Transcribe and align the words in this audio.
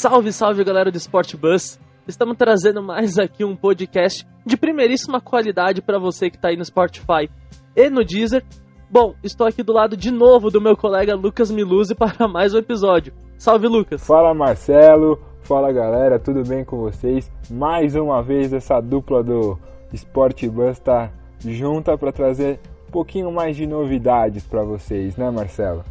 Salve, 0.00 0.32
salve 0.32 0.64
galera 0.64 0.90
do 0.90 0.96
Sport 0.96 1.36
Bus! 1.36 1.78
Estamos 2.08 2.34
trazendo 2.38 2.82
mais 2.82 3.18
aqui 3.18 3.44
um 3.44 3.54
podcast 3.54 4.26
de 4.46 4.56
primeiríssima 4.56 5.20
qualidade 5.20 5.82
para 5.82 5.98
você 5.98 6.30
que 6.30 6.36
está 6.36 6.48
aí 6.48 6.56
no 6.56 6.64
Spotify 6.64 7.28
e 7.76 7.90
no 7.90 8.02
Deezer. 8.02 8.42
Bom, 8.90 9.14
estou 9.22 9.46
aqui 9.46 9.62
do 9.62 9.74
lado 9.74 9.98
de 9.98 10.10
novo 10.10 10.50
do 10.50 10.58
meu 10.58 10.74
colega 10.74 11.14
Lucas 11.14 11.50
Miluzzi 11.50 11.94
para 11.94 12.26
mais 12.26 12.54
um 12.54 12.56
episódio. 12.56 13.12
Salve, 13.36 13.68
Lucas! 13.68 14.06
Fala, 14.06 14.32
Marcelo! 14.32 15.20
Fala, 15.42 15.70
galera, 15.70 16.18
tudo 16.18 16.48
bem 16.48 16.64
com 16.64 16.78
vocês? 16.78 17.30
Mais 17.50 17.94
uma 17.94 18.22
vez 18.22 18.54
essa 18.54 18.80
dupla 18.80 19.22
do 19.22 19.58
Sport 19.92 20.46
Bus 20.46 20.78
está 20.78 21.12
junta 21.46 21.98
para 21.98 22.10
trazer 22.10 22.58
um 22.88 22.90
pouquinho 22.90 23.30
mais 23.30 23.54
de 23.54 23.66
novidades 23.66 24.46
para 24.46 24.64
vocês, 24.64 25.18
né, 25.18 25.30
Marcelo? 25.30 25.84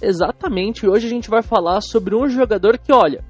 Exatamente, 0.00 0.88
hoje 0.88 1.06
a 1.06 1.10
gente 1.10 1.28
vai 1.28 1.42
falar 1.42 1.82
sobre 1.82 2.16
um 2.16 2.26
jogador 2.26 2.78
que, 2.78 2.90
olha, 2.90 3.22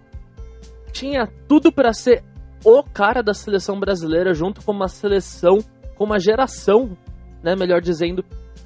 tinha 0.90 1.28
tudo 1.48 1.72
para 1.72 1.92
ser 1.92 2.22
o 2.64 2.82
cara 2.82 3.22
da 3.22 3.32
seleção 3.32 3.78
brasileira 3.78 4.34
junto 4.34 4.62
com 4.62 4.72
uma 4.72 4.88
seleção, 4.88 5.58
com 5.96 6.04
uma 6.04 6.18
geração, 6.18 6.96
né, 7.42 7.56
melhor 7.56 7.80
dizendo, 7.80 8.24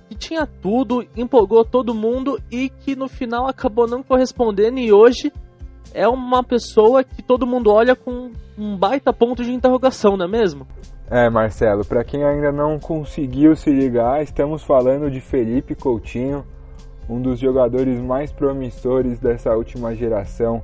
que 0.08 0.14
tinha 0.14 0.46
tudo, 0.46 1.06
empolgou 1.16 1.64
todo 1.64 1.94
mundo 1.94 2.38
e 2.50 2.68
que 2.68 2.96
no 2.96 3.08
final 3.08 3.46
acabou 3.46 3.86
não 3.86 4.02
correspondendo 4.02 4.78
e 4.78 4.92
hoje 4.92 5.32
é 5.92 6.08
uma 6.08 6.42
pessoa 6.42 7.04
que 7.04 7.22
todo 7.22 7.46
mundo 7.46 7.70
olha 7.70 7.94
com 7.94 8.32
um 8.58 8.76
baita 8.76 9.12
ponto 9.12 9.44
de 9.44 9.52
interrogação, 9.52 10.16
não 10.16 10.26
é 10.26 10.28
mesmo? 10.28 10.66
É, 11.10 11.28
Marcelo, 11.28 11.84
para 11.84 12.02
quem 12.02 12.24
ainda 12.24 12.50
não 12.50 12.78
conseguiu 12.78 13.54
se 13.54 13.70
ligar, 13.70 14.22
estamos 14.22 14.62
falando 14.62 15.10
de 15.10 15.20
Felipe 15.20 15.74
Coutinho, 15.74 16.44
um 17.08 17.20
dos 17.20 17.38
jogadores 17.38 18.00
mais 18.00 18.32
promissores 18.32 19.20
dessa 19.20 19.50
última 19.54 19.94
geração 19.94 20.62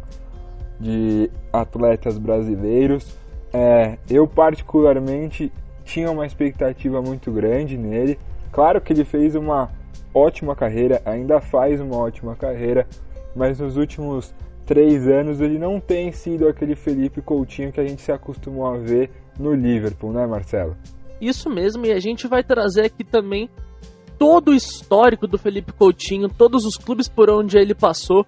de 0.81 1.31
atletas 1.53 2.19
brasileiros. 2.19 3.17
É, 3.53 3.99
eu, 4.09 4.27
particularmente, 4.27 5.53
tinha 5.85 6.11
uma 6.11 6.27
expectativa 6.27 7.03
muito 7.03 7.31
grande 7.31 7.77
nele. 7.77 8.19
Claro 8.51 8.81
que 8.81 8.93
ele 8.93 9.05
fez 9.05 9.35
uma 9.35 9.71
ótima 10.15 10.57
carreira, 10.57 11.01
ainda 11.05 11.41
faz 11.41 11.81
uma 11.81 11.97
ótima 11.97 12.35
carreira, 12.35 12.87
mas 13.35 13.61
nos 13.61 13.77
últimos 13.77 14.35
três 14.67 15.07
anos 15.07 15.41
ele 15.41 15.59
não 15.59 15.81
tem 15.81 16.13
sido 16.13 16.49
aquele 16.49 16.75
Felipe 16.75 17.21
Coutinho 17.21 17.73
que 17.73 17.81
a 17.81 17.87
gente 17.87 18.03
se 18.03 18.13
acostumou 18.13 18.67
a 18.67 18.79
ver 18.79 19.11
no 19.39 19.55
Liverpool, 19.55 20.13
né, 20.13 20.27
Marcelo? 20.27 20.77
Isso 21.21 21.51
mesmo, 21.51 21.85
e 21.87 21.93
a 21.93 22.01
gente 22.01 22.27
vai 22.27 22.43
trazer 22.43 22.87
aqui 22.87 23.05
também 23.05 23.49
todo 24.19 24.51
o 24.51 24.55
histórico 24.55 25.27
do 25.27 25.39
Felipe 25.39 25.73
Coutinho, 25.73 26.29
todos 26.29 26.65
os 26.65 26.77
clubes 26.77 27.09
por 27.09 27.31
onde 27.31 27.59
ele 27.59 27.75
passou. 27.75 28.27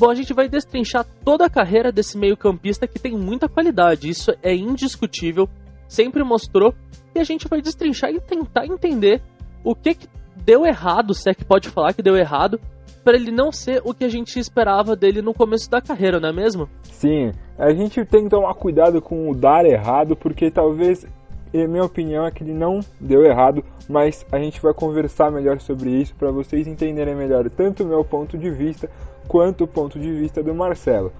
Bom, 0.00 0.08
a 0.08 0.14
gente 0.14 0.32
vai 0.32 0.48
destrinchar 0.48 1.04
toda 1.22 1.44
a 1.44 1.50
carreira 1.50 1.92
desse 1.92 2.16
meio-campista 2.16 2.86
que 2.86 2.98
tem 2.98 3.12
muita 3.12 3.50
qualidade, 3.50 4.08
isso 4.08 4.32
é 4.42 4.54
indiscutível, 4.54 5.46
sempre 5.86 6.24
mostrou, 6.24 6.72
e 7.14 7.18
a 7.18 7.22
gente 7.22 7.46
vai 7.46 7.60
destrinchar 7.60 8.08
e 8.10 8.18
tentar 8.18 8.64
entender 8.64 9.20
o 9.62 9.74
que, 9.74 9.92
que 9.92 10.08
deu 10.42 10.64
errado, 10.64 11.12
se 11.12 11.28
é 11.28 11.34
que 11.34 11.44
pode 11.44 11.68
falar 11.68 11.92
que 11.92 12.00
deu 12.00 12.16
errado, 12.16 12.58
para 13.04 13.14
ele 13.14 13.30
não 13.30 13.52
ser 13.52 13.82
o 13.84 13.92
que 13.92 14.04
a 14.04 14.08
gente 14.08 14.38
esperava 14.38 14.96
dele 14.96 15.20
no 15.20 15.34
começo 15.34 15.70
da 15.70 15.82
carreira, 15.82 16.18
não 16.18 16.30
é 16.30 16.32
mesmo? 16.32 16.66
Sim, 16.84 17.32
a 17.58 17.70
gente 17.74 18.02
tem 18.06 18.24
que 18.24 18.30
tomar 18.30 18.54
cuidado 18.54 19.02
com 19.02 19.28
o 19.28 19.34
dar 19.34 19.66
errado, 19.66 20.16
porque 20.16 20.50
talvez, 20.50 21.06
em 21.52 21.68
minha 21.68 21.84
opinião, 21.84 22.24
é 22.24 22.30
que 22.30 22.42
ele 22.42 22.54
não 22.54 22.80
deu 22.98 23.22
errado, 23.22 23.62
mas 23.86 24.24
a 24.32 24.38
gente 24.38 24.62
vai 24.62 24.72
conversar 24.72 25.30
melhor 25.30 25.60
sobre 25.60 25.90
isso 25.90 26.14
para 26.14 26.30
vocês 26.30 26.66
entenderem 26.66 27.14
melhor 27.14 27.50
tanto 27.50 27.82
o 27.82 27.86
meu 27.86 28.02
ponto 28.02 28.38
de 28.38 28.50
vista 28.50 28.88
quanto 29.30 29.62
o 29.62 29.68
ponto 29.68 29.96
de 29.96 30.10
vista 30.10 30.42
do 30.42 30.52
Marcelo. 30.52 31.12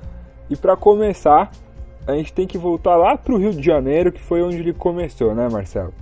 E 0.51 0.57
para 0.57 0.77
começar, 0.77 1.49
a 2.05 2.13
gente 2.17 2.33
tem 2.33 2.45
que 2.45 2.59
voltar 2.59 2.97
lá 2.97 3.17
para 3.17 3.33
o 3.33 3.39
Rio 3.39 3.53
de 3.53 3.63
Janeiro, 3.63 4.11
que 4.11 4.21
foi 4.21 4.43
onde 4.43 4.57
ele 4.57 4.73
começou, 4.73 5.33
né, 5.33 5.49
Marcelo? 5.49 5.95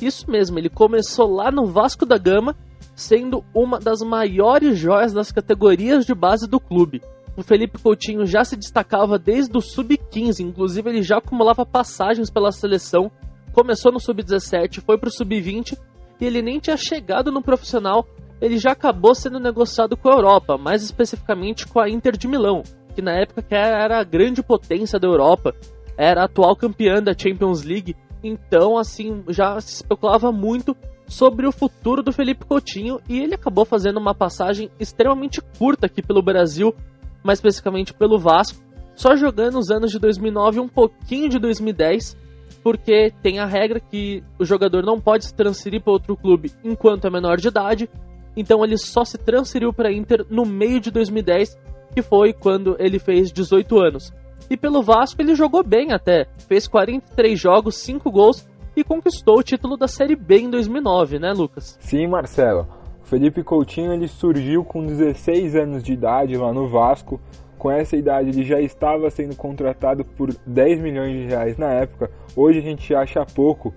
Isso 0.00 0.30
mesmo, 0.30 0.58
ele 0.58 0.70
começou 0.70 1.30
lá 1.30 1.50
no 1.50 1.66
Vasco 1.66 2.06
da 2.06 2.16
Gama 2.16 2.56
sendo 2.94 3.44
uma 3.54 3.78
das 3.78 4.00
maiores 4.00 4.78
joias 4.78 5.12
das 5.12 5.30
categorias 5.30 6.06
de 6.06 6.14
base 6.14 6.48
do 6.48 6.58
clube. 6.58 7.02
O 7.36 7.42
Felipe 7.42 7.78
Coutinho 7.78 8.24
já 8.24 8.42
se 8.42 8.56
destacava 8.56 9.18
desde 9.18 9.54
o 9.54 9.60
sub-15, 9.60 10.40
inclusive 10.40 10.88
ele 10.88 11.02
já 11.02 11.18
acumulava 11.18 11.66
passagens 11.66 12.30
pela 12.30 12.52
seleção. 12.52 13.12
Começou 13.52 13.92
no 13.92 14.00
sub-17, 14.00 14.80
foi 14.80 14.96
para 14.96 15.10
o 15.10 15.12
sub-20 15.12 15.78
e 16.18 16.24
ele 16.24 16.40
nem 16.40 16.58
tinha 16.58 16.78
chegado 16.78 17.30
no 17.30 17.42
profissional. 17.42 18.06
Ele 18.40 18.58
já 18.58 18.72
acabou 18.72 19.14
sendo 19.14 19.38
negociado 19.38 19.96
com 19.96 20.08
a 20.08 20.14
Europa, 20.14 20.56
mais 20.56 20.82
especificamente 20.82 21.66
com 21.66 21.78
a 21.78 21.88
Inter 21.88 22.16
de 22.16 22.26
Milão, 22.26 22.62
que 22.94 23.02
na 23.02 23.12
época 23.12 23.44
era 23.56 24.00
a 24.00 24.04
grande 24.04 24.42
potência 24.42 24.98
da 24.98 25.06
Europa, 25.06 25.54
era 25.96 26.22
a 26.22 26.24
atual 26.24 26.56
campeã 26.56 27.02
da 27.02 27.12
Champions 27.16 27.62
League. 27.62 27.94
Então, 28.22 28.78
assim, 28.78 29.22
já 29.28 29.60
se 29.60 29.74
especulava 29.74 30.32
muito 30.32 30.76
sobre 31.06 31.46
o 31.46 31.52
futuro 31.52 32.02
do 32.02 32.12
Felipe 32.12 32.46
Coutinho 32.46 33.00
e 33.08 33.18
ele 33.18 33.34
acabou 33.34 33.64
fazendo 33.64 33.98
uma 33.98 34.14
passagem 34.14 34.70
extremamente 34.78 35.42
curta 35.58 35.86
aqui 35.86 36.00
pelo 36.00 36.22
Brasil, 36.22 36.74
mais 37.22 37.38
especificamente 37.38 37.92
pelo 37.92 38.18
Vasco, 38.18 38.62
só 38.94 39.16
jogando 39.16 39.58
os 39.58 39.70
anos 39.70 39.90
de 39.90 39.98
2009 39.98 40.58
e 40.58 40.60
um 40.60 40.68
pouquinho 40.68 41.28
de 41.28 41.38
2010, 41.38 42.16
porque 42.62 43.12
tem 43.22 43.38
a 43.38 43.46
regra 43.46 43.80
que 43.80 44.22
o 44.38 44.44
jogador 44.44 44.84
não 44.84 45.00
pode 45.00 45.24
se 45.24 45.34
transferir 45.34 45.82
para 45.82 45.92
outro 45.92 46.16
clube 46.16 46.52
enquanto 46.62 47.06
é 47.06 47.10
menor 47.10 47.38
de 47.38 47.48
idade, 47.48 47.90
então 48.36 48.64
ele 48.64 48.78
só 48.78 49.04
se 49.04 49.18
transferiu 49.18 49.72
para 49.72 49.92
Inter 49.92 50.24
no 50.30 50.44
meio 50.44 50.80
de 50.80 50.90
2010, 50.90 51.58
que 51.94 52.02
foi 52.02 52.32
quando 52.32 52.76
ele 52.78 52.98
fez 52.98 53.32
18 53.32 53.78
anos. 53.80 54.12
E 54.48 54.56
pelo 54.56 54.82
Vasco 54.82 55.20
ele 55.20 55.34
jogou 55.34 55.62
bem 55.62 55.92
até, 55.92 56.26
fez 56.48 56.66
43 56.66 57.38
jogos, 57.38 57.76
5 57.76 58.10
gols 58.10 58.48
e 58.76 58.84
conquistou 58.84 59.38
o 59.38 59.42
título 59.42 59.76
da 59.76 59.86
Série 59.86 60.16
B 60.16 60.38
em 60.38 60.50
2009, 60.50 61.18
né, 61.18 61.32
Lucas? 61.32 61.76
Sim, 61.80 62.06
Marcelo. 62.06 62.66
O 63.02 63.06
Felipe 63.06 63.42
Coutinho 63.42 63.92
ele 63.92 64.08
surgiu 64.08 64.64
com 64.64 64.86
16 64.86 65.56
anos 65.56 65.82
de 65.82 65.92
idade 65.92 66.36
lá 66.36 66.52
no 66.52 66.68
Vasco. 66.68 67.20
Com 67.58 67.70
essa 67.70 67.96
idade 67.96 68.30
ele 68.30 68.44
já 68.44 68.60
estava 68.60 69.10
sendo 69.10 69.36
contratado 69.36 70.04
por 70.04 70.34
10 70.46 70.80
milhões 70.80 71.12
de 71.12 71.26
reais 71.26 71.58
na 71.58 71.72
época. 71.72 72.10
Hoje 72.34 72.58
a 72.58 72.62
gente 72.62 72.94
acha 72.94 73.24
pouco, 73.26 73.74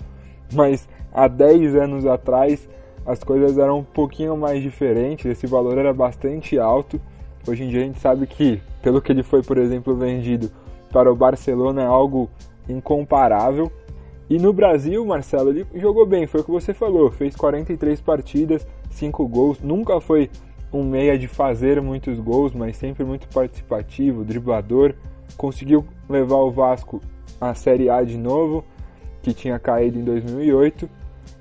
mas 0.53 0.87
há 1.11 1.27
10 1.27 1.75
anos 1.75 2.05
atrás 2.05 2.67
as 3.05 3.23
coisas 3.23 3.57
eram 3.57 3.79
um 3.79 3.83
pouquinho 3.83 4.37
mais 4.37 4.61
diferentes, 4.61 5.25
esse 5.25 5.45
valor 5.47 5.77
era 5.77 5.93
bastante 5.93 6.57
alto. 6.57 6.99
Hoje 7.47 7.63
em 7.63 7.69
dia 7.69 7.81
a 7.81 7.83
gente 7.83 7.99
sabe 7.99 8.25
que, 8.25 8.61
pelo 8.81 9.01
que 9.01 9.11
ele 9.11 9.23
foi, 9.23 9.43
por 9.43 9.57
exemplo, 9.57 9.95
vendido 9.95 10.49
para 10.91 11.11
o 11.11 11.15
Barcelona, 11.15 11.81
é 11.81 11.85
algo 11.85 12.29
incomparável. 12.69 13.71
E 14.29 14.39
no 14.39 14.53
Brasil, 14.53 15.05
Marcelo, 15.05 15.49
ele 15.49 15.65
jogou 15.75 16.05
bem, 16.05 16.25
foi 16.25 16.41
o 16.41 16.43
que 16.43 16.51
você 16.51 16.73
falou, 16.73 17.11
fez 17.11 17.35
43 17.35 17.99
partidas, 17.99 18.65
5 18.89 19.27
gols, 19.27 19.59
nunca 19.59 19.99
foi 19.99 20.29
um 20.71 20.83
meia 20.83 21.17
de 21.17 21.27
fazer 21.27 21.81
muitos 21.81 22.19
gols, 22.19 22.53
mas 22.53 22.77
sempre 22.77 23.03
muito 23.03 23.27
participativo, 23.27 24.23
driblador, 24.23 24.95
conseguiu 25.37 25.85
levar 26.09 26.37
o 26.37 26.51
Vasco 26.51 27.01
à 27.39 27.53
Série 27.53 27.89
A 27.89 28.01
de 28.01 28.17
novo, 28.17 28.63
que 29.21 29.33
tinha 29.33 29.59
caído 29.59 29.99
em 29.99 30.03
2008, 30.03 30.89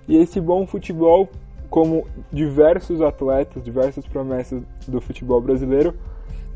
e 0.08 0.16
esse 0.16 0.40
bom 0.40 0.66
futebol, 0.66 1.28
como 1.72 2.06
diversos 2.30 3.00
atletas, 3.00 3.64
diversas 3.64 4.06
promessas 4.06 4.62
do 4.86 5.00
futebol 5.00 5.40
brasileiro, 5.40 5.94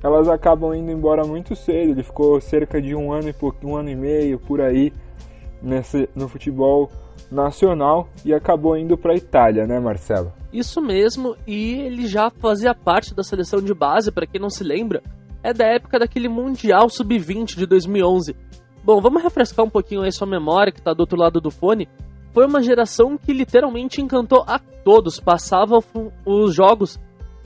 elas 0.05 0.29
acabam 0.29 0.75
indo 0.75 0.93
embora 0.93 1.25
muito 1.25 1.57
cedo, 1.57 1.93
ele 1.93 2.03
ficou 2.03 2.39
cerca 2.39 2.83
de 2.83 2.95
um 2.95 3.11
ano 3.11 3.31
e, 3.31 3.67
um 3.67 3.77
ano 3.77 3.89
e 3.89 3.97
meio 3.97 4.39
por 4.39 4.61
aí, 4.61 4.93
nesse, 5.63 6.07
no 6.15 6.29
futebol 6.29 6.91
nacional 7.33 8.11
e 8.27 8.35
acabou 8.35 8.77
indo 8.77 8.99
para 8.99 9.15
a 9.15 9.17
Itália, 9.17 9.67
né, 9.67 9.81
Marcelo? 9.81 10.35
Isso 10.53 10.83
mesmo, 10.83 11.35
e 11.47 11.77
ele 11.77 12.07
já 12.07 12.29
fazia 12.29 12.75
parte 12.75 13.15
da 13.15 13.23
seleção 13.23 13.63
de 13.63 13.73
base, 13.73 14.13
para 14.13 14.27
quem 14.27 14.39
não 14.39 14.51
se 14.51 14.63
lembra, 14.63 15.03
é 15.43 15.55
da 15.55 15.65
época 15.65 15.99
daquele 15.99 16.29
Mundial 16.29 16.91
Sub-20 16.91 17.57
de 17.57 17.65
2011. 17.65 18.37
Bom, 18.85 19.01
vamos 19.01 19.23
refrescar 19.23 19.65
um 19.65 19.71
pouquinho 19.71 20.03
aí 20.03 20.13
sua 20.13 20.27
memória, 20.27 20.71
que 20.71 20.79
está 20.79 20.93
do 20.93 21.01
outro 21.01 21.19
lado 21.19 21.41
do 21.41 21.51
fone. 21.51 21.89
Foi 22.37 22.45
uma 22.45 22.63
geração 22.63 23.17
que 23.17 23.33
literalmente 23.33 24.03
encantou 24.03 24.45
a 24.47 24.59
todos, 24.59 25.19
passava 25.19 25.83
os 26.27 26.55
jogos 26.55 27.01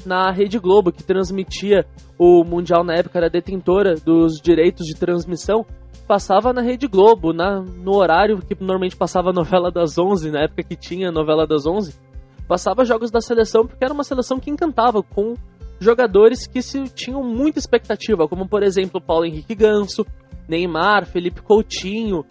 na 0.05 0.33
Rede 0.33 0.59
Globo, 0.59 0.91
que 0.91 1.05
transmitia 1.05 1.87
o 2.19 2.43
Mundial 2.43 2.83
na 2.83 2.95
época, 2.95 3.17
era 3.17 3.31
detentora 3.31 3.95
dos 3.95 4.41
direitos 4.41 4.85
de 4.85 4.97
transmissão, 4.97 5.65
passava 6.09 6.53
na 6.53 6.61
Rede 6.61 6.89
Globo, 6.89 7.33
na, 7.33 7.61
no 7.61 7.95
horário 7.95 8.39
que 8.39 8.57
normalmente 8.59 8.97
passava 8.97 9.31
a 9.31 9.33
novela 9.33 9.71
das 9.71 9.97
11, 9.97 10.29
na 10.33 10.43
época 10.43 10.65
que 10.65 10.75
tinha 10.75 11.13
novela 11.13 11.47
das 11.47 11.69
11, 11.69 11.95
passava 12.49 12.85
jogos 12.85 13.13
da 13.13 13.21
seleção 13.21 13.65
porque 13.65 13.85
era 13.85 13.95
uma 13.95 14.03
seleção 14.03 14.41
que 14.41 14.51
encantava 14.51 15.05
com 15.05 15.35
jogadores 15.79 16.49
que 16.49 16.61
se 16.61 16.83
tinham 16.89 17.23
muita 17.23 17.61
expectativa, 17.61 18.27
como 18.27 18.49
por 18.49 18.65
exemplo 18.65 19.01
Paulo 19.01 19.25
Henrique 19.25 19.55
Ganso, 19.55 20.05
Neymar, 20.49 21.07
Felipe 21.07 21.43
Coutinho, 21.43 22.25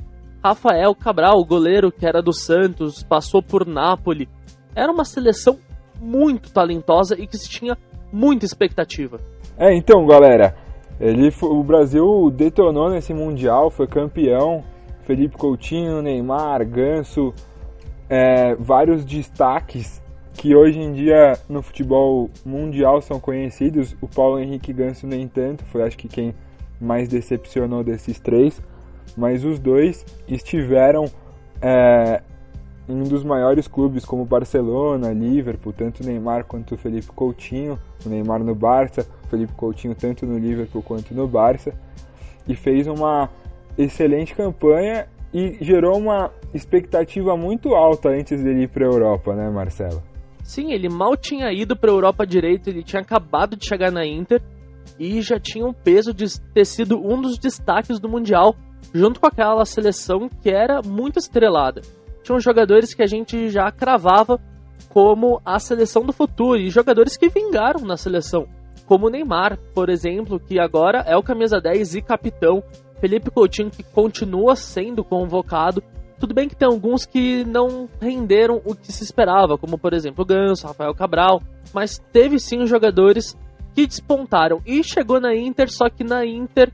Rafael 0.44 0.96
Cabral, 0.96 1.44
goleiro 1.44 1.92
que 1.92 2.06
era 2.06 2.22
do 2.22 2.34
Santos, 2.34 3.04
passou 3.04 3.42
por 3.42 3.66
Nápoles. 3.66 4.28
Era 4.76 4.92
uma 4.92 5.06
seleção 5.06 5.58
muito 6.02 6.52
talentosa 6.52 7.16
e 7.20 7.28
que 7.28 7.38
se 7.38 7.50
tinha 7.50 7.78
muita 8.12 8.46
expectativa. 8.46 9.20
É, 9.58 9.76
então, 9.76 10.06
galera, 10.06 10.56
Ele, 11.00 11.30
o 11.42 11.64
Brasil 11.64 12.32
detonou 12.32 12.90
nesse 12.90 13.14
Mundial, 13.14 13.70
foi 13.70 13.88
campeão. 13.88 14.64
Felipe 15.04 15.36
Coutinho, 15.38 16.04
Neymar, 16.04 16.64
Ganso, 16.68 17.34
é, 18.08 18.54
vários 18.56 19.04
destaques 19.04 20.00
que 20.36 20.56
hoje 20.56 20.80
em 20.80 20.94
dia 20.94 21.34
no 21.50 21.62
futebol 21.62 22.30
mundial 22.46 23.02
são 23.02 23.20
conhecidos. 23.20 23.96
O 24.02 24.08
Paulo 24.08 24.40
Henrique 24.40 24.72
Ganso 24.72 25.06
nem 25.06 25.28
tanto, 25.28 25.66
foi 25.66 25.82
acho 25.82 25.98
que 25.98 26.08
quem 26.08 26.34
mais 26.80 27.10
decepcionou 27.10 27.84
desses 27.84 28.20
três, 28.20 28.62
mas 29.19 29.44
os 29.44 29.60
dois 29.60 30.06
estiveram 30.30 31.06
é, 31.62 32.24
em 32.88 32.94
um 32.94 33.04
dos 33.04 33.24
maiores 33.24 33.68
clubes 33.68 34.06
como 34.06 34.24
Barcelona, 34.24 35.12
Liverpool, 35.12 35.74
tanto 35.74 36.04
Neymar 36.04 36.45
quanto 36.45 36.77
Felipe 36.77 37.07
Coutinho, 37.07 37.77
o 38.06 38.10
Neymar 38.10 38.42
no 38.44 38.56
Barça, 38.56 39.06
o 39.25 39.27
Felipe 39.27 39.54
Coutinho 39.54 39.94
tanto 39.94 40.25
no 40.25 40.39
Liverpool 40.39 40.81
quanto 40.81 41.13
no 41.13 41.27
Barça, 41.27 41.74
e 42.48 42.56
fez 42.56 42.88
uma 42.88 43.30
excelente 43.77 44.33
campanha 44.33 45.07
e 45.33 45.57
gerou 45.62 45.98
uma 45.98 46.31
expectativa 46.54 47.36
muito 47.36 47.75
alta 47.75 48.10
antes 48.10 48.42
dele 48.42 48.63
ir 48.63 48.69
para 48.69 48.86
a 48.86 48.89
Europa, 48.89 49.36
né, 49.36 49.50
Marcelo? 49.50 50.01
Sim, 50.44 50.71
ele 50.71 50.89
mal 50.89 51.16
tinha 51.16 51.51
ido 51.51 51.75
para 51.75 51.92
a 51.92 51.94
Europa 51.94 52.25
direito, 52.25 52.69
ele 52.69 52.83
tinha 52.83 53.01
acabado 53.01 53.56
de 53.56 53.68
chegar 53.68 53.92
na 53.92 54.07
Inter 54.07 54.42
e 54.98 55.21
já 55.21 55.39
tinha 55.39 55.66
um 55.66 55.74
peso 55.74 56.13
de 56.13 56.25
ter 56.54 56.66
sido 56.66 56.98
um 56.98 57.21
dos 57.21 57.38
destaques 57.38 58.00
do 58.00 58.10
Mundial, 58.10 58.56
junto 58.94 59.20
com 59.20 59.28
aquela 59.28 59.66
seleção 59.66 60.30
que 60.42 60.50
era 60.50 60.82
muito 60.82 61.20
estrelada. 61.20 61.82
Tinham 62.24 62.40
jogadores 62.40 62.94
que 62.94 63.04
a 63.04 63.08
gente 63.08 63.50
já 63.50 63.72
cravava 63.72 64.40
como 64.90 65.42
a 65.46 65.60
seleção 65.60 66.04
do 66.04 66.14
futuro 66.14 66.60
e 66.60 66.70
jogadores 66.70 67.18
que 67.18 67.30
vingaram 67.30 67.82
na 67.82 67.98
seleção, 67.98 68.48
como 68.86 69.08
o 69.08 69.10
Neymar, 69.10 69.58
por 69.74 69.90
exemplo, 69.90 70.40
que 70.40 70.60
agora 70.60 71.04
é 71.06 71.16
o 71.16 71.24
camisa 71.24 71.60
10 71.62 71.96
e 71.96 72.02
capitão, 72.02 72.64
Felipe 73.00 73.32
Coutinho 73.32 73.70
que 73.70 73.84
continua 73.84 74.56
sendo 74.56 75.04
convocado. 75.04 75.84
Tudo 76.20 76.34
bem 76.34 76.50
que 76.50 76.56
tem 76.56 76.68
alguns 76.68 77.06
que 77.06 77.46
não 77.46 77.88
renderam 78.02 78.62
o 78.66 78.76
que 78.76 78.92
se 78.92 79.04
esperava, 79.04 79.58
como 79.58 79.78
por 79.78 79.94
exemplo 79.94 80.24
o 80.24 80.26
Ganso, 80.26 80.68
Rafael 80.68 80.94
Cabral, 80.94 81.42
mas 81.74 82.00
teve 82.12 82.40
sim 82.40 82.66
jogadores 82.66 83.38
que 83.74 83.88
despontaram. 83.88 84.62
E 84.66 84.84
chegou 84.84 85.22
na 85.22 85.36
Inter, 85.36 85.72
só 85.72 85.90
que 85.90 86.04
na 86.04 86.26
Inter 86.26 86.74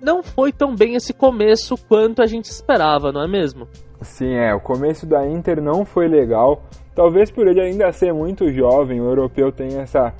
não 0.00 0.22
foi 0.22 0.52
tão 0.52 0.74
bem 0.74 0.94
esse 0.94 1.12
começo 1.12 1.76
quanto 1.88 2.22
a 2.22 2.26
gente 2.26 2.46
esperava, 2.46 3.12
não 3.12 3.22
é 3.22 3.28
mesmo? 3.28 3.68
Sim, 4.02 4.34
é, 4.34 4.54
o 4.54 4.60
começo 4.60 5.06
da 5.06 5.26
Inter 5.28 5.60
não 5.62 5.84
foi 5.84 6.08
legal. 6.08 6.62
Talvez 6.94 7.30
por 7.30 7.46
ele 7.46 7.60
ainda 7.60 7.92
ser 7.92 8.12
muito 8.12 8.50
jovem, 8.52 9.00
o 9.00 9.04
europeu 9.04 9.52
tem 9.52 9.78
essa 9.78 10.12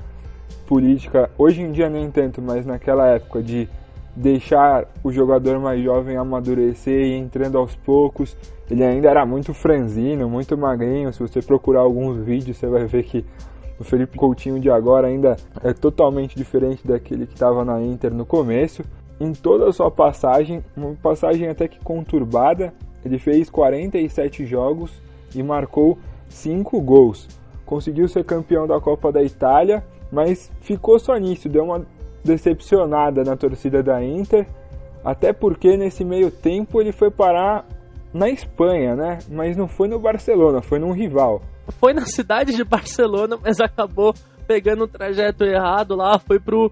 política, 0.67 1.29
hoje 1.37 1.61
em 1.61 1.71
dia 1.71 1.89
nem 1.89 2.09
tanto, 2.09 2.41
mas 2.41 2.65
naquela 2.65 3.07
época 3.07 3.41
de 3.41 3.67
deixar 4.15 4.85
o 5.03 5.11
jogador 5.11 5.59
mais 5.59 5.81
jovem 5.83 6.17
amadurecer 6.17 7.05
e 7.05 7.17
entrando 7.17 7.57
aos 7.57 7.75
poucos. 7.75 8.37
Ele 8.69 8.83
ainda 8.83 9.09
era 9.09 9.25
muito 9.25 9.53
franzino, 9.53 10.29
muito 10.29 10.57
magrinho. 10.57 11.11
Se 11.11 11.19
você 11.19 11.41
procurar 11.41 11.81
alguns 11.81 12.23
vídeos, 12.23 12.57
você 12.57 12.67
vai 12.67 12.85
ver 12.85 13.03
que 13.03 13.25
o 13.79 13.83
Felipe 13.83 14.17
Coutinho 14.17 14.59
de 14.59 14.69
agora 14.69 15.07
ainda 15.07 15.35
é 15.63 15.73
totalmente 15.73 16.35
diferente 16.35 16.87
daquele 16.87 17.25
que 17.25 17.33
estava 17.33 17.65
na 17.65 17.81
Inter 17.81 18.13
no 18.13 18.25
começo. 18.25 18.83
Em 19.21 19.33
toda 19.33 19.69
a 19.69 19.71
sua 19.71 19.91
passagem, 19.91 20.63
uma 20.75 20.95
passagem 20.95 21.47
até 21.47 21.67
que 21.67 21.77
conturbada, 21.81 22.73
ele 23.05 23.19
fez 23.19 23.51
47 23.51 24.47
jogos 24.47 24.91
e 25.35 25.43
marcou 25.43 25.95
5 26.27 26.81
gols. 26.81 27.27
Conseguiu 27.63 28.07
ser 28.07 28.23
campeão 28.25 28.65
da 28.65 28.81
Copa 28.81 29.11
da 29.11 29.21
Itália, 29.21 29.83
mas 30.11 30.51
ficou 30.61 30.97
só 30.97 31.15
nisso, 31.17 31.47
deu 31.47 31.65
uma 31.65 31.85
decepcionada 32.23 33.23
na 33.23 33.37
torcida 33.37 33.83
da 33.83 34.03
Inter, 34.03 34.47
até 35.05 35.31
porque 35.31 35.77
nesse 35.77 36.03
meio 36.03 36.31
tempo 36.31 36.81
ele 36.81 36.91
foi 36.91 37.11
parar 37.11 37.67
na 38.11 38.27
Espanha, 38.27 38.95
né? 38.95 39.19
Mas 39.29 39.55
não 39.55 39.67
foi 39.67 39.87
no 39.87 39.99
Barcelona, 39.99 40.63
foi 40.63 40.79
num 40.79 40.93
rival. 40.93 41.43
Foi 41.79 41.93
na 41.93 42.07
cidade 42.07 42.55
de 42.55 42.63
Barcelona, 42.63 43.37
mas 43.39 43.61
acabou 43.61 44.15
pegando 44.47 44.85
o 44.85 44.87
trajeto 44.87 45.43
errado 45.43 45.95
lá, 45.95 46.17
foi 46.17 46.39
pro 46.39 46.71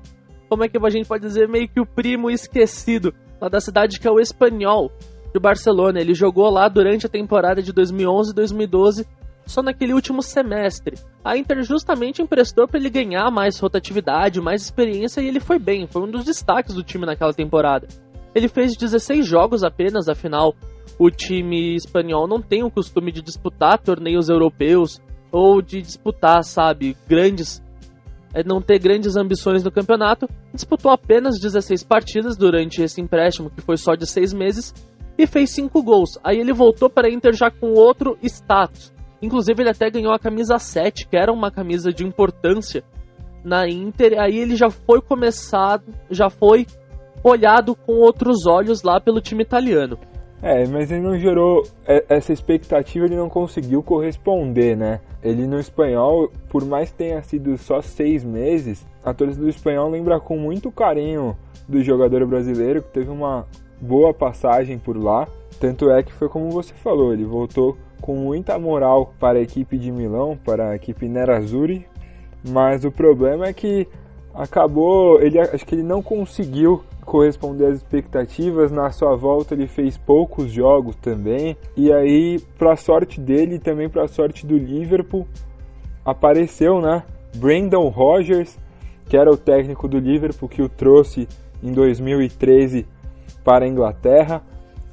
como 0.49 0.63
é 0.63 0.67
que 0.67 0.77
a 0.77 0.89
gente 0.89 1.07
pode 1.07 1.25
dizer, 1.25 1.47
meio 1.47 1.69
que 1.69 1.79
o 1.79 1.85
primo 1.85 2.29
esquecido, 2.29 3.13
lá 3.39 3.47
da 3.47 3.61
cidade 3.61 3.99
que 3.99 4.07
é 4.07 4.11
o 4.11 4.19
Espanhol 4.19 4.91
de 5.33 5.39
Barcelona. 5.39 6.01
Ele 6.01 6.13
jogou 6.13 6.49
lá 6.49 6.67
durante 6.67 7.05
a 7.05 7.09
temporada 7.09 7.61
de 7.61 7.71
2011 7.71 8.31
e 8.31 8.35
2012 8.35 9.07
só 9.45 9.63
naquele 9.63 9.93
último 9.93 10.21
semestre. 10.21 10.97
A 11.23 11.37
Inter 11.37 11.63
justamente 11.63 12.21
emprestou 12.21 12.67
para 12.67 12.79
ele 12.79 12.89
ganhar 12.89 13.31
mais 13.31 13.59
rotatividade, 13.59 14.41
mais 14.41 14.61
experiência 14.61 15.21
e 15.21 15.27
ele 15.27 15.39
foi 15.39 15.57
bem, 15.57 15.87
foi 15.87 16.03
um 16.03 16.11
dos 16.11 16.23
destaques 16.23 16.75
do 16.75 16.83
time 16.83 17.05
naquela 17.05 17.33
temporada. 17.33 17.87
Ele 18.33 18.47
fez 18.47 18.75
16 18.75 19.25
jogos 19.25 19.63
apenas, 19.63 20.07
afinal, 20.07 20.55
o 20.99 21.09
time 21.09 21.75
espanhol 21.75 22.27
não 22.27 22.41
tem 22.41 22.63
o 22.63 22.69
costume 22.69 23.11
de 23.11 23.21
disputar 23.21 23.79
torneios 23.79 24.29
europeus 24.29 25.01
ou 25.31 25.61
de 25.61 25.81
disputar, 25.81 26.43
sabe, 26.43 26.95
grandes. 27.07 27.61
É, 28.33 28.43
não 28.43 28.61
ter 28.61 28.79
grandes 28.79 29.15
ambições 29.15 29.63
no 29.63 29.71
campeonato. 29.71 30.29
Disputou 30.53 30.91
apenas 30.91 31.39
16 31.39 31.83
partidas 31.83 32.37
durante 32.37 32.81
esse 32.81 33.01
empréstimo, 33.01 33.49
que 33.49 33.61
foi 33.61 33.77
só 33.77 33.95
de 33.95 34.05
6 34.05 34.33
meses, 34.33 34.73
e 35.17 35.25
fez 35.25 35.49
5 35.49 35.81
gols. 35.81 36.19
Aí 36.23 36.37
ele 36.39 36.53
voltou 36.53 36.89
para 36.89 37.07
a 37.07 37.11
Inter 37.11 37.33
já 37.33 37.49
com 37.49 37.73
outro 37.73 38.17
status. 38.23 38.93
Inclusive, 39.21 39.61
ele 39.61 39.69
até 39.69 39.89
ganhou 39.89 40.13
a 40.13 40.19
camisa 40.19 40.57
7, 40.57 41.07
que 41.07 41.17
era 41.17 41.31
uma 41.31 41.51
camisa 41.51 41.91
de 41.91 42.05
importância 42.05 42.83
na 43.43 43.67
Inter. 43.67 44.19
Aí 44.19 44.37
ele 44.37 44.55
já 44.55 44.69
foi 44.69 45.01
começado, 45.01 45.83
já 46.09 46.29
foi 46.29 46.65
olhado 47.23 47.75
com 47.75 47.93
outros 47.93 48.45
olhos 48.45 48.81
lá 48.81 48.99
pelo 49.01 49.19
time 49.19 49.43
italiano. 49.43 49.97
É, 50.41 50.65
mas 50.67 50.89
ele 50.89 51.01
não 51.01 51.17
gerou 51.17 51.67
essa 52.07 52.31
expectativa, 52.31 53.05
ele 53.05 53.17
não 53.17 53.27
conseguiu 53.27 53.83
corresponder, 53.83 54.75
né? 54.75 55.01
Ele 55.21 55.45
no 55.45 55.59
espanhol, 55.59 56.31
por 56.47 56.65
mais 56.65 56.89
que 56.89 56.97
tenha 56.97 57.21
sido 57.21 57.57
só 57.57 57.81
seis 57.81 58.23
meses, 58.23 58.85
a 59.03 59.13
torcida 59.13 59.43
do 59.43 59.49
espanhol 59.49 59.89
lembra 59.89 60.19
com 60.19 60.37
muito 60.37 60.71
carinho 60.71 61.35
do 61.67 61.83
jogador 61.83 62.25
brasileiro 62.25 62.81
que 62.81 62.89
teve 62.89 63.09
uma 63.09 63.45
boa 63.81 64.13
passagem 64.13 64.77
por 64.77 64.97
lá. 64.97 65.27
Tanto 65.59 65.91
é 65.91 66.01
que 66.01 66.13
foi 66.13 66.29
como 66.29 66.49
você 66.49 66.73
falou, 66.73 67.11
ele 67.11 67.25
voltou 67.25 67.77
com 68.01 68.15
muita 68.15 68.57
moral 68.57 69.13
para 69.19 69.39
a 69.39 69.41
equipe 69.41 69.77
de 69.77 69.91
Milão, 69.91 70.37
para 70.45 70.69
a 70.69 70.75
equipe 70.75 71.09
Nerazzurri, 71.09 71.85
mas 72.47 72.85
o 72.85 72.91
problema 72.91 73.47
é 73.47 73.53
que 73.53 73.85
acabou, 74.33 75.21
ele 75.21 75.37
acho 75.37 75.65
que 75.65 75.75
ele 75.75 75.83
não 75.83 76.01
conseguiu 76.01 76.81
corresponder 77.09 77.65
às 77.65 77.77
expectativas. 77.77 78.71
Na 78.71 78.91
sua 78.91 79.15
volta 79.15 79.55
ele 79.55 79.67
fez 79.67 79.97
poucos 79.97 80.51
jogos 80.51 80.95
também. 80.95 81.57
E 81.75 81.91
aí, 81.91 82.39
para 82.57 82.75
sorte 82.75 83.19
dele 83.19 83.55
e 83.55 83.59
também 83.59 83.89
para 83.89 84.07
sorte 84.07 84.45
do 84.45 84.55
Liverpool, 84.55 85.27
apareceu, 86.05 86.79
né, 86.79 87.03
Brandon 87.35 87.89
Rogers, 87.89 88.57
que 89.07 89.17
era 89.17 89.31
o 89.31 89.37
técnico 89.37 89.87
do 89.87 89.97
Liverpool 89.97 90.47
que 90.47 90.61
o 90.61 90.69
trouxe 90.69 91.27
em 91.63 91.73
2013 91.73 92.85
para 93.43 93.65
a 93.65 93.67
Inglaterra 93.67 94.43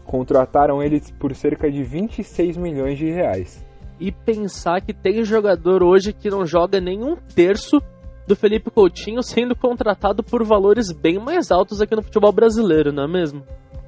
contrataram 0.06 0.82
eles 0.82 1.10
por 1.10 1.34
cerca 1.34 1.70
de 1.70 1.82
26 1.82 2.56
milhões 2.56 2.96
de 2.96 3.10
reais. 3.10 3.64
E 3.98 4.12
pensar 4.12 4.80
que 4.80 4.94
tem 4.94 5.24
jogador 5.24 5.82
hoje 5.82 6.12
que 6.12 6.30
não 6.30 6.46
joga 6.46 6.80
nem 6.80 7.02
um 7.02 7.16
terço 7.34 7.80
do 8.26 8.34
Felipe 8.34 8.70
Coutinho 8.70 9.22
sendo 9.22 9.54
contratado 9.54 10.22
por 10.22 10.44
valores 10.44 10.92
bem 10.92 11.18
mais 11.18 11.50
altos 11.50 11.80
aqui 11.80 11.94
no 11.94 12.02
futebol 12.02 12.32
brasileiro, 12.32 12.92
não 12.92 13.04
é 13.04 13.08
mesmo? 13.08 13.42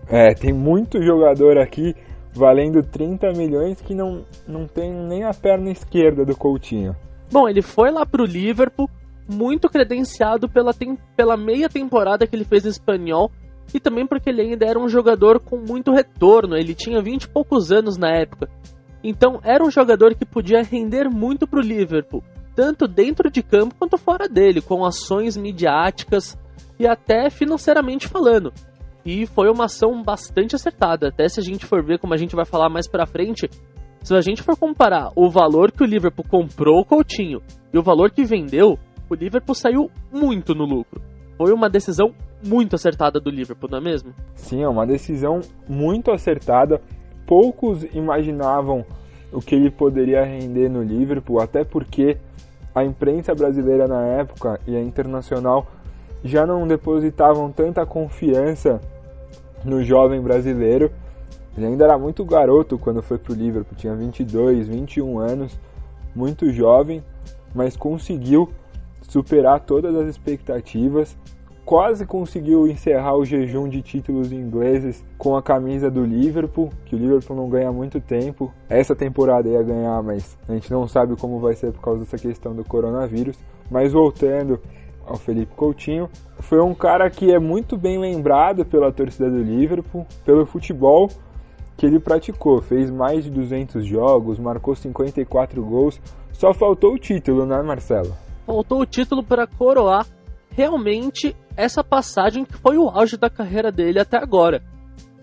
É, 0.09 0.33
tem 0.35 0.52
muito 0.52 1.02
jogador 1.02 1.59
aqui 1.59 1.95
valendo 2.33 2.83
30 2.83 3.33
milhões 3.33 3.80
que 3.80 3.95
não, 3.95 4.25
não 4.47 4.66
tem 4.66 4.92
nem 4.92 5.25
a 5.25 5.35
perna 5.35 5.71
esquerda 5.71 6.25
do 6.25 6.37
Coutinho. 6.37 6.95
Bom, 7.30 7.49
ele 7.49 7.61
foi 7.61 7.90
lá 7.90 8.07
pro 8.07 8.25
Liverpool, 8.25 8.88
muito 9.28 9.68
credenciado 9.68 10.49
pela, 10.49 10.73
tem, 10.73 10.97
pela 11.16 11.37
meia 11.37 11.68
temporada 11.68 12.26
que 12.26 12.35
ele 12.35 12.45
fez 12.45 12.64
no 12.64 12.71
Espanhol, 12.71 13.30
e 13.75 13.78
também 13.78 14.07
porque 14.07 14.30
ele 14.30 14.40
ainda 14.40 14.64
era 14.64 14.78
um 14.78 14.88
jogador 14.88 15.40
com 15.40 15.59
muito 15.59 15.92
retorno, 15.92 16.57
ele 16.57 16.75
tinha 16.75 17.02
20 17.02 17.25
e 17.25 17.28
poucos 17.28 17.71
anos 17.71 17.99
na 17.99 18.11
época. 18.11 18.49
Então 19.04 19.40
era 19.45 19.62
um 19.62 19.71
jogador 19.71 20.14
que 20.14 20.25
podia 20.25 20.62
render 20.62 21.09
muito 21.09 21.47
para 21.47 21.59
o 21.59 21.62
Liverpool, 21.62 22.23
tanto 22.58 22.88
dentro 22.88 23.30
de 23.30 23.40
campo 23.40 23.76
quanto 23.78 23.96
fora 23.96 24.28
dele, 24.28 24.60
com 24.60 24.84
ações 24.84 25.36
midiáticas 25.36 26.36
e 26.76 26.88
até 26.88 27.30
financeiramente 27.30 28.08
falando. 28.08 28.52
E 29.06 29.26
foi 29.26 29.48
uma 29.48 29.66
ação 29.66 30.02
bastante 30.02 30.56
acertada, 30.56 31.06
até 31.06 31.28
se 31.28 31.38
a 31.38 31.42
gente 31.42 31.64
for 31.64 31.84
ver 31.84 32.00
como 32.00 32.14
a 32.14 32.16
gente 32.16 32.34
vai 32.34 32.44
falar 32.44 32.68
mais 32.68 32.88
para 32.88 33.06
frente, 33.06 33.48
se 34.02 34.12
a 34.12 34.20
gente 34.20 34.42
for 34.42 34.58
comparar 34.58 35.12
o 35.14 35.30
valor 35.30 35.70
que 35.70 35.84
o 35.84 35.86
Liverpool 35.86 36.24
comprou 36.28 36.80
o 36.80 36.84
Coutinho 36.84 37.40
e 37.72 37.78
o 37.78 37.82
valor 37.82 38.10
que 38.10 38.24
vendeu, 38.24 38.76
o 39.08 39.14
Liverpool 39.14 39.54
saiu 39.54 39.88
muito 40.12 40.52
no 40.52 40.64
lucro. 40.64 41.00
Foi 41.36 41.52
uma 41.52 41.70
decisão 41.70 42.12
muito 42.44 42.74
acertada 42.74 43.20
do 43.20 43.30
Liverpool, 43.30 43.70
não 43.70 43.78
é 43.78 43.82
mesmo? 43.82 44.12
Sim, 44.34 44.64
é 44.64 44.68
uma 44.68 44.84
decisão 44.84 45.38
muito 45.68 46.10
acertada. 46.10 46.80
Poucos 47.24 47.84
imaginavam 47.94 48.84
o 49.32 49.38
que 49.38 49.54
ele 49.54 49.70
poderia 49.70 50.24
render 50.24 50.68
no 50.68 50.82
Liverpool, 50.82 51.40
até 51.40 51.62
porque 51.62 52.16
a 52.78 52.85
imprensa 52.85 53.35
brasileira 53.35 53.87
na 53.87 54.04
época 54.04 54.61
e 54.66 54.76
a 54.76 54.80
internacional 54.80 55.66
já 56.23 56.47
não 56.47 56.66
depositavam 56.66 57.50
tanta 57.50 57.85
confiança 57.87 58.80
no 59.64 59.82
jovem 59.82 60.20
brasileiro. 60.20 60.90
Ele 61.56 61.66
ainda 61.66 61.85
era 61.85 61.99
muito 61.99 62.25
garoto 62.25 62.78
quando 62.78 63.02
foi 63.02 63.18
para 63.18 63.32
o 63.32 63.37
Liverpool, 63.37 63.76
tinha 63.76 63.94
22, 63.94 64.68
21 64.68 65.18
anos, 65.18 65.58
muito 66.14 66.52
jovem, 66.52 67.02
mas 67.54 67.76
conseguiu 67.76 68.49
superar 69.02 69.61
todas 69.61 69.94
as 69.97 70.08
expectativas. 70.08 71.16
Quase 71.68 72.06
conseguiu 72.06 72.66
encerrar 72.66 73.14
o 73.14 73.26
jejum 73.26 73.68
de 73.68 73.82
títulos 73.82 74.32
ingleses 74.32 75.04
com 75.18 75.37
a 75.37 75.42
camisa 75.42 75.90
do 75.90 76.02
Liverpool, 76.02 76.70
que 76.87 76.96
o 76.96 76.98
Liverpool 76.98 77.37
não 77.37 77.46
ganha 77.46 77.68
há 77.68 77.72
muito 77.72 78.00
tempo. 78.00 78.50
Essa 78.70 78.96
temporada 78.96 79.50
ia 79.50 79.62
ganhar, 79.62 80.02
mas 80.02 80.38
a 80.48 80.54
gente 80.54 80.72
não 80.72 80.88
sabe 80.88 81.14
como 81.14 81.38
vai 81.40 81.52
ser 81.52 81.70
por 81.72 81.82
causa 81.82 82.00
dessa 82.00 82.16
questão 82.16 82.54
do 82.54 82.64
coronavírus. 82.64 83.37
Mas 83.70 83.92
voltando 83.92 84.58
ao 85.06 85.16
Felipe 85.16 85.54
Coutinho, 85.54 86.08
foi 86.38 86.58
um 86.58 86.72
cara 86.72 87.10
que 87.10 87.30
é 87.30 87.38
muito 87.38 87.76
bem 87.76 87.98
lembrado 87.98 88.64
pela 88.64 88.90
torcida 88.90 89.28
do 89.28 89.42
Liverpool, 89.42 90.06
pelo 90.25 90.46
futebol 90.46 91.10
que 91.76 91.84
ele 91.84 92.00
praticou. 92.00 92.62
Fez 92.62 92.90
mais 92.90 93.25
de 93.25 93.30
200 93.30 93.84
jogos, 93.84 94.38
marcou 94.38 94.75
54 94.75 95.62
gols. 95.62 96.00
Só 96.32 96.54
faltou 96.54 96.94
o 96.94 96.98
título, 96.98 97.44
né, 97.44 97.60
Marcelo? 97.60 98.16
Faltou 98.46 98.80
o 98.80 98.87
título 98.87 99.22
para 99.22 99.46
coroar 99.46 100.06
realmente 100.58 101.36
essa 101.56 101.84
passagem 101.84 102.44
que 102.44 102.54
foi 102.54 102.76
o 102.76 102.88
auge 102.88 103.16
da 103.16 103.30
carreira 103.30 103.70
dele 103.70 104.00
até 104.00 104.18
agora. 104.18 104.60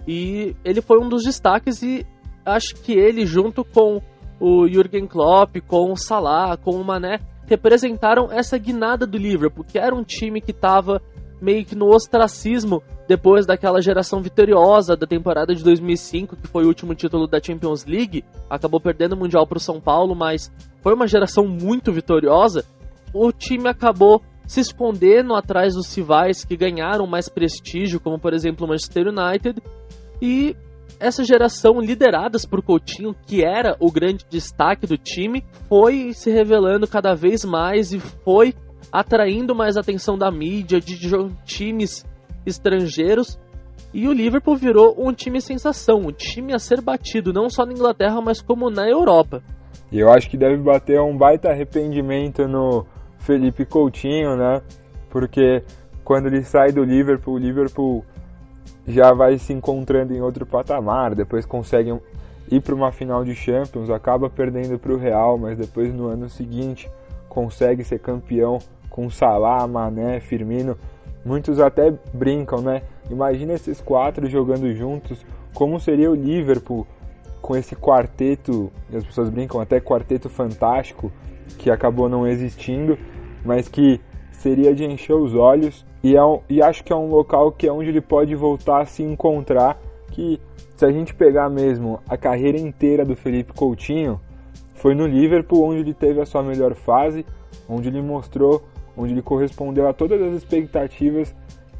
E 0.07 0.55
ele 0.63 0.81
foi 0.81 0.97
um 0.97 1.09
dos 1.09 1.25
destaques 1.25 1.83
e 1.83 2.05
acho 2.45 2.75
que 2.75 2.93
ele 2.93 3.25
junto 3.25 3.65
com 3.65 4.01
o 4.39 4.65
Jürgen 4.65 5.05
Klopp, 5.05 5.57
com 5.67 5.91
o 5.91 5.97
Salah, 5.97 6.55
com 6.55 6.71
o 6.71 6.85
Mané, 6.85 7.19
representaram 7.45 8.31
essa 8.31 8.57
guinada 8.57 9.05
do 9.05 9.17
Liverpool, 9.17 9.65
que 9.65 9.77
era 9.77 9.93
um 9.93 10.03
time 10.05 10.39
que 10.39 10.51
estava 10.51 11.01
meio 11.41 11.65
que 11.65 11.75
no 11.75 11.87
ostracismo 11.87 12.81
depois 13.05 13.45
daquela 13.45 13.81
geração 13.81 14.21
vitoriosa 14.21 14.95
da 14.95 15.05
temporada 15.05 15.53
de 15.53 15.61
2005, 15.65 16.37
que 16.37 16.47
foi 16.47 16.63
o 16.63 16.67
último 16.67 16.95
título 16.95 17.27
da 17.27 17.41
Champions 17.43 17.85
League, 17.85 18.23
acabou 18.49 18.79
perdendo 18.79 19.13
o 19.13 19.17
Mundial 19.17 19.45
para 19.45 19.57
o 19.57 19.61
São 19.61 19.81
Paulo, 19.81 20.15
mas 20.15 20.49
foi 20.81 20.93
uma 20.93 21.07
geração 21.07 21.45
muito 21.45 21.91
vitoriosa. 21.91 22.63
O 23.13 23.33
time 23.33 23.67
acabou 23.67 24.21
se 24.47 24.59
escondendo 24.59 25.33
atrás 25.33 25.73
dos 25.73 25.93
rivais 25.95 26.45
que 26.45 26.55
ganharam 26.55 27.07
mais 27.07 27.29
prestígio, 27.29 27.99
como 27.99 28.19
por 28.19 28.33
exemplo 28.33 28.65
o 28.65 28.69
Manchester 28.69 29.07
United, 29.07 29.61
e 30.21 30.55
essa 30.99 31.23
geração 31.23 31.79
lideradas 31.79 32.45
por 32.45 32.61
Coutinho, 32.61 33.15
que 33.25 33.43
era 33.43 33.75
o 33.79 33.91
grande 33.91 34.25
destaque 34.29 34.87
do 34.87 34.97
time, 34.97 35.43
foi 35.67 36.13
se 36.13 36.31
revelando 36.31 36.87
cada 36.87 37.13
vez 37.13 37.43
mais 37.43 37.91
e 37.91 37.99
foi 37.99 38.53
atraindo 38.91 39.53
mais 39.53 39.75
atenção 39.75 40.17
da 40.17 40.31
mídia, 40.31 40.79
de, 40.79 40.97
times 41.45 42.05
estrangeiros. 42.45 43.37
E 43.93 44.07
o 44.07 44.13
Liverpool 44.13 44.55
virou 44.55 44.95
um 44.97 45.11
time 45.13 45.41
sensação, 45.41 45.99
um 45.99 46.11
time 46.11 46.53
a 46.53 46.59
ser 46.59 46.81
batido, 46.81 47.33
não 47.33 47.49
só 47.49 47.65
na 47.65 47.73
Inglaterra, 47.73 48.21
mas 48.21 48.41
como 48.41 48.69
na 48.69 48.87
Europa. 48.87 49.41
E 49.91 49.99
eu 49.99 50.09
acho 50.09 50.29
que 50.29 50.37
deve 50.37 50.57
bater 50.57 50.99
um 50.99 51.17
baita 51.17 51.49
arrependimento 51.49 52.47
no 52.47 52.85
Felipe 53.25 53.65
Coutinho, 53.65 54.37
né? 54.37 54.61
Porque 55.09 55.63
quando 56.03 56.27
ele 56.27 56.43
sai 56.43 56.71
do 56.71 56.83
Liverpool, 56.83 57.33
o 57.33 57.39
Liverpool 57.39 58.05
já 58.87 59.11
vai 59.13 59.37
se 59.39 59.51
encontrando 59.51 60.13
em 60.13 60.21
outro 60.21 60.45
patamar, 60.45 61.15
depois 61.15 61.45
consegue 61.45 61.99
ir 62.51 62.61
para 62.61 62.75
uma 62.75 62.91
final 62.91 63.25
de 63.25 63.33
Champions, 63.33 63.89
acaba 63.89 64.29
perdendo 64.29 64.77
para 64.77 64.93
o 64.93 64.97
Real, 64.97 65.37
mas 65.37 65.57
depois 65.57 65.91
no 65.91 66.07
ano 66.07 66.29
seguinte 66.29 66.89
consegue 67.27 67.83
ser 67.83 67.99
campeão 67.99 68.59
com 68.89 69.09
Salah, 69.09 69.65
Mané, 69.67 70.19
Firmino. 70.19 70.77
Muitos 71.25 71.59
até 71.59 71.91
brincam, 72.13 72.61
né? 72.61 72.83
Imagina 73.09 73.53
esses 73.53 73.81
quatro 73.81 74.29
jogando 74.29 74.71
juntos, 74.75 75.25
como 75.53 75.79
seria 75.79 76.11
o 76.11 76.15
Liverpool 76.15 76.85
com 77.41 77.55
esse 77.55 77.75
quarteto, 77.75 78.71
as 78.93 79.03
pessoas 79.03 79.29
brincam 79.29 79.59
até 79.59 79.79
quarteto 79.79 80.29
fantástico, 80.29 81.11
que 81.57 81.71
acabou 81.71 82.07
não 82.07 82.27
existindo, 82.27 82.97
mas 83.45 83.67
que 83.67 84.01
seria 84.31 84.73
de 84.73 84.83
encher 84.83 85.15
os 85.15 85.33
olhos 85.33 85.85
e, 86.03 86.15
é 86.15 86.23
um, 86.23 86.39
e 86.49 86.61
acho 86.61 86.83
que 86.83 86.93
é 86.93 86.95
um 86.95 87.09
local 87.09 87.51
que 87.51 87.67
é 87.67 87.71
onde 87.71 87.89
ele 87.89 88.01
pode 88.01 88.35
voltar 88.35 88.81
a 88.81 88.85
se 88.85 89.01
encontrar. 89.01 89.79
Que 90.11 90.39
se 90.75 90.85
a 90.85 90.91
gente 90.91 91.15
pegar 91.15 91.49
mesmo 91.49 91.99
a 92.07 92.15
carreira 92.15 92.59
inteira 92.59 93.03
do 93.03 93.15
Felipe 93.15 93.53
Coutinho, 93.53 94.19
foi 94.75 94.93
no 94.93 95.07
Liverpool 95.07 95.63
onde 95.63 95.79
ele 95.79 95.93
teve 95.93 96.21
a 96.21 96.25
sua 96.25 96.43
melhor 96.43 96.75
fase, 96.75 97.25
onde 97.67 97.87
ele 97.87 98.01
mostrou, 98.01 98.61
onde 98.95 99.13
ele 99.13 99.21
correspondeu 99.21 99.87
a 99.87 99.93
todas 99.93 100.21
as 100.21 100.35
expectativas 100.35 101.35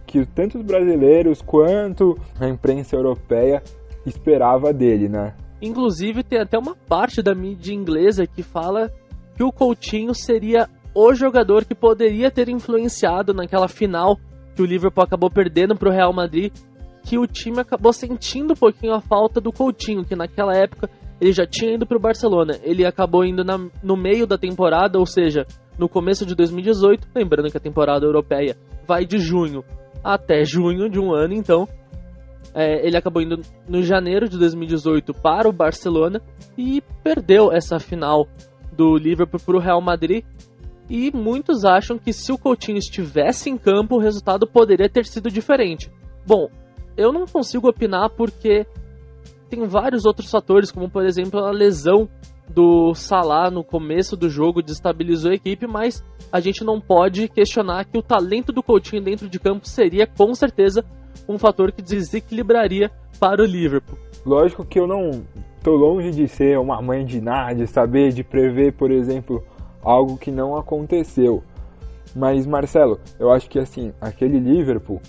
que 0.08 0.26
tanto 0.26 0.58
os 0.58 0.64
brasileiros 0.64 1.42
quanto 1.42 2.18
a 2.40 2.48
imprensa 2.48 2.96
europeia 2.96 3.62
esperava 4.06 4.74
dele, 4.74 5.08
né? 5.08 5.36
Inclusive 5.62 6.24
tem 6.24 6.40
até 6.40 6.58
uma 6.58 6.76
parte 6.76 7.22
da 7.22 7.36
mídia 7.36 7.74
inglesa 7.74 8.26
que 8.26 8.42
fala 8.42 8.92
que 9.36 9.44
o 9.44 9.52
Coutinho 9.52 10.16
seria 10.16 10.68
o 10.96 11.14
jogador 11.14 11.66
que 11.66 11.76
poderia 11.76 12.32
ter 12.32 12.48
influenciado 12.48 13.34
naquela 13.34 13.68
final 13.68 14.18
que 14.56 14.62
o 14.62 14.66
Liverpool 14.66 15.04
acabou 15.04 15.30
perdendo 15.30 15.76
para 15.76 15.90
o 15.90 15.92
Real 15.92 16.14
Madrid, 16.14 16.54
que 17.04 17.20
o 17.20 17.28
time 17.28 17.60
acabou 17.60 17.92
sentindo 17.92 18.54
um 18.54 18.56
pouquinho 18.56 18.94
a 18.94 19.02
falta 19.02 19.42
do 19.42 19.52
Coutinho, 19.52 20.06
que 20.06 20.16
naquela 20.16 20.56
época 20.56 20.90
ele 21.20 21.34
já 21.34 21.46
tinha 21.46 21.74
ido 21.74 21.86
para 21.86 21.98
o 21.98 22.02
Barcelona. 22.02 22.58
Ele 22.64 22.86
acabou 22.86 23.26
indo 23.26 23.44
na, 23.44 23.60
no 23.84 23.98
meio 23.98 24.26
da 24.26 24.38
temporada, 24.38 24.98
ou 24.98 25.06
seja, 25.06 25.46
no 25.78 25.90
começo 25.90 26.26
de 26.26 26.34
2018, 26.34 27.10
lembrando 27.14 27.52
que 27.52 27.58
a 27.58 27.62
temporada 27.62 28.06
europeia 28.06 28.56
vai 28.88 29.06
de 29.06 29.18
junho 29.18 29.64
até 30.02 30.46
junho 30.46 30.90
de 30.90 31.00
um 31.00 31.14
ano, 31.14 31.34
então 31.34 31.68
é, 32.54 32.88
ele 32.88 32.96
acabou 32.96 33.22
indo 33.22 33.42
no 33.68 33.82
janeiro 33.82 34.30
de 34.30 34.38
2018 34.38 35.14
para 35.14 35.50
o 35.50 35.52
Barcelona 35.52 36.22
e 36.58 36.82
perdeu 37.04 37.52
essa 37.52 37.80
final 37.80 38.28
do 38.72 38.98
Liverpool 38.98 39.40
para 39.40 39.58
o 39.58 39.60
Real 39.60 39.82
Madrid 39.82 40.24
e 40.90 41.12
muitos 41.12 41.66
acham 41.66 41.98
que 41.98 42.14
se 42.14 42.32
o 42.32 42.38
Coutinho 42.38 42.78
estivesse 42.78 43.50
em 43.50 43.58
campo, 43.58 43.96
o 43.96 44.00
resultado 44.00 44.48
poderia 44.48 44.90
ter 44.90 45.06
sido 45.06 45.32
diferente. 45.32 45.92
Bom, 46.26 46.50
eu 46.98 47.12
não 47.12 47.26
consigo 47.26 47.68
opinar 47.68 48.10
porque 48.10 48.66
tem 49.50 49.66
vários 49.68 50.06
outros 50.06 50.30
fatores, 50.30 50.72
como 50.72 50.90
por 50.90 51.06
exemplo 51.06 51.40
a 51.40 51.52
lesão 51.52 52.10
do 52.50 52.94
Salah 52.94 53.50
no 53.50 53.64
começo 53.64 54.16
do 54.16 54.30
jogo 54.30 54.62
destabilizou 54.62 55.32
a 55.32 55.36
equipe, 55.36 55.66
mas 55.66 56.04
a 56.32 56.40
gente 56.40 56.64
não 56.64 56.80
pode 56.80 57.28
questionar 57.28 57.86
que 57.86 57.98
o 57.98 58.04
talento 58.04 58.52
do 58.52 58.62
Coutinho 58.62 59.04
dentro 59.04 59.28
de 59.28 59.40
campo 59.40 59.68
seria 59.68 60.06
com 60.06 60.34
certeza 60.34 60.84
um 61.28 61.38
fator 61.38 61.72
que 61.72 61.82
desequilibraria 61.82 62.92
para 63.20 63.42
o 63.42 63.46
Liverpool. 63.46 63.98
Lógico 64.26 64.66
que 64.66 64.80
eu 64.80 64.88
não 64.88 65.24
estou 65.58 65.76
longe 65.76 66.12
de 66.12 66.28
ser 66.28 66.60
uma 66.60 66.82
mãe 66.82 67.06
de 67.06 67.22
nada, 67.22 67.56
de 67.56 67.68
saber, 67.68 68.12
de 68.12 68.24
prever, 68.24 68.74
por 68.74 68.92
exemplo, 68.92 69.44
algo 69.86 70.18
que 70.18 70.32
não 70.32 70.58
aconteceu. 70.58 71.44
Mas 72.16 72.46
Marcelo, 72.46 73.00
eu 73.20 73.32
acho 73.32 73.50
que 73.50 73.60
assim, 73.60 73.94
aquele 74.02 74.40
Liverpool 74.40 75.02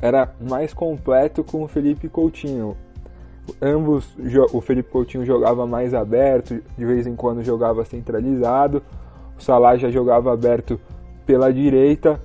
era 0.00 0.32
mais 0.40 0.72
completo 0.72 1.42
com 1.42 1.62
o 1.62 1.68
Felipe 1.68 2.08
Coutinho. 2.08 2.76
Ambos, 3.60 4.16
o 4.52 4.60
Felipe 4.60 4.90
Coutinho 4.90 5.24
jogava 5.24 5.66
mais 5.66 5.92
aberto, 5.92 6.62
de 6.78 6.84
vez 6.84 7.06
em 7.06 7.16
quando 7.16 7.42
jogava 7.42 7.84
centralizado. 7.84 8.82
O 9.36 9.42
Salah 9.42 9.76
já 9.76 9.90
jogava 9.90 10.32
aberto 10.32 10.80
pela 11.26 11.52
direita. 11.52 12.20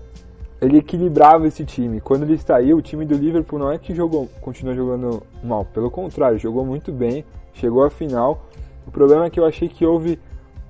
Ele 0.61 0.77
equilibrava 0.77 1.47
esse 1.47 1.65
time. 1.65 1.99
Quando 1.99 2.23
ele 2.23 2.37
saiu, 2.37 2.77
o 2.77 2.81
time 2.81 3.05
do 3.05 3.15
Liverpool 3.15 3.59
não 3.59 3.71
é 3.71 3.77
que 3.77 3.93
jogou, 3.93 4.29
continuou 4.41 4.75
jogando 4.75 5.23
mal, 5.43 5.65
pelo 5.65 5.91
contrário, 5.91 6.37
jogou 6.37 6.65
muito 6.65 6.91
bem, 6.91 7.25
chegou 7.53 7.83
à 7.83 7.89
final. 7.89 8.45
O 8.87 8.91
problema 8.91 9.25
é 9.25 9.29
que 9.29 9.39
eu 9.39 9.45
achei 9.45 9.67
que 9.67 9.85
houve 9.85 10.19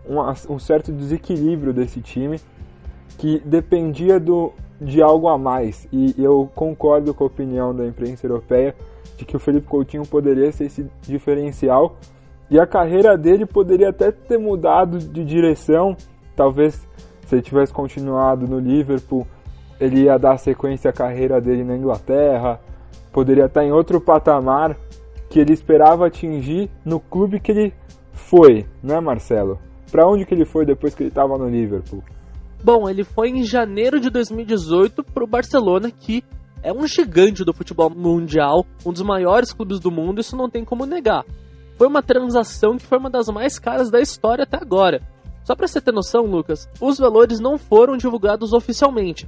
um, 0.07 0.59
certo 0.59 0.91
desequilíbrio 0.91 1.73
desse 1.73 2.01
time 2.01 2.39
que 3.17 3.39
dependia 3.45 4.19
do, 4.19 4.53
de 4.79 5.01
algo 5.01 5.27
a 5.27 5.37
mais. 5.37 5.87
E 5.91 6.13
eu 6.17 6.49
concordo 6.53 7.13
com 7.13 7.23
a 7.23 7.27
opinião 7.27 7.73
da 7.73 7.85
imprensa 7.85 8.25
europeia 8.25 8.75
de 9.17 9.25
que 9.25 9.35
o 9.35 9.39
Felipe 9.39 9.67
Coutinho 9.67 10.05
poderia 10.05 10.51
ser 10.51 10.65
esse 10.65 10.85
diferencial 11.01 11.97
e 12.49 12.59
a 12.59 12.67
carreira 12.67 13.17
dele 13.17 13.45
poderia 13.45 13.89
até 13.89 14.11
ter 14.11 14.37
mudado 14.37 14.99
de 14.99 15.23
direção. 15.23 15.95
Talvez 16.35 16.87
se 17.25 17.35
ele 17.35 17.41
tivesse 17.41 17.73
continuado 17.73 18.47
no 18.47 18.59
Liverpool, 18.59 19.25
ele 19.79 20.03
ia 20.03 20.17
dar 20.17 20.37
sequência 20.37 20.89
à 20.89 20.93
carreira 20.93 21.41
dele 21.41 21.63
na 21.63 21.75
Inglaterra, 21.75 22.59
poderia 23.11 23.45
estar 23.45 23.63
em 23.63 23.71
outro 23.71 23.99
patamar 23.99 24.77
que 25.29 25.39
ele 25.39 25.53
esperava 25.53 26.05
atingir 26.05 26.69
no 26.83 26.99
clube 26.99 27.39
que 27.39 27.51
ele 27.51 27.73
foi, 28.13 28.65
né, 28.81 28.99
Marcelo? 28.99 29.59
Para 29.91 30.07
onde 30.07 30.25
que 30.25 30.33
ele 30.33 30.45
foi 30.45 30.65
depois 30.65 30.93
que 30.93 31.03
ele 31.03 31.09
estava 31.09 31.37
no 31.37 31.47
Liverpool? 31.47 32.03
Bom, 32.63 32.89
ele 32.89 33.03
foi 33.03 33.29
em 33.29 33.43
janeiro 33.43 33.99
de 33.99 34.09
2018 34.09 35.03
para 35.03 35.23
o 35.23 35.27
Barcelona, 35.27 35.91
que 35.91 36.23
é 36.63 36.73
um 36.73 36.87
gigante 36.87 37.45
do 37.45 37.53
futebol 37.53 37.91
mundial, 37.91 38.65
um 38.85 38.91
dos 38.91 39.03
maiores 39.03 39.53
clubes 39.53 39.79
do 39.79 39.91
mundo, 39.91 40.19
isso 40.19 40.35
não 40.35 40.49
tem 40.49 40.65
como 40.65 40.85
negar. 40.85 41.23
Foi 41.77 41.87
uma 41.87 42.01
transação 42.01 42.77
que 42.77 42.85
foi 42.85 42.97
uma 42.97 43.09
das 43.09 43.27
mais 43.27 43.59
caras 43.59 43.91
da 43.91 43.99
história 43.99 44.43
até 44.43 44.57
agora. 44.57 45.01
Só 45.43 45.55
para 45.55 45.67
você 45.67 45.79
ter 45.79 45.91
noção, 45.91 46.25
Lucas, 46.25 46.67
os 46.81 46.97
valores 46.97 47.39
não 47.39 47.57
foram 47.57 47.95
divulgados 47.97 48.51
oficialmente. 48.51 49.27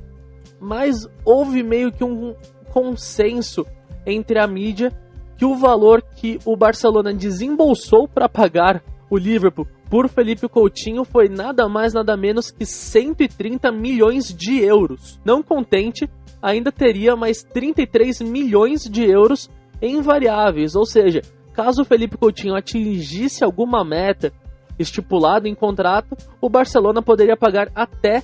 mas 0.59 1.07
houve 1.23 1.61
meio 1.61 1.91
que 1.91 2.03
um 2.03 2.33
consenso 2.71 3.63
entre 4.05 4.39
a 4.39 4.47
mídia 4.47 4.91
que 5.37 5.45
o 5.45 5.55
valor 5.55 6.01
que 6.01 6.39
o 6.45 6.57
Barcelona 6.57 7.13
desembolsou 7.13 8.07
para 8.07 8.27
pagar 8.27 8.83
o 9.09 9.17
Liverpool 9.17 9.67
por 9.89 10.09
Felipe 10.09 10.47
Coutinho 10.49 11.03
foi 11.05 11.29
nada 11.29 11.67
mais 11.69 11.93
nada 11.93 12.17
menos 12.17 12.51
que 12.51 12.65
130 12.65 13.71
milhões 13.71 14.33
de 14.33 14.61
euros. 14.61 15.19
Não 15.23 15.41
contente, 15.41 16.09
ainda 16.41 16.71
teria 16.71 17.15
mais 17.15 17.43
33 17.43 18.21
milhões 18.21 18.83
de 18.83 19.03
euros 19.03 19.49
em 19.81 20.01
variáveis, 20.01 20.75
ou 20.75 20.85
seja, 20.85 21.21
caso 21.53 21.81
o 21.81 21.85
Felipe 21.85 22.17
Coutinho 22.17 22.55
atingisse 22.55 23.43
alguma 23.43 23.83
meta 23.85 24.31
estipulada 24.77 25.47
em 25.47 25.55
contrato, 25.55 26.15
o 26.39 26.49
Barcelona 26.49 27.01
poderia 27.01 27.35
pagar 27.35 27.69
até 27.73 28.21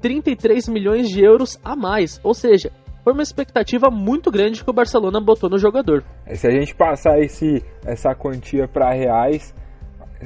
33 0.00 0.68
milhões 0.68 1.08
de 1.08 1.22
euros 1.22 1.58
a 1.62 1.76
mais, 1.76 2.20
ou 2.24 2.32
seja, 2.32 2.70
foi 3.02 3.12
uma 3.12 3.22
expectativa 3.22 3.90
muito 3.90 4.30
grande 4.30 4.62
que 4.62 4.70
o 4.70 4.74
Barcelona 4.74 5.20
botou 5.20 5.48
no 5.48 5.58
jogador. 5.58 6.04
Se 6.34 6.46
a 6.46 6.50
gente 6.50 6.74
passar 6.74 7.18
esse, 7.18 7.62
essa 7.84 8.14
quantia 8.14 8.68
para 8.68 8.92
reais, 8.92 9.54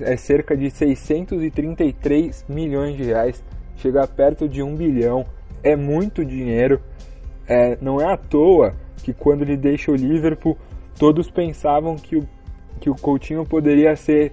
é 0.01 0.17
cerca 0.17 0.57
de 0.57 0.71
633 0.71 2.45
milhões 2.49 2.97
de 2.97 3.05
reais, 3.05 3.43
chega 3.77 4.07
perto 4.07 4.49
de 4.49 4.63
um 4.63 4.75
bilhão, 4.75 5.25
é 5.63 5.77
muito 5.77 6.25
dinheiro. 6.25 6.81
É, 7.47 7.77
não 7.81 8.01
é 8.01 8.13
à 8.13 8.17
toa 8.17 8.75
que 9.03 9.13
quando 9.13 9.43
ele 9.43 9.57
deixa 9.57 9.91
o 9.91 9.97
Liverpool, 9.97 10.57
todos 10.99 11.31
pensavam 11.31 11.97
que 11.97 12.17
o, 12.17 12.29
que 12.81 12.89
o 12.89 12.95
Coutinho 12.95 13.45
poderia 13.45 13.95
ser 13.97 14.33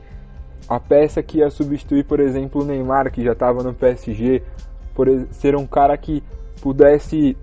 a 0.67 0.79
peça 0.79 1.21
que 1.21 1.39
ia 1.39 1.49
substituir, 1.49 2.05
por 2.05 2.19
exemplo, 2.19 2.61
o 2.61 2.65
Neymar, 2.65 3.11
que 3.11 3.23
já 3.23 3.33
estava 3.33 3.63
no 3.63 3.73
PSG, 3.73 4.41
por 4.93 5.07
ser 5.31 5.55
um 5.55 5.65
cara 5.65 5.97
que 5.97 6.23
pudesse 6.61 7.35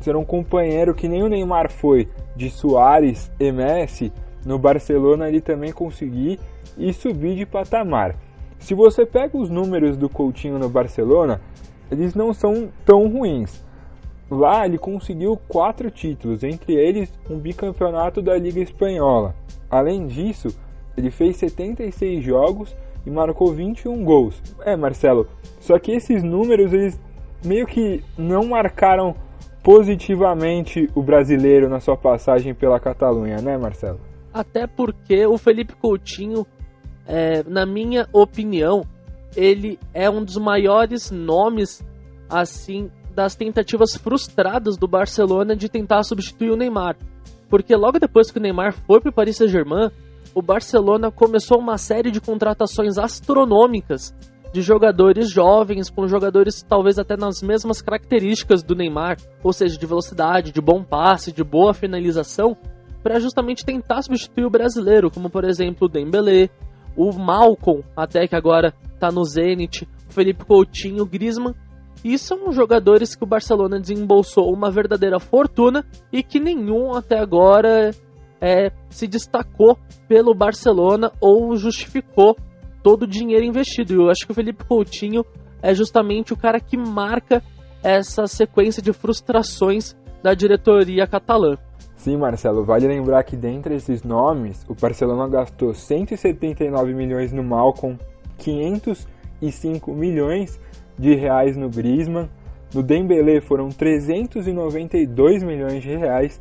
ser 0.00 0.14
um 0.14 0.24
companheiro 0.24 0.94
que 0.94 1.08
nem 1.08 1.22
o 1.22 1.28
Neymar 1.28 1.70
foi 1.70 2.08
de 2.36 2.50
Soares 2.50 3.30
e 3.40 3.50
Messi 3.50 4.12
no 4.44 4.58
Barcelona 4.58 5.28
ele 5.28 5.40
também 5.40 5.72
conseguir 5.72 6.38
e 6.76 6.92
subir 6.92 7.36
de 7.36 7.46
patamar. 7.46 8.16
Se 8.58 8.74
você 8.74 9.04
pega 9.04 9.36
os 9.36 9.50
números 9.50 9.96
do 9.96 10.08
Coutinho 10.08 10.58
no 10.58 10.68
Barcelona, 10.68 11.40
eles 11.90 12.14
não 12.14 12.32
são 12.32 12.68
tão 12.84 13.08
ruins. 13.08 13.64
Lá 14.30 14.66
ele 14.66 14.78
conseguiu 14.78 15.36
quatro 15.48 15.90
títulos, 15.90 16.42
entre 16.42 16.74
eles 16.74 17.12
um 17.30 17.38
bicampeonato 17.38 18.20
da 18.20 18.36
Liga 18.36 18.60
Espanhola. 18.60 19.34
Além 19.70 20.06
disso, 20.06 20.48
ele 20.96 21.10
fez 21.10 21.36
76 21.36 22.24
jogos 22.24 22.74
e 23.04 23.10
marcou 23.10 23.52
21 23.52 24.04
gols. 24.04 24.42
É, 24.64 24.74
Marcelo, 24.76 25.28
só 25.60 25.78
que 25.78 25.92
esses 25.92 26.22
números 26.22 26.72
eles 26.72 27.00
meio 27.44 27.66
que 27.66 28.02
não 28.18 28.46
marcaram 28.46 29.14
positivamente 29.62 30.90
o 30.94 31.02
brasileiro 31.02 31.68
na 31.68 31.80
sua 31.80 31.96
passagem 31.96 32.54
pela 32.54 32.80
Catalunha, 32.80 33.40
né, 33.40 33.56
Marcelo? 33.56 34.00
Até 34.32 34.66
porque 34.66 35.26
o 35.26 35.38
Felipe 35.38 35.74
Coutinho, 35.74 36.46
é, 37.06 37.42
na 37.44 37.64
minha 37.64 38.08
opinião, 38.12 38.84
ele 39.36 39.78
é 39.94 40.08
um 40.10 40.24
dos 40.24 40.36
maiores 40.36 41.10
nomes 41.10 41.84
assim 42.28 42.90
das 43.14 43.34
tentativas 43.34 43.96
frustradas 43.96 44.76
do 44.76 44.86
Barcelona 44.86 45.56
de 45.56 45.68
tentar 45.68 46.02
substituir 46.02 46.50
o 46.50 46.56
Neymar. 46.56 46.96
Porque 47.48 47.74
logo 47.74 47.98
depois 47.98 48.30
que 48.30 48.38
o 48.38 48.42
Neymar 48.42 48.74
foi 48.86 49.00
para 49.00 49.10
o 49.10 49.14
Paris 49.14 49.36
Saint-Germain, 49.36 49.90
o 50.34 50.42
Barcelona 50.42 51.10
começou 51.10 51.58
uma 51.58 51.78
série 51.78 52.10
de 52.10 52.20
contratações 52.20 52.98
astronômicas 52.98 54.14
de 54.52 54.60
jogadores 54.60 55.30
jovens, 55.30 55.88
com 55.90 56.06
jogadores 56.06 56.62
talvez 56.62 56.98
até 56.98 57.16
nas 57.16 57.42
mesmas 57.42 57.80
características 57.80 58.62
do 58.62 58.74
Neymar, 58.74 59.16
ou 59.42 59.52
seja, 59.52 59.78
de 59.78 59.86
velocidade, 59.86 60.52
de 60.52 60.60
bom 60.60 60.82
passe, 60.82 61.32
de 61.32 61.44
boa 61.44 61.72
finalização, 61.72 62.56
para 63.02 63.20
justamente 63.20 63.64
tentar 63.64 64.02
substituir 64.02 64.44
o 64.44 64.50
brasileiro, 64.50 65.10
como 65.10 65.30
por 65.30 65.44
exemplo 65.44 65.86
o 65.86 65.90
Dembélé, 65.90 66.48
o 66.96 67.12
Malcom, 67.12 67.82
até 67.96 68.26
que 68.26 68.34
agora 68.34 68.74
está 68.94 69.10
no 69.10 69.24
Zenit, 69.24 69.86
Felipe 70.08 70.44
Coutinho, 70.44 71.04
Griezmann, 71.04 71.54
e 72.04 72.18
são 72.18 72.52
jogadores 72.52 73.14
que 73.14 73.24
o 73.24 73.26
Barcelona 73.26 73.80
desembolsou 73.80 74.52
uma 74.52 74.70
verdadeira 74.70 75.18
fortuna 75.18 75.84
e 76.12 76.22
que 76.22 76.38
nenhum 76.38 76.94
até 76.94 77.18
agora 77.18 77.90
é, 78.40 78.70
se 78.88 79.06
destacou 79.06 79.78
pelo 80.06 80.34
Barcelona 80.34 81.10
ou 81.20 81.56
justificou 81.56 82.36
todo 82.82 83.02
o 83.02 83.06
dinheiro 83.08 83.44
investido. 83.44 83.92
E 83.92 83.96
eu 83.96 84.10
acho 84.10 84.24
que 84.24 84.32
o 84.32 84.34
Felipe 84.34 84.64
Coutinho 84.64 85.24
é 85.62 85.74
justamente 85.74 86.32
o 86.32 86.36
cara 86.36 86.60
que 86.60 86.76
marca 86.76 87.42
essa 87.82 88.26
sequência 88.26 88.82
de 88.82 88.92
frustrações 88.92 89.96
da 90.22 90.34
diretoria 90.34 91.06
catalã. 91.06 91.56
Sim, 91.96 92.16
Marcelo, 92.16 92.64
vale 92.64 92.86
lembrar 92.86 93.24
que 93.24 93.36
dentre 93.36 93.74
esses 93.74 94.02
nomes, 94.02 94.64
o 94.68 94.74
Barcelona 94.74 95.26
gastou 95.28 95.74
179 95.74 96.94
milhões 96.94 97.32
no 97.32 97.42
Malcom, 97.42 97.96
505 98.38 99.92
milhões 99.92 100.60
de 100.98 101.14
reais 101.14 101.56
no 101.56 101.68
Griezmann, 101.68 102.28
no 102.74 102.82
Dembélé 102.82 103.40
foram 103.40 103.70
392 103.70 105.42
milhões 105.42 105.82
de 105.82 105.96
reais, 105.96 106.40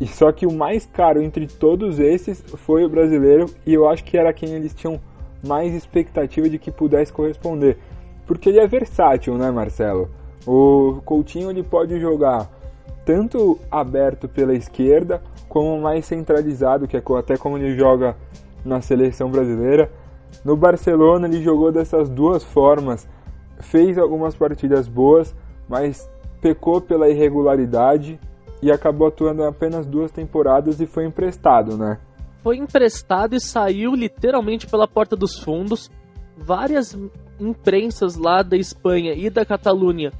e 0.00 0.06
só 0.06 0.30
que 0.30 0.46
o 0.46 0.52
mais 0.52 0.86
caro 0.86 1.22
entre 1.22 1.46
todos 1.46 1.98
esses 1.98 2.42
foi 2.56 2.84
o 2.84 2.88
brasileiro, 2.88 3.46
e 3.64 3.72
eu 3.72 3.88
acho 3.88 4.04
que 4.04 4.16
era 4.16 4.32
quem 4.32 4.50
eles 4.50 4.74
tinham 4.74 5.00
mais 5.46 5.74
expectativa 5.74 6.48
de 6.48 6.58
que 6.58 6.70
pudesse 6.70 7.12
corresponder. 7.12 7.78
Porque 8.26 8.50
ele 8.50 8.60
é 8.60 8.66
versátil, 8.66 9.38
né, 9.38 9.50
Marcelo? 9.50 10.10
O 10.46 11.00
Coutinho 11.04 11.50
ele 11.50 11.62
pode 11.62 11.98
jogar 11.98 12.50
tanto 13.06 13.58
aberto 13.70 14.28
pela 14.28 14.52
esquerda 14.52 15.22
como 15.48 15.80
mais 15.80 16.04
centralizado, 16.04 16.86
que 16.86 16.96
é 16.96 17.02
até 17.18 17.38
como 17.38 17.56
ele 17.56 17.74
joga 17.74 18.14
na 18.64 18.82
seleção 18.82 19.30
brasileira. 19.30 19.90
No 20.44 20.56
Barcelona 20.56 21.26
ele 21.26 21.42
jogou 21.42 21.72
dessas 21.72 22.10
duas 22.10 22.44
formas, 22.44 23.08
fez 23.60 23.96
algumas 23.96 24.34
partidas 24.34 24.86
boas, 24.86 25.34
mas 25.68 26.10
pecou 26.42 26.80
pela 26.80 27.08
irregularidade 27.08 28.20
e 28.60 28.70
acabou 28.70 29.08
atuando 29.08 29.44
apenas 29.44 29.86
duas 29.86 30.10
temporadas 30.10 30.80
e 30.80 30.86
foi 30.86 31.06
emprestado, 31.06 31.76
né? 31.76 31.98
foi 32.46 32.58
emprestado 32.58 33.34
e 33.34 33.40
saiu 33.40 33.92
literalmente 33.96 34.68
pela 34.68 34.86
porta 34.86 35.16
dos 35.16 35.36
fundos. 35.36 35.90
Várias 36.36 36.96
imprensas 37.40 38.14
lá 38.14 38.40
da 38.40 38.56
Espanha 38.56 39.14
e 39.14 39.28
da 39.28 39.44
Catalunha 39.44 40.12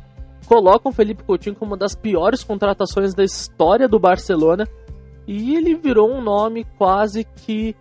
colocam 0.45 0.93
Felipe 0.93 1.25
Coutinho 1.25 1.57
como 1.57 1.73
uma 1.73 1.77
das 1.77 1.95
piores 1.95 2.45
contratações 2.45 3.15
da 3.15 3.25
história 3.25 3.89
do 3.89 3.99
Barcelona 3.99 4.67
e 5.27 5.57
ele 5.57 5.75
virou 5.75 6.11
um 6.11 6.21
nome 6.21 6.65
quase 6.79 7.25
que 7.25 7.75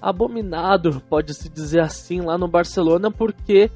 abominado, 0.00 1.00
pode-se 1.08 1.48
dizer 1.48 1.80
assim, 1.80 2.20
lá 2.20 2.36
no 2.36 2.48
Barcelona, 2.48 3.10
porque 3.10 3.70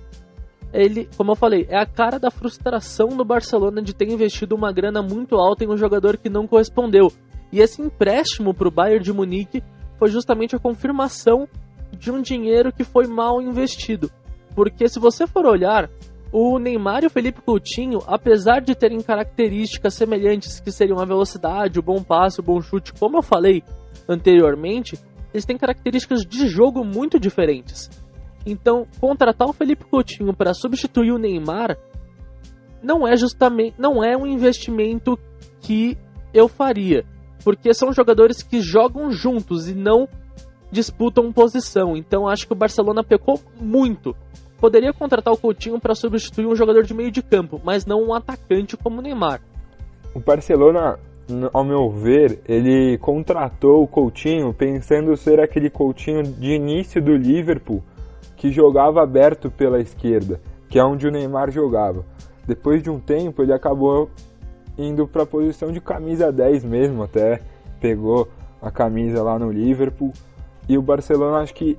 ele, 0.72 1.09
como 1.16 1.33
eu 1.33 1.37
falei, 1.37 1.66
é 1.70 1.79
a 1.79 1.87
cara 1.87 2.18
da 2.18 2.31
frustração 2.31 3.09
do 3.09 3.24
Barcelona 3.24 3.81
de 3.81 3.94
ter 3.94 4.11
investido 4.11 4.57
uma 4.57 4.72
grana 4.72 5.00
muito 5.00 5.37
alta 5.37 5.64
em 5.64 5.68
um 5.68 5.76
jogador 5.76 6.16
que 6.16 6.29
não 6.29 6.46
correspondeu. 6.46 7.12
E 7.52 7.61
esse 7.61 7.81
empréstimo 7.81 8.52
para 8.52 8.66
o 8.66 8.72
Bayern 8.72 9.05
de 9.05 9.12
Munique 9.12 9.62
foi 9.98 10.11
justamente 10.11 10.57
a 10.57 10.59
confirmação 10.59 11.48
de 11.92 12.11
um 12.11 12.20
dinheiro 12.20 12.72
que 12.72 12.83
foi 12.83 13.07
mal 13.07 13.40
investido. 13.40 14.11
Porque 14.55 14.88
se 14.88 14.98
você 14.98 15.26
for 15.26 15.46
olhar, 15.46 15.88
o 16.32 16.58
Neymar 16.58 17.04
e 17.04 17.06
o 17.06 17.10
Felipe 17.10 17.40
Coutinho, 17.40 18.00
apesar 18.06 18.60
de 18.60 18.74
terem 18.74 19.00
características 19.00 19.94
semelhantes 19.94 20.60
que 20.60 20.72
seriam 20.72 20.98
a 20.98 21.04
velocidade, 21.04 21.78
o 21.78 21.82
bom 21.82 22.02
passe, 22.02 22.40
o 22.40 22.42
bom 22.42 22.60
chute, 22.60 22.92
como 22.92 23.18
eu 23.18 23.22
falei 23.22 23.62
anteriormente, 24.08 24.98
eles 25.32 25.44
têm 25.44 25.56
características 25.56 26.22
de 26.22 26.48
jogo 26.48 26.84
muito 26.84 27.18
diferentes. 27.18 27.90
Então, 28.44 28.86
contratar 29.00 29.48
o 29.48 29.52
Felipe 29.52 29.84
Coutinho 29.84 30.34
para 30.34 30.54
substituir 30.54 31.12
o 31.12 31.18
Neymar 31.18 31.78
não 32.82 33.06
é 33.06 33.16
justamente 33.16 33.74
não 33.78 34.04
é 34.04 34.16
um 34.16 34.26
investimento 34.26 35.18
que 35.60 35.98
eu 36.32 36.46
faria 36.46 37.04
porque 37.46 37.72
são 37.72 37.92
jogadores 37.92 38.42
que 38.42 38.60
jogam 38.60 39.08
juntos 39.12 39.68
e 39.68 39.74
não 39.74 40.08
disputam 40.68 41.32
posição. 41.32 41.96
Então 41.96 42.26
acho 42.26 42.44
que 42.44 42.52
o 42.52 42.56
Barcelona 42.56 43.04
pecou 43.04 43.40
muito. 43.60 44.16
Poderia 44.61 44.92
contratar 44.92 45.33
o 45.33 45.37
Coutinho 45.37 45.79
para 45.79 45.95
substituir 45.95 46.47
um 46.47 46.57
jogador 46.57 46.83
de 46.85 46.95
meio 46.95 47.11
de 47.11 47.23
campo, 47.23 47.61
mas 47.62 47.85
não 47.85 48.03
um 48.03 48.14
atacante 48.14 48.77
como 48.77 48.99
o 48.99 49.03
Neymar. 49.03 49.40
O 50.14 50.21
Barcelona, 50.21 50.99
ao 51.53 51.62
meu 51.62 51.90
ver, 51.90 52.40
ele 52.49 52.97
contratou 52.99 53.83
o 53.83 53.87
Coutinho 53.87 54.55
pensando 54.55 55.16
ser 55.16 55.40
aquele 55.40 55.69
Coutinho 55.69 56.23
de 56.23 56.53
início 56.53 57.03
do 57.03 57.14
Liverpool 57.14 57.83
que 58.37 58.51
jogava 58.51 59.03
aberto 59.03 59.51
pela 59.51 59.81
esquerda, 59.81 60.40
que 60.69 60.79
é 60.79 60.85
onde 60.85 61.07
o 61.07 61.11
Neymar 61.11 61.51
jogava. 61.51 62.05
Depois 62.47 62.83
de 62.83 62.90
um 62.90 63.01
tempo, 63.01 63.42
ele 63.42 63.53
acabou 63.53 64.11
indo 64.79 65.07
para 65.07 65.23
a 65.23 65.27
posição 65.27 65.73
de 65.73 65.81
camisa 65.81 66.31
10 66.31 66.64
mesmo, 66.64 67.03
até 67.03 67.40
pegou 67.81 68.29
a 68.61 68.71
camisa 68.71 69.23
lá 69.23 69.38
no 69.38 69.51
Liverpool. 69.51 70.12
E 70.69 70.77
o 70.77 70.83
Barcelona 70.83 71.38
acho 71.38 71.55
que 71.55 71.79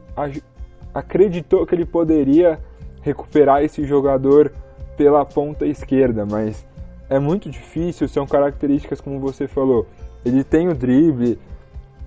acreditou 0.93 1.65
que 1.65 1.75
ele 1.75 1.85
poderia 1.85 2.59
recuperar 3.07 3.63
esse 3.63 3.85
jogador 3.85 4.51
pela 4.97 5.23
ponta 5.25 5.65
esquerda, 5.65 6.25
mas 6.25 6.65
é 7.09 7.17
muito 7.19 7.49
difícil, 7.49 8.07
são 8.07 8.25
características 8.27 8.99
como 8.99 9.19
você 9.19 9.47
falou. 9.47 9.87
Ele 10.25 10.43
tem 10.43 10.67
o 10.67 10.73
drible, 10.73 11.39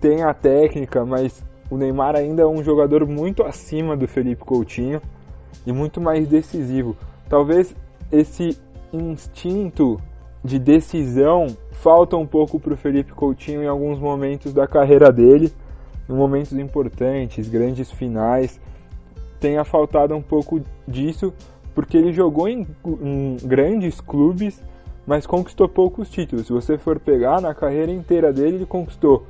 tem 0.01 0.23
a 0.23 0.35
técnica, 0.35 1.05
mas 1.05 1.43
o 1.71 1.77
Neymar 1.77 2.17
ainda 2.17 2.43
é 2.43 2.47
um 2.47 2.63
jogador 2.63 3.07
muito 3.07 3.43
acima 3.43 3.97
do 3.97 4.07
Felipe 4.07 4.45
Coutinho 4.45 5.01
e 5.67 5.73
muito 5.73 6.01
mais 6.01 6.29
decisivo. 6.29 6.97
Talvez 7.29 7.75
esse 8.13 8.59
instinto 8.93 9.99
de 10.45 10.59
decisão 10.59 11.47
falta 11.73 12.17
um 12.17 12.27
pouco 12.27 12.59
para 12.61 12.75
o 12.75 12.77
Felipe 12.77 13.13
Coutinho 13.13 13.63
em 13.63 13.69
alguns 13.69 13.99
momentos 13.99 14.53
da 14.53 14.67
carreira 14.67 15.11
dele, 15.11 15.53
em 16.09 16.13
momentos 16.13 16.53
importantes, 16.53 17.49
grandes 17.49 17.91
finais. 17.91 18.61
Tenha 19.41 19.65
faltado 19.65 20.15
um 20.15 20.23
pouco 20.23 20.61
disso, 20.87 21.33
porque 21.75 21.97
ele 21.97 22.13
jogou 22.13 22.49
em, 22.49 22.67
em 23.03 23.37
grandes 23.43 24.01
clubes, 24.01 24.63
mas 25.07 25.27
conquistou 25.27 25.69
poucos 25.69 26.11
títulos. 26.11 26.47
Se 26.47 26.53
você 26.53 26.77
for 26.77 27.01
pegar 27.01 27.41
na 27.41 27.55
carreira 27.55 27.91
inteira 27.91 28.33
dele, 28.33 28.57
ele 28.57 28.67
conquistou 28.67 29.25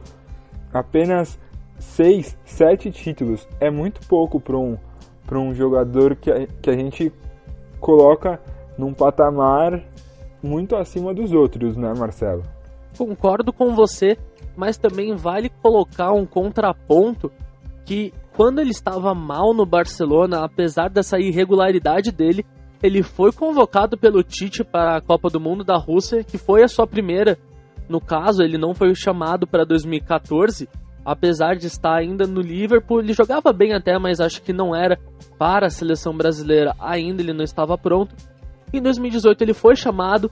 apenas 0.72 1.38
6, 1.78 2.36
7 2.44 2.90
títulos. 2.90 3.48
É 3.60 3.70
muito 3.70 4.06
pouco 4.06 4.40
para 4.40 4.58
um, 4.58 4.76
um 5.32 5.54
jogador 5.54 6.16
que 6.16 6.30
a, 6.30 6.46
que 6.60 6.70
a 6.70 6.76
gente 6.76 7.12
coloca 7.80 8.40
num 8.76 8.92
patamar 8.92 9.82
muito 10.42 10.76
acima 10.76 11.14
dos 11.14 11.32
outros, 11.32 11.76
né, 11.76 11.92
Marcelo? 11.96 12.42
Concordo 12.96 13.52
com 13.52 13.74
você, 13.74 14.16
mas 14.56 14.76
também 14.76 15.14
vale 15.14 15.48
colocar 15.48 16.12
um 16.12 16.26
contraponto 16.26 17.30
que 17.84 18.12
quando 18.40 18.59
ele 18.59 18.70
estava 18.70 19.14
mal 19.14 19.53
no 19.53 19.66
Barcelona, 19.66 20.42
apesar 20.42 20.88
dessa 20.88 21.18
irregularidade 21.18 22.11
dele, 22.11 22.42
ele 22.83 23.03
foi 23.03 23.31
convocado 23.33 23.98
pelo 23.98 24.22
Tite 24.22 24.64
para 24.64 24.96
a 24.96 25.00
Copa 25.03 25.29
do 25.29 25.38
Mundo 25.38 25.62
da 25.62 25.76
Rússia, 25.76 26.24
que 26.24 26.38
foi 26.38 26.62
a 26.62 26.68
sua 26.68 26.87
primeira. 26.87 27.38
No 27.87 28.00
caso, 28.00 28.42
ele 28.42 28.57
não 28.57 28.72
foi 28.72 28.94
chamado 28.94 29.46
para 29.46 29.62
2014, 29.62 30.70
apesar 31.05 31.55
de 31.57 31.66
estar 31.66 31.94
ainda 31.94 32.26
no 32.26 32.40
Liverpool. 32.40 33.00
Ele 33.00 33.12
jogava 33.12 33.53
bem 33.53 33.74
até, 33.74 33.98
mas 33.98 34.20
acho 34.20 34.40
que 34.40 34.55
não 34.55 34.74
era 34.74 34.98
para 35.38 35.66
a 35.66 35.70
seleção 35.70 36.16
brasileira 36.16 36.74
ainda, 36.81 37.20
ele 37.20 37.35
não 37.35 37.44
estava 37.44 37.76
pronto. 37.76 38.16
Em 38.72 38.81
2018 38.81 39.42
ele 39.42 39.53
foi 39.53 39.76
chamado, 39.76 40.31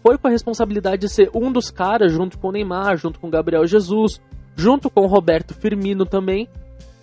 foi 0.00 0.16
com 0.16 0.28
a 0.28 0.30
responsabilidade 0.30 1.00
de 1.00 1.08
ser 1.08 1.28
um 1.34 1.50
dos 1.50 1.72
caras, 1.72 2.12
junto 2.12 2.38
com 2.38 2.50
o 2.50 2.52
Neymar, 2.52 2.96
junto 2.98 3.18
com 3.18 3.26
o 3.26 3.30
Gabriel 3.30 3.66
Jesus, 3.66 4.20
junto 4.54 4.88
com 4.88 5.00
o 5.00 5.08
Roberto 5.08 5.54
Firmino 5.54 6.06
também. 6.06 6.48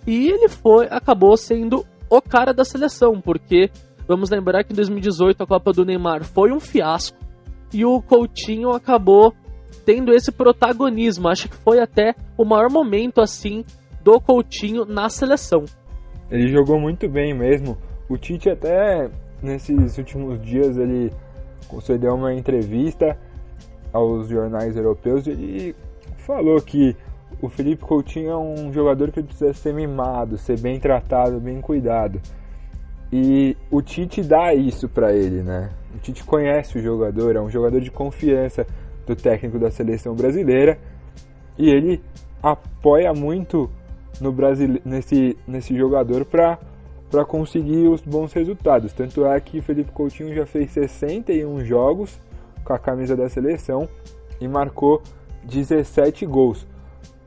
E 0.08 0.26
ele 0.30 0.48
foi, 0.48 0.86
acabou 0.90 1.36
sendo 1.36 1.84
o 2.08 2.22
cara 2.22 2.54
da 2.54 2.64
seleção, 2.64 3.20
porque 3.20 3.70
vamos 4.06 4.30
lembrar 4.30 4.64
que 4.64 4.72
em 4.72 4.76
2018 4.76 5.42
a 5.42 5.46
Copa 5.46 5.70
do 5.70 5.84
Neymar 5.84 6.24
foi 6.24 6.50
um 6.50 6.58
fiasco 6.58 7.18
e 7.74 7.84
o 7.84 8.00
Coutinho 8.00 8.70
acabou 8.70 9.34
tendo 9.84 10.14
esse 10.14 10.32
protagonismo. 10.32 11.28
Acho 11.28 11.50
que 11.50 11.56
foi 11.56 11.78
até 11.78 12.14
o 12.38 12.44
maior 12.46 12.70
momento 12.70 13.20
assim 13.20 13.66
do 14.02 14.18
Coutinho 14.18 14.86
na 14.86 15.10
seleção. 15.10 15.66
Ele 16.30 16.48
jogou 16.48 16.80
muito 16.80 17.06
bem 17.06 17.34
mesmo. 17.34 17.76
O 18.08 18.16
Tite 18.16 18.48
até 18.48 19.10
nesses 19.42 19.98
últimos 19.98 20.40
dias 20.40 20.78
ele 20.78 21.12
concedeu 21.68 22.14
uma 22.14 22.32
entrevista 22.32 23.14
aos 23.92 24.26
jornais 24.28 24.74
europeus 24.74 25.26
e 25.26 25.32
ele 25.32 25.76
falou 26.16 26.62
que 26.62 26.96
o 27.40 27.48
Felipe 27.48 27.84
Coutinho 27.84 28.30
é 28.30 28.36
um 28.36 28.72
jogador 28.72 29.10
que 29.10 29.22
precisa 29.22 29.52
ser 29.52 29.72
mimado, 29.72 30.36
ser 30.38 30.58
bem 30.58 30.80
tratado, 30.80 31.38
bem 31.38 31.60
cuidado. 31.60 32.20
E 33.12 33.56
o 33.70 33.80
Tite 33.80 34.22
dá 34.22 34.52
isso 34.54 34.88
para 34.88 35.12
ele, 35.12 35.42
né? 35.42 35.70
O 35.94 35.98
Tite 35.98 36.24
conhece 36.24 36.78
o 36.78 36.82
jogador, 36.82 37.36
é 37.36 37.40
um 37.40 37.48
jogador 37.48 37.80
de 37.80 37.90
confiança 37.90 38.66
do 39.06 39.16
técnico 39.16 39.58
da 39.58 39.70
seleção 39.70 40.14
brasileira 40.14 40.78
e 41.56 41.70
ele 41.70 42.02
apoia 42.42 43.12
muito 43.14 43.70
no 44.20 44.30
Brasil, 44.32 44.80
nesse, 44.84 45.36
nesse 45.46 45.76
jogador 45.76 46.24
para 46.24 47.24
conseguir 47.26 47.88
os 47.88 48.02
bons 48.02 48.32
resultados. 48.32 48.92
Tanto 48.92 49.24
é 49.24 49.40
que 49.40 49.60
Felipe 49.60 49.92
Coutinho 49.92 50.34
já 50.34 50.44
fez 50.44 50.70
61 50.72 51.64
jogos 51.64 52.20
com 52.64 52.72
a 52.72 52.78
camisa 52.78 53.16
da 53.16 53.28
seleção 53.28 53.88
e 54.40 54.46
marcou 54.46 55.02
17 55.44 56.26
gols. 56.26 56.66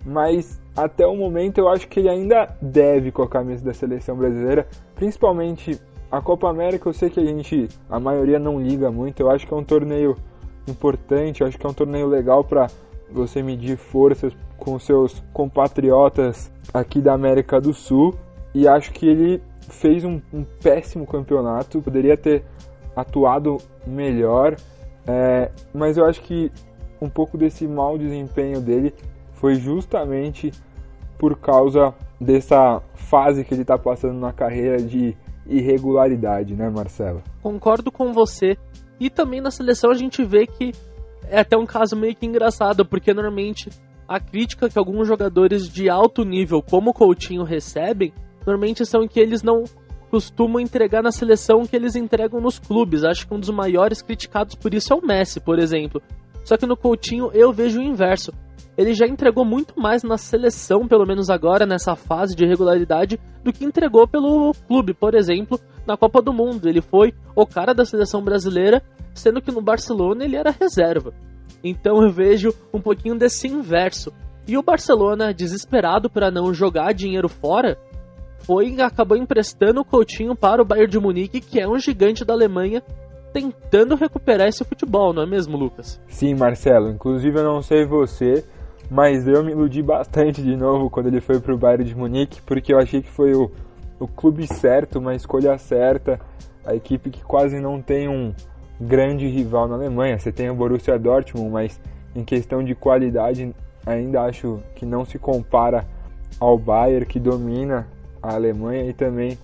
Mas 0.06 0.60
até 0.76 1.06
o 1.06 1.16
momento 1.16 1.58
eu 1.58 1.70
acho 1.70 1.88
que 1.88 2.00
ele 2.00 2.10
ainda 2.10 2.56
deve 2.62 3.12
com 3.12 3.22
a 3.22 3.28
camisa 3.28 3.64
da 3.64 3.74
seleção 3.74 4.16
brasileira, 4.16 4.68
principalmente 4.96 5.80
a 6.12 6.22
Copa 6.22 6.50
América. 6.50 6.90
Eu 6.90 6.94
sei 6.94 7.10
que 7.10 7.20
a 7.20 7.26
gente, 7.26 7.68
a 7.90 8.00
maioria 8.00 8.40
não 8.40 8.60
liga 8.60 8.92
muito. 8.92 9.22
Eu 9.22 9.30
acho 9.30 9.46
que 9.46 9.54
é 9.54 9.58
um 9.58 9.64
torneio 9.64 10.16
importante, 10.68 11.42
eu 11.42 11.48
acho 11.48 11.58
que 11.58 11.66
é 11.66 11.70
um 11.70 11.74
torneio 11.74 12.08
legal 12.08 12.44
para 12.44 12.68
você 13.12 13.44
medir 13.44 13.78
forças 13.78 14.34
com 14.58 14.78
seus 14.80 15.22
compatriotas 15.34 16.52
aqui 16.74 17.02
da 17.02 17.14
América 17.14 17.60
do 17.60 17.74
Sul. 17.74 18.16
E 18.54 18.68
acho 18.68 18.92
que 18.92 19.08
ele 19.08 19.42
fez 19.70 20.04
um, 20.04 20.20
um 20.34 20.44
péssimo 20.44 21.06
campeonato, 21.06 21.82
poderia 21.82 22.18
ter 22.18 22.44
atuado 22.96 23.58
melhor, 23.88 24.56
é, 25.08 25.50
mas 25.74 25.98
eu 25.98 26.06
acho 26.06 26.22
que 26.22 26.52
um 27.02 27.10
pouco 27.10 27.38
desse 27.38 27.68
mau 27.68 27.98
desempenho 27.98 28.62
dele 28.62 28.94
foi 29.42 29.56
justamente 29.56 30.52
por 31.18 31.36
causa 31.36 31.94
dessa 32.20 32.80
fase 32.94 33.44
que 33.44 33.54
ele 33.56 33.64
está 33.64 33.78
passando 33.78 34.20
na 34.20 34.32
carreira 34.32 34.78
de 34.78 35.18
irregularidade, 35.48 36.56
né, 36.56 36.70
Marcelo? 36.70 37.24
Concordo 37.42 37.92
com 37.92 38.14
você. 38.14 38.56
E 39.00 39.10
também 39.10 39.42
na 39.42 39.50
seleção 39.50 39.90
a 39.90 39.96
gente 39.96 40.24
vê 40.24 40.46
que 40.46 40.72
é 41.28 41.40
até 41.40 41.58
um 41.58 41.66
caso 41.66 41.96
meio 41.96 42.16
que 42.16 42.26
engraçado, 42.26 42.86
porque 42.86 43.14
normalmente 43.14 43.70
a 44.08 44.20
crítica 44.20 44.70
que 44.70 44.78
alguns 44.78 45.08
jogadores 45.08 45.68
de 45.68 45.90
alto 45.90 46.24
nível, 46.24 46.62
como 46.62 46.92
o 46.92 46.94
Coutinho, 46.94 47.44
recebem 47.44 48.14
normalmente 48.46 48.86
são 48.86 49.08
que 49.08 49.20
eles 49.20 49.42
não 49.42 49.64
costumam 50.12 50.60
entregar 50.60 51.02
na 51.02 51.12
seleção 51.12 51.66
que 51.66 51.76
eles 51.76 51.96
entregam 51.96 52.40
nos 52.40 52.60
clubes. 52.60 53.04
Acho 53.04 53.28
que 53.28 53.34
um 53.34 53.40
dos 53.40 53.50
maiores 53.50 54.04
criticados 54.04 54.54
por 54.54 54.74
isso 54.74 54.94
é 54.94 54.96
o 54.96 55.06
Messi, 55.06 55.40
por 55.40 55.58
exemplo. 55.58 56.02
Só 56.44 56.58
que 56.58 56.68
no 56.68 56.78
Coutinho 56.78 57.32
eu 57.34 57.52
vejo 57.52 57.80
o 57.80 57.84
inverso. 57.84 58.32
Ele 58.82 58.96
já 58.96 59.06
entregou 59.06 59.46
muito 59.46 59.80
mais 59.80 60.02
na 60.02 60.18
seleção, 60.18 60.88
pelo 60.88 61.06
menos 61.06 61.30
agora, 61.30 61.68
nessa 61.68 61.96
fase 61.96 62.36
de 62.36 62.48
regularidade, 62.48 63.20
do 63.44 63.54
que 63.54 63.64
entregou 63.64 64.08
pelo 64.08 64.56
clube, 64.68 64.92
por 64.92 65.14
exemplo, 65.14 65.60
na 65.86 65.96
Copa 65.96 66.20
do 66.20 66.34
Mundo. 66.34 66.68
Ele 66.68 66.82
foi 66.82 67.14
o 67.36 67.46
cara 67.46 67.76
da 67.76 67.86
seleção 67.86 68.24
brasileira, 68.24 68.82
sendo 69.14 69.40
que 69.40 69.52
no 69.52 69.62
Barcelona 69.62 70.26
ele 70.26 70.36
era 70.36 70.50
reserva. 70.50 71.14
Então 71.64 72.02
eu 72.02 72.10
vejo 72.10 72.52
um 72.74 72.82
pouquinho 72.82 73.16
desse 73.16 73.48
inverso. 73.48 74.12
E 74.48 74.58
o 74.58 74.64
Barcelona, 74.64 75.32
desesperado 75.32 76.10
para 76.10 76.32
não 76.32 76.52
jogar 76.52 76.92
dinheiro 76.92 77.30
fora, 77.30 77.78
foi 78.40 78.82
acabou 78.82 79.16
emprestando 79.16 79.82
o 79.82 79.86
Coutinho 79.86 80.36
para 80.36 80.60
o 80.60 80.66
Bayern 80.66 80.90
de 80.90 81.00
Munique, 81.00 81.40
que 81.40 81.62
é 81.62 81.68
um 81.68 81.78
gigante 81.78 82.26
da 82.26 82.34
Alemanha, 82.34 82.82
tentando 83.32 83.94
recuperar 83.94 84.48
esse 84.48 84.64
futebol, 84.64 85.14
não 85.14 85.22
é 85.22 85.28
mesmo, 85.28 85.56
Lucas? 85.56 86.02
Sim, 86.08 86.34
Marcelo. 86.34 86.90
Inclusive 86.90 87.38
eu 87.38 87.44
não 87.44 87.62
sei 87.62 87.86
você, 87.86 88.44
mas 88.92 89.26
eu 89.26 89.42
me 89.42 89.54
iludi 89.54 89.82
bastante 89.82 90.44
de 90.44 90.54
novo 90.58 90.90
quando 90.90 91.08
ele 91.08 91.22
foi 91.22 91.40
para 91.40 91.54
o 91.54 91.58
Bayern 91.58 91.86
de 91.86 91.96
Munique, 91.96 92.42
porque 92.42 92.74
eu 92.74 92.78
achei 92.78 93.02
que 93.02 93.10
foi 93.10 93.34
o, 93.34 93.50
o 93.98 94.06
clube 94.06 94.46
certo, 94.46 95.00
uma 95.00 95.16
escolha 95.16 95.58
certa, 95.58 96.20
a 96.66 96.76
equipe 96.76 97.10
que 97.10 97.24
quase 97.24 97.58
não 97.62 97.82
tem 97.82 98.10
um 98.10 98.34
grande 98.82 99.26
rival 99.30 99.66
na 99.66 99.76
Alemanha. 99.76 100.20
Você 100.20 100.30
tem 100.30 100.50
o 100.50 100.54
Borussia 100.54 101.00
Dortmund, 101.00 101.50
mas 101.50 101.80
em 102.14 102.26
questão 102.26 102.62
de 102.62 102.76
qualidade 102.76 103.56
ainda 103.86 104.24
acho 104.24 104.62
que 104.76 104.86
não 104.86 105.06
se 105.06 105.18
compara 105.18 105.88
ao 106.38 106.58
Bayern 106.58 107.06
que 107.06 107.18
domina 107.18 107.88
a 108.22 108.34
Alemanha 108.34 108.84
e 108.90 108.92
também 108.92 109.38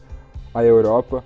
a 0.54 0.62
Europa. 0.62 1.24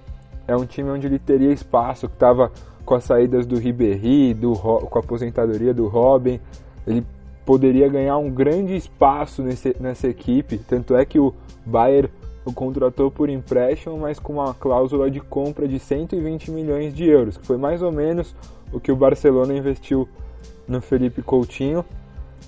É 0.47 0.55
um 0.55 0.67
time 0.67 0.91
onde 0.91 1.07
ele 1.07 1.17
teria 1.17 1.51
espaço, 1.51 2.07
que 2.07 2.13
estava 2.13 2.51
com 2.85 2.93
as 2.93 3.03
saídas 3.03 3.47
do 3.47 3.57
Ribéry, 3.57 4.35
do, 4.35 4.53
com 4.53 4.99
a 4.99 5.01
aposentadoria 5.01 5.73
do 5.73 5.87
Robin, 5.87 6.39
ele 6.85 7.03
poderia 7.45 7.87
ganhar 7.87 8.17
um 8.17 8.29
grande 8.29 8.75
espaço 8.75 9.41
nesse, 9.41 9.75
nessa 9.79 10.07
equipe. 10.07 10.57
Tanto 10.57 10.95
é 10.95 11.05
que 11.05 11.19
o 11.19 11.33
Bayern 11.65 12.09
o 12.43 12.51
contratou 12.51 13.11
por 13.11 13.29
empréstimo, 13.29 13.97
mas 13.97 14.19
com 14.19 14.33
uma 14.33 14.53
cláusula 14.53 15.11
de 15.11 15.19
compra 15.19 15.67
de 15.67 15.77
120 15.77 16.51
milhões 16.51 16.93
de 16.93 17.07
euros, 17.07 17.37
que 17.37 17.45
foi 17.45 17.57
mais 17.57 17.81
ou 17.81 17.91
menos 17.91 18.35
o 18.73 18.79
que 18.79 18.91
o 18.91 18.95
Barcelona 18.95 19.55
investiu 19.55 20.07
no 20.67 20.81
Felipe 20.81 21.21
Coutinho. 21.21 21.85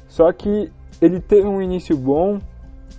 Só 0.07 0.31
que 0.31 0.71
ele 1.01 1.19
teve 1.19 1.47
um 1.47 1.61
início 1.61 1.95
bom, 1.95 2.39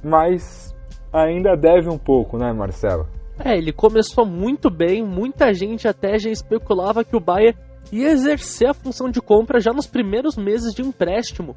mas 0.02 0.74
ainda 1.12 1.56
deve 1.56 1.88
um 1.88 1.98
pouco, 1.98 2.38
né, 2.38 2.52
Marcelo? 2.52 3.06
É, 3.38 3.56
ele 3.56 3.72
começou 3.72 4.24
muito 4.24 4.70
bem, 4.70 5.02
muita 5.02 5.52
gente 5.52 5.88
até 5.88 6.18
já 6.18 6.30
especulava 6.30 7.04
que 7.04 7.16
o 7.16 7.20
Bayern 7.20 7.58
ia 7.92 8.10
exercer 8.10 8.68
a 8.68 8.74
função 8.74 9.10
de 9.10 9.20
compra 9.20 9.60
já 9.60 9.72
nos 9.72 9.86
primeiros 9.86 10.36
meses 10.36 10.74
de 10.74 10.82
empréstimo 10.82 11.56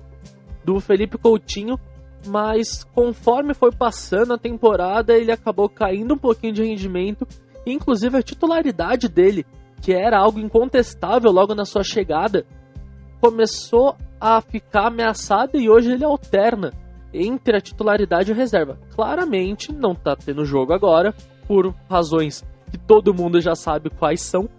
do 0.64 0.80
Felipe 0.80 1.18
Coutinho, 1.18 1.80
mas 2.26 2.84
conforme 2.84 3.54
foi 3.54 3.72
passando 3.72 4.34
a 4.34 4.38
temporada, 4.38 5.18
ele 5.18 5.32
acabou 5.32 5.70
caindo 5.70 6.14
um 6.14 6.18
pouquinho 6.18 6.54
de 6.54 6.64
rendimento, 6.64 7.28
inclusive 7.66 8.18
a 8.18 8.22
titularidade 8.22 9.08
dele 9.08 9.46
que 9.82 9.94
era 9.94 10.18
algo 10.18 10.40
incontestável 10.40 11.32
logo 11.32 11.54
na 11.54 11.66
sua 11.66 11.84
chegada, 11.84 12.46
começou 13.22 13.96
a 14.20 14.42
ficar 14.42 14.88
ameaçada 14.88 15.58
e 15.58 15.70
hoje 15.70 15.92
ele 15.92 16.04
alterna 16.04 16.74
entre 17.14 17.58
a 17.58 17.62
titularidade 17.62 18.32
e 18.32 18.34
a 18.34 18.36
reserva. 18.36 18.78
Claramente 18.96 19.72
não 19.72 19.92
está 19.92 20.16
tendo 20.16 20.46
jogo 20.46 20.74
agora, 20.74 21.14
por 21.48 21.74
razões 21.90 22.44
que 22.70 22.78
todo 22.78 23.14
mundo 23.14 23.40
já 23.40 23.56
sabe 23.56 23.90
quais 23.90 24.22
são, 24.22 24.50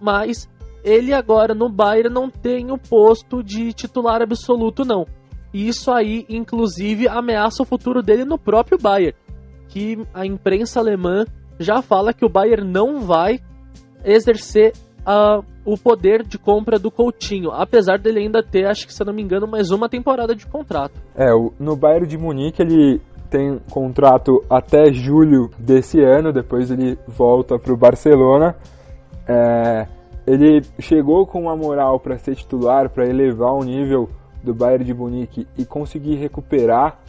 mas 0.00 0.48
ele 0.88 1.12
agora 1.12 1.54
no 1.54 1.68
Bayern 1.68 2.12
não 2.12 2.30
tem 2.30 2.70
o 2.70 2.78
posto 2.78 3.42
de 3.42 3.72
titular 3.72 4.22
absoluto 4.22 4.84
não. 4.84 5.06
Isso 5.52 5.90
aí, 5.90 6.24
inclusive, 6.28 7.08
ameaça 7.08 7.62
o 7.62 7.66
futuro 7.66 8.02
dele 8.02 8.24
no 8.24 8.38
próprio 8.38 8.78
Bayern, 8.78 9.16
que 9.68 9.98
a 10.14 10.26
imprensa 10.26 10.80
alemã 10.80 11.24
já 11.58 11.82
fala 11.82 12.12
que 12.12 12.24
o 12.24 12.28
Bayern 12.28 12.70
não 12.70 13.00
vai 13.00 13.40
exercer 14.04 14.72
uh, 15.00 15.44
o 15.64 15.76
poder 15.76 16.22
de 16.22 16.38
compra 16.38 16.78
do 16.78 16.90
Coutinho, 16.90 17.50
apesar 17.50 17.98
dele 17.98 18.20
ainda 18.20 18.42
ter, 18.42 18.66
acho 18.66 18.86
que 18.86 18.94
se 18.94 19.02
eu 19.02 19.06
não 19.06 19.12
me 19.12 19.22
engano, 19.22 19.46
mais 19.46 19.70
uma 19.70 19.88
temporada 19.88 20.34
de 20.34 20.46
contrato. 20.46 21.00
É, 21.14 21.26
no 21.58 21.76
Bayern 21.76 22.06
de 22.06 22.16
Munique 22.16 22.62
ele 22.62 23.00
tem 23.30 23.58
contrato 23.70 24.42
até 24.48 24.92
julho 24.92 25.50
desse 25.58 26.00
ano, 26.00 26.32
depois 26.32 26.70
ele 26.70 26.98
volta 27.06 27.58
para 27.58 27.72
o 27.72 27.76
Barcelona. 27.76 28.54
É, 29.26 29.86
ele 30.28 30.62
chegou 30.78 31.26
com 31.26 31.40
uma 31.40 31.56
moral 31.56 31.98
para 31.98 32.18
ser 32.18 32.36
titular, 32.36 32.90
para 32.90 33.08
elevar 33.08 33.54
o 33.54 33.64
nível 33.64 34.10
do 34.42 34.54
Bayern 34.54 34.84
de 34.84 34.92
Munique 34.92 35.46
e 35.56 35.64
conseguir 35.64 36.16
recuperar 36.16 37.00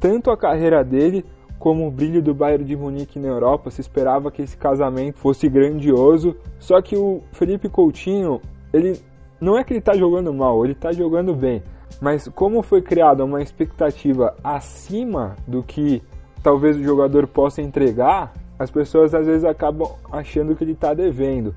tanto 0.00 0.30
a 0.30 0.36
carreira 0.36 0.82
dele 0.82 1.22
como 1.58 1.86
o 1.86 1.90
brilho 1.90 2.22
do 2.22 2.34
Bayern 2.34 2.64
de 2.64 2.74
Munique 2.74 3.18
na 3.18 3.28
Europa. 3.28 3.70
Se 3.70 3.82
esperava 3.82 4.30
que 4.30 4.40
esse 4.40 4.56
casamento 4.56 5.18
fosse 5.18 5.50
grandioso, 5.50 6.34
só 6.58 6.80
que 6.80 6.96
o 6.96 7.20
Felipe 7.32 7.68
Coutinho, 7.68 8.40
ele 8.72 8.98
não 9.38 9.58
é 9.58 9.62
que 9.62 9.72
ele 9.74 9.80
está 9.80 9.94
jogando 9.94 10.32
mal, 10.32 10.64
ele 10.64 10.72
está 10.72 10.92
jogando 10.92 11.34
bem. 11.34 11.62
Mas 12.00 12.26
como 12.28 12.62
foi 12.62 12.80
criada 12.80 13.22
uma 13.22 13.42
expectativa 13.42 14.34
acima 14.42 15.36
do 15.46 15.62
que 15.62 16.02
talvez 16.42 16.76
o 16.76 16.82
jogador 16.82 17.26
possa 17.26 17.60
entregar, 17.60 18.32
as 18.58 18.70
pessoas 18.70 19.14
às 19.14 19.26
vezes 19.26 19.44
acabam 19.44 19.90
achando 20.10 20.56
que 20.56 20.64
ele 20.64 20.72
está 20.72 20.94
devendo. 20.94 21.54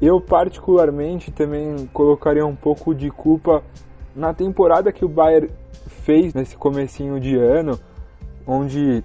Eu 0.00 0.20
particularmente 0.20 1.32
também 1.32 1.88
colocaria 1.92 2.46
um 2.46 2.54
pouco 2.54 2.94
de 2.94 3.10
culpa 3.10 3.62
na 4.14 4.32
temporada 4.32 4.92
que 4.92 5.04
o 5.04 5.08
Bayern 5.08 5.50
fez 6.04 6.32
nesse 6.34 6.56
comecinho 6.56 7.18
de 7.18 7.36
ano, 7.36 7.78
onde 8.46 9.02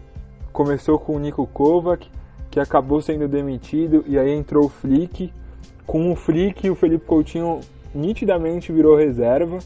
começou 0.52 1.00
com 1.00 1.16
o 1.16 1.20
Nico 1.20 1.48
Kovac, 1.48 2.10
que 2.52 2.60
acabou 2.60 3.02
sendo 3.02 3.28
demitido, 3.28 4.04
e 4.08 4.18
aí 4.18 4.32
entrou 4.32 4.66
o 4.66 4.70
Flick. 4.70 5.34
Com 5.88 6.12
o 6.12 6.16
Flick, 6.16 6.70
o 6.70 6.76
Felipe 6.76 7.06
Coutinho 7.06 7.60
nitidamente 7.94 8.72
virou 8.72 8.96
reserva. 8.96 9.58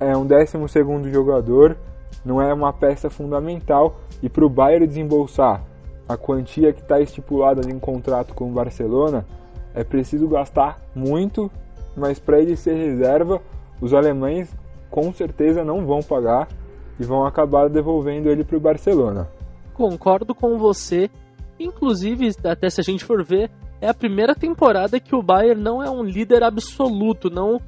É 0.00 0.16
um 0.16 0.26
12 0.26 0.68
segundo 0.68 1.10
jogador, 1.10 1.76
não 2.24 2.40
é 2.40 2.52
uma 2.52 2.72
peça 2.72 3.10
fundamental. 3.10 4.00
E 4.22 4.28
para 4.28 4.44
o 4.44 4.48
Bayern 4.48 4.86
desembolsar 4.86 5.62
a 6.08 6.16
quantia 6.16 6.72
que 6.72 6.80
está 6.80 6.98
estipulada 7.00 7.70
em 7.70 7.78
contrato 7.78 8.34
com 8.34 8.48
o 8.48 8.52
Barcelona, 8.52 9.26
é 9.78 9.84
preciso 9.84 10.26
gastar 10.26 10.80
muito, 10.92 11.48
mas 11.96 12.18
para 12.18 12.40
ele 12.40 12.56
ser 12.56 12.74
reserva, 12.74 13.40
os 13.80 13.94
alemães 13.94 14.52
com 14.90 15.12
certeza 15.12 15.62
não 15.62 15.86
vão 15.86 16.00
pagar 16.00 16.48
e 16.98 17.04
vão 17.04 17.24
acabar 17.24 17.68
devolvendo 17.68 18.28
ele 18.28 18.42
para 18.42 18.56
o 18.56 18.60
Barcelona. 18.60 19.28
Concordo 19.74 20.34
com 20.34 20.58
você. 20.58 21.08
Inclusive, 21.60 22.28
até 22.44 22.68
se 22.68 22.80
a 22.80 22.82
gente 22.82 23.04
for 23.04 23.22
ver, 23.22 23.52
é 23.80 23.88
a 23.88 23.94
primeira 23.94 24.34
temporada 24.34 24.98
que 24.98 25.14
o 25.14 25.22
Bayern 25.22 25.62
não 25.62 25.80
é 25.80 25.88
um 25.88 26.02
líder 26.02 26.42
absoluto, 26.42 27.30
não 27.30 27.60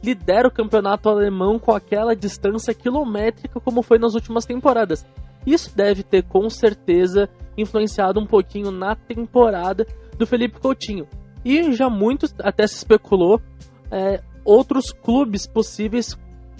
lidera 0.00 0.46
o 0.46 0.52
campeonato 0.52 1.08
alemão 1.08 1.58
com 1.58 1.72
aquela 1.72 2.14
distância 2.14 2.72
quilométrica 2.72 3.58
como 3.58 3.82
foi 3.82 3.98
nas 3.98 4.14
últimas 4.14 4.44
temporadas. 4.44 5.04
Isso 5.44 5.76
deve 5.76 6.04
ter 6.04 6.22
com 6.22 6.48
certeza 6.48 7.28
influenciado 7.58 8.20
um 8.20 8.26
pouquinho 8.26 8.70
na 8.70 8.94
temporada 8.94 9.84
do 10.16 10.24
Felipe 10.28 10.60
Coutinho. 10.60 11.08
E 11.46 11.72
já 11.74 11.88
muito 11.88 12.26
até 12.40 12.66
se 12.66 12.74
especulou 12.74 13.40
é, 13.88 14.20
outros 14.44 14.90
clubes 14.90 15.46
possíveis 15.46 16.18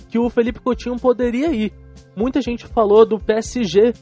que 0.09 0.17
o 0.17 0.31
Felipe 0.31 0.61
Coutinho 0.61 0.95
poderia 0.97 1.53
ir. 1.53 1.73
Muita 2.15 2.41
gente 2.41 2.69
falou 2.69 3.05
do 3.05 3.19
PSG, 3.19 3.93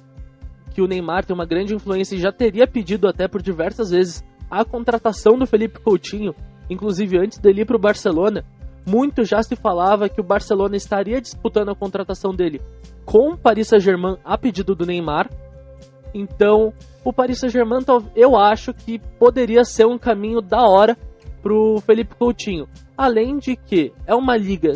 que 0.74 0.82
o 0.82 0.86
Neymar 0.86 1.24
tem 1.24 1.34
uma 1.34 1.46
grande 1.46 1.74
influência 1.74 2.16
e 2.16 2.20
já 2.20 2.30
teria 2.30 2.66
pedido 2.66 3.08
até 3.08 3.26
por 3.26 3.40
diversas 3.40 3.92
vezes 3.92 4.22
a 4.50 4.62
contratação 4.62 5.38
do 5.38 5.46
Felipe 5.46 5.80
Coutinho, 5.80 6.34
inclusive 6.68 7.16
antes 7.16 7.38
dele 7.38 7.62
ir 7.62 7.64
para 7.64 7.76
o 7.76 7.80
Barcelona. 7.80 8.44
Muito 8.86 9.24
já 9.24 9.42
se 9.42 9.56
falava 9.56 10.10
que 10.10 10.20
o 10.20 10.24
Barcelona 10.24 10.76
estaria 10.76 11.18
disputando 11.18 11.70
a 11.70 11.74
contratação 11.74 12.34
dele 12.34 12.60
com 13.06 13.30
o 13.30 13.38
Paris 13.38 13.68
Saint-Germain 13.68 14.18
a 14.22 14.36
pedido 14.36 14.74
do 14.74 14.84
Neymar. 14.84 15.30
Então, 16.12 16.74
o 17.04 17.12
Paris 17.12 17.38
Saint-Germain 17.38 17.84
eu 18.16 18.36
acho 18.36 18.72
que 18.72 18.98
poderia 19.18 19.64
ser 19.64 19.86
um 19.86 19.98
caminho 19.98 20.40
da 20.40 20.62
hora 20.62 20.96
para 21.42 21.52
o 21.52 21.78
Felipe 21.80 22.14
Coutinho. 22.16 22.66
Além 22.96 23.36
de 23.36 23.54
que 23.54 23.92
é 24.06 24.14
uma 24.14 24.36
liga 24.36 24.72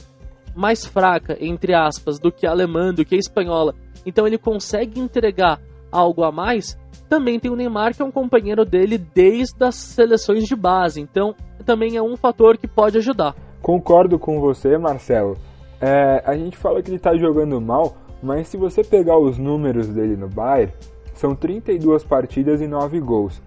mais 0.54 0.84
fraca, 0.84 1.36
entre 1.40 1.74
aspas, 1.74 2.18
do 2.18 2.30
que 2.30 2.46
a 2.46 2.50
alemã, 2.50 2.92
do 2.92 3.04
que 3.04 3.14
a 3.14 3.18
espanhola, 3.18 3.74
então 4.04 4.26
ele 4.26 4.36
consegue 4.36 5.00
entregar 5.00 5.58
algo 5.90 6.22
a 6.24 6.30
mais, 6.30 6.76
também 7.08 7.40
tem 7.40 7.50
o 7.50 7.56
Neymar, 7.56 7.94
que 7.94 8.02
é 8.02 8.04
um 8.04 8.10
companheiro 8.10 8.64
dele 8.64 8.98
desde 8.98 9.64
as 9.64 9.76
seleções 9.76 10.44
de 10.44 10.54
base, 10.54 11.00
então 11.00 11.34
também 11.64 11.96
é 11.96 12.02
um 12.02 12.16
fator 12.16 12.58
que 12.58 12.68
pode 12.68 12.98
ajudar. 12.98 13.34
Concordo 13.62 14.18
com 14.18 14.40
você, 14.40 14.76
Marcelo. 14.76 15.36
É, 15.80 16.22
a 16.26 16.36
gente 16.36 16.56
fala 16.56 16.82
que 16.82 16.90
ele 16.90 16.96
está 16.96 17.16
jogando 17.16 17.60
mal, 17.60 17.96
mas 18.22 18.48
se 18.48 18.56
você 18.56 18.82
pegar 18.82 19.18
os 19.18 19.38
números 19.38 19.88
dele 19.88 20.16
no 20.16 20.28
Bayern, 20.28 20.72
são 21.18 21.34
32 21.34 22.04
partidas 22.04 22.60
e 22.60 22.68
9 22.68 23.00
gols. 23.00 23.42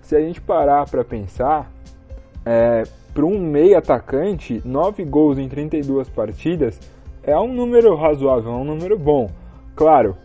Se 0.00 0.14
a 0.14 0.20
gente 0.20 0.40
parar 0.40 0.88
para 0.88 1.04
pensar, 1.04 1.70
é, 2.44 2.84
para 3.12 3.26
um 3.26 3.36
meio 3.36 3.76
atacante, 3.76 4.62
9 4.64 5.04
gols 5.04 5.36
em 5.36 5.48
32 5.48 6.08
partidas 6.08 6.78
é 7.24 7.36
um 7.36 7.52
número 7.52 7.96
razoável, 7.96 8.52
é 8.52 8.54
um 8.54 8.64
número 8.64 8.96
bom. 8.96 9.28
Claro, 9.74 10.16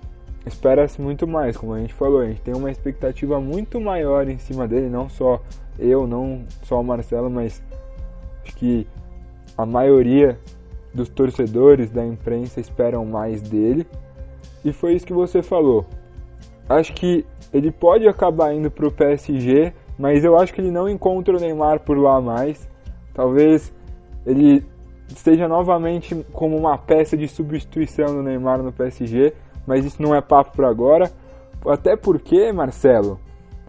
espera-se 0.46 1.02
muito 1.02 1.28
mais, 1.28 1.58
como 1.58 1.74
a 1.74 1.80
gente 1.80 1.94
falou, 1.94 2.22
a 2.22 2.28
gente 2.28 2.42
tem 2.42 2.54
uma 2.54 2.70
expectativa 2.70 3.42
muito 3.42 3.82
maior 3.82 4.28
em 4.30 4.38
cima 4.38 4.68
dele, 4.68 4.88
não 4.88 5.10
só 5.10 5.42
eu, 5.80 6.06
não 6.06 6.44
só 6.62 6.80
o 6.80 6.84
Marcelo, 6.84 7.32
mas 7.32 7.64
acho 8.44 8.56
que 8.56 8.88
a 9.58 9.66
maioria 9.66 10.38
dos 10.94 11.10
torcedores 11.10 11.90
da 11.90 12.06
imprensa 12.06 12.60
esperam 12.60 13.04
mais 13.06 13.42
dele. 13.42 13.88
E 14.64 14.72
foi 14.72 14.94
isso 14.94 15.08
que 15.08 15.14
você 15.14 15.42
falou. 15.42 15.88
Acho 16.70 16.94
que 16.94 17.26
ele 17.54 17.72
pode 17.72 18.08
acabar 18.08 18.54
indo 18.54 18.72
para 18.72 18.88
o 18.88 18.92
PSG, 18.92 19.74
mas 19.98 20.24
eu 20.24 20.38
acho 20.38 20.54
que 20.54 20.62
ele 20.62 20.72
não 20.72 20.88
encontra 20.88 21.36
o 21.36 21.40
Neymar 21.40 21.80
por 21.82 21.98
lá 21.98 22.22
mais. 22.22 22.70
Talvez 23.14 23.74
ele 24.26 24.64
esteja 25.08 25.48
novamente 25.48 26.16
como 26.32 26.58
uma 26.58 26.78
peça 26.78 27.18
de 27.18 27.28
substituição 27.28 28.08
do 28.08 28.24
Neymar 28.24 28.62
no 28.62 28.72
PSG, 28.72 29.34
mas 29.68 29.86
isso 29.86 30.02
não 30.02 30.16
é 30.16 30.22
papo 30.22 30.56
para 30.56 30.70
agora. 30.70 31.12
Até 31.66 31.96
porque, 31.96 32.52
Marcelo, 32.52 33.20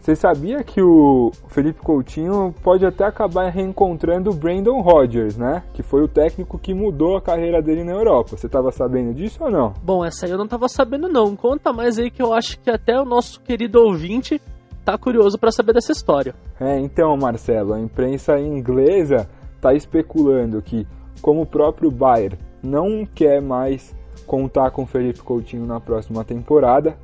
você 0.03 0.17
sabia 0.17 0.61
que 0.65 0.81
o 0.81 1.31
Felipe 1.47 1.79
Coutinho 1.79 2.53
pode 2.61 2.85
até 2.85 3.05
acabar 3.05 3.49
reencontrando 3.49 4.31
o 4.31 4.33
Brandon 4.33 4.81
Rodgers, 4.81 5.37
né? 5.37 5.63
Que 5.73 5.81
foi 5.81 6.03
o 6.03 6.09
técnico 6.09 6.59
que 6.59 6.73
mudou 6.73 7.15
a 7.15 7.21
carreira 7.21 7.61
dele 7.61 7.85
na 7.85 7.93
Europa. 7.93 8.35
Você 8.35 8.47
estava 8.47 8.69
sabendo 8.69 9.13
disso 9.13 9.41
ou 9.41 9.49
não? 9.49 9.73
Bom, 9.81 10.03
essa 10.03 10.25
aí 10.25 10.31
eu 10.33 10.37
não 10.37 10.43
estava 10.43 10.67
sabendo 10.67 11.07
não. 11.07 11.37
Conta 11.37 11.71
mais 11.71 11.97
aí 11.97 12.11
que 12.11 12.21
eu 12.21 12.33
acho 12.33 12.59
que 12.59 12.69
até 12.69 12.99
o 12.99 13.05
nosso 13.05 13.39
querido 13.39 13.79
ouvinte 13.79 14.41
tá 14.83 14.97
curioso 14.97 15.39
para 15.39 15.53
saber 15.53 15.71
dessa 15.71 15.93
história. 15.93 16.35
É, 16.59 16.77
então, 16.77 17.15
Marcelo, 17.15 17.73
a 17.73 17.79
imprensa 17.79 18.37
inglesa 18.37 19.29
tá 19.61 19.73
especulando 19.73 20.61
que, 20.61 20.85
como 21.21 21.43
o 21.43 21.47
próprio 21.47 21.89
Bayern 21.89 22.37
não 22.61 23.05
quer 23.05 23.41
mais 23.41 23.95
contar 24.27 24.69
com 24.71 24.85
Felipe 24.85 25.21
Coutinho 25.21 25.65
na 25.65 25.79
próxima 25.79 26.25
temporada, 26.25 26.97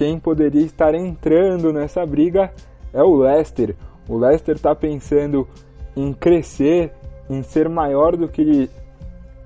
quem 0.00 0.18
poderia 0.18 0.64
estar 0.64 0.94
entrando 0.94 1.74
nessa 1.74 2.06
briga 2.06 2.50
é 2.90 3.02
o 3.02 3.16
Leicester. 3.16 3.76
O 4.08 4.16
Leicester 4.16 4.56
está 4.56 4.74
pensando 4.74 5.46
em 5.94 6.10
crescer, 6.14 6.90
em 7.28 7.42
ser 7.42 7.68
maior 7.68 8.16
do 8.16 8.26
que 8.26 8.40
ele 8.40 8.70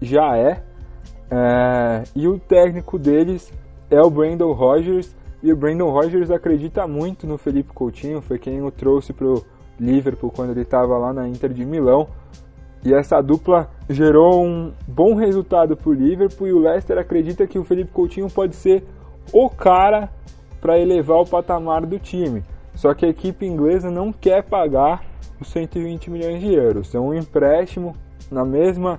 já 0.01 0.39
é, 0.39 0.63
é 1.29 2.05
e 2.15 2.29
o 2.29 2.39
técnico 2.39 3.01
deles 3.01 3.53
é 3.91 4.01
o 4.01 4.09
Brandon 4.09 4.53
Rogers 4.53 5.13
e 5.43 5.53
o 5.53 5.57
Brandon 5.57 5.91
Rogers 5.91 6.31
acredita 6.31 6.87
muito 6.87 7.27
no 7.27 7.37
Felipe 7.37 7.73
Coutinho, 7.73 8.23
foi 8.23 8.39
quem 8.39 8.63
o 8.63 8.71
trouxe 8.71 9.13
para 9.13 9.27
o 9.27 9.45
Liverpool 9.81 10.31
quando 10.31 10.51
ele 10.51 10.63
estava 10.63 10.97
lá 10.97 11.13
na 11.13 11.27
Inter 11.27 11.53
de 11.53 11.67
Milão. 11.67 12.07
E 12.85 12.95
essa 12.95 13.21
dupla 13.21 13.69
gerou 13.91 14.45
um 14.45 14.73
bom 14.87 15.17
resultado 15.17 15.77
para 15.77 15.91
o 15.91 15.93
Liverpool 15.93 16.47
e 16.47 16.53
o 16.53 16.61
Leicester 16.61 16.97
acredita 16.97 17.45
que 17.45 17.59
o 17.59 17.65
Felipe 17.65 17.91
Coutinho 17.91 18.31
pode 18.31 18.55
ser 18.55 18.85
o 19.33 19.51
cara 19.51 20.11
para 20.65 20.79
elevar 20.79 21.19
o 21.19 21.27
patamar 21.27 21.85
do 21.85 21.99
time. 21.99 22.43
Só 22.75 22.95
que 22.95 23.05
a 23.05 23.09
equipe 23.11 23.45
inglesa 23.45 23.91
não 23.91 24.11
quer 24.11 24.43
pagar 24.43 25.05
os 25.39 25.49
120 25.49 26.11
milhões 26.11 26.41
de 26.41 26.55
euros. 26.55 26.95
É 26.95 26.99
um 26.99 27.13
empréstimo 27.13 27.95
na 28.31 28.47
mesma 28.47 28.99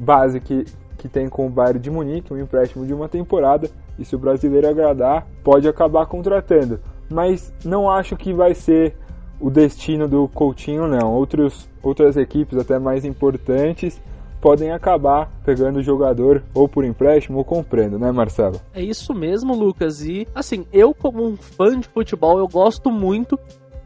base 0.00 0.40
que, 0.40 0.64
que 0.96 1.10
tem 1.10 1.28
com 1.28 1.46
o 1.46 1.50
Bayern 1.50 1.78
de 1.78 1.90
Munique, 1.90 2.32
um 2.32 2.40
empréstimo 2.40 2.86
de 2.86 2.94
uma 2.94 3.10
temporada. 3.10 3.68
E 3.98 4.06
se 4.06 4.16
o 4.16 4.18
brasileiro 4.18 4.66
agradar, 4.66 5.26
pode 5.44 5.68
acabar 5.68 6.06
contratando. 6.06 6.80
Mas 7.10 7.52
não 7.62 7.90
acho 7.90 8.16
que 8.16 8.32
vai 8.32 8.54
ser 8.54 8.96
o 9.38 9.50
destino 9.50 10.08
do 10.08 10.26
Coutinho, 10.28 10.88
não. 10.88 11.12
Outros, 11.12 11.68
outras 11.82 12.16
equipes, 12.16 12.56
até 12.56 12.78
mais 12.78 13.04
importantes, 13.04 14.00
podem 14.42 14.72
acabar 14.72 15.30
pegando 15.44 15.78
o 15.78 15.82
jogador 15.82 16.42
ou 16.52 16.68
por 16.68 16.84
empréstimo 16.84 17.38
ou 17.38 17.44
comprando, 17.44 17.96
né, 17.96 18.10
Marcelo? 18.10 18.60
É 18.74 18.82
isso 18.82 19.14
mesmo, 19.14 19.54
Lucas. 19.54 20.04
E 20.04 20.26
assim, 20.34 20.66
eu 20.72 20.92
como 20.92 21.24
um 21.24 21.36
fã 21.36 21.78
de 21.78 21.86
futebol, 21.86 22.40
eu 22.40 22.48
gosto 22.48 22.90
muito 22.90 23.38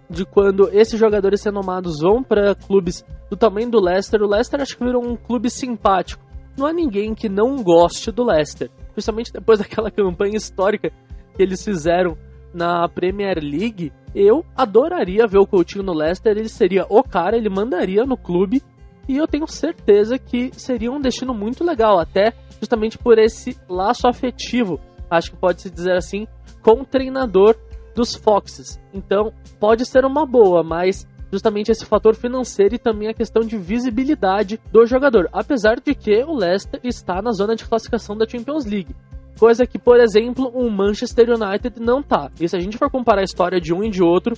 de 0.09 0.25
quando 0.25 0.71
esses 0.73 0.99
jogadores 0.99 1.45
renomados 1.45 2.01
vão 2.01 2.23
para 2.23 2.55
clubes 2.55 3.05
do 3.29 3.37
tamanho 3.37 3.71
do 3.71 3.79
Leicester. 3.79 4.23
O 4.23 4.27
Leicester 4.27 4.63
acho 4.63 4.79
que 4.79 4.85
virou 4.85 5.05
um 5.05 5.15
clube 5.15 5.51
simpático. 5.51 6.25
Não 6.57 6.65
há 6.65 6.73
ninguém 6.73 7.15
que 7.15 7.29
não 7.29 7.63
goste 7.63 8.11
do 8.11 8.25
Leicester, 8.25 8.71
principalmente 8.95 9.33
depois 9.33 9.59
daquela 9.61 9.91
campanha 9.91 10.39
histórica 10.39 10.91
que 11.35 11.43
eles 11.43 11.63
fizeram 11.63 12.17
na 12.55 12.89
Premier 12.89 13.39
League. 13.43 13.93
Eu 14.15 14.43
adoraria 14.57 15.27
ver 15.27 15.39
o 15.39 15.47
Coutinho 15.47 15.85
no 15.85 15.93
Leicester, 15.93 16.35
ele 16.35 16.49
seria 16.49 16.87
o 16.89 17.03
cara, 17.03 17.37
ele 17.37 17.51
mandaria 17.51 18.07
no 18.07 18.17
clube 18.17 18.63
e 19.09 19.17
eu 19.17 19.27
tenho 19.27 19.47
certeza 19.47 20.19
que 20.19 20.51
seria 20.55 20.91
um 20.91 21.01
destino 21.01 21.35
muito 21.35 21.65
legal, 21.65 21.99
até 21.99 22.33
justamente 22.61 22.99
por 22.99 23.19
esse 23.19 23.57
laço 23.69 24.09
afetivo, 24.09 24.81
acho 25.11 25.31
que 25.31 25.37
pode 25.37 25.63
se 25.63 25.71
dizer 25.71 25.97
assim, 25.97 26.27
com 26.63 26.81
o 26.81 26.85
treinador 26.85 27.57
dos 27.95 28.15
Foxes. 28.15 28.81
Então, 28.93 29.33
pode 29.59 29.87
ser 29.87 30.05
uma 30.05 30.27
boa, 30.27 30.63
mas 30.63 31.07
justamente 31.31 31.71
esse 31.71 31.85
fator 31.85 32.15
financeiro 32.15 32.75
e 32.75 32.79
também 32.79 33.09
a 33.09 33.15
questão 33.15 33.43
de 33.43 33.57
visibilidade 33.57 34.61
do 34.73 34.87
jogador, 34.87 35.29
apesar 35.33 35.81
de 35.81 35.95
que 35.95 36.23
o 36.25 36.35
Leicester 36.35 36.81
está 36.85 37.21
na 37.21 37.33
zona 37.33 37.57
de 37.57 37.65
classificação 37.65 38.17
da 38.17 38.29
Champions 38.29 38.65
League. 38.65 38.95
Coisa 39.39 39.67
que, 39.67 39.79
por 39.79 40.01
exemplo, 40.01 40.49
o 40.55 40.71
Manchester 40.71 41.29
United 41.31 41.79
não 41.79 42.03
tá. 42.03 42.31
E 42.41 42.49
se 42.49 42.57
a 42.57 42.61
gente 42.61 42.79
for 42.79 42.91
comparar 42.91 43.21
a 43.21 43.25
história 43.25 43.61
de 43.61 43.75
um 43.75 43.85
e 43.85 43.91
de 43.91 44.03
outro, 44.03 44.35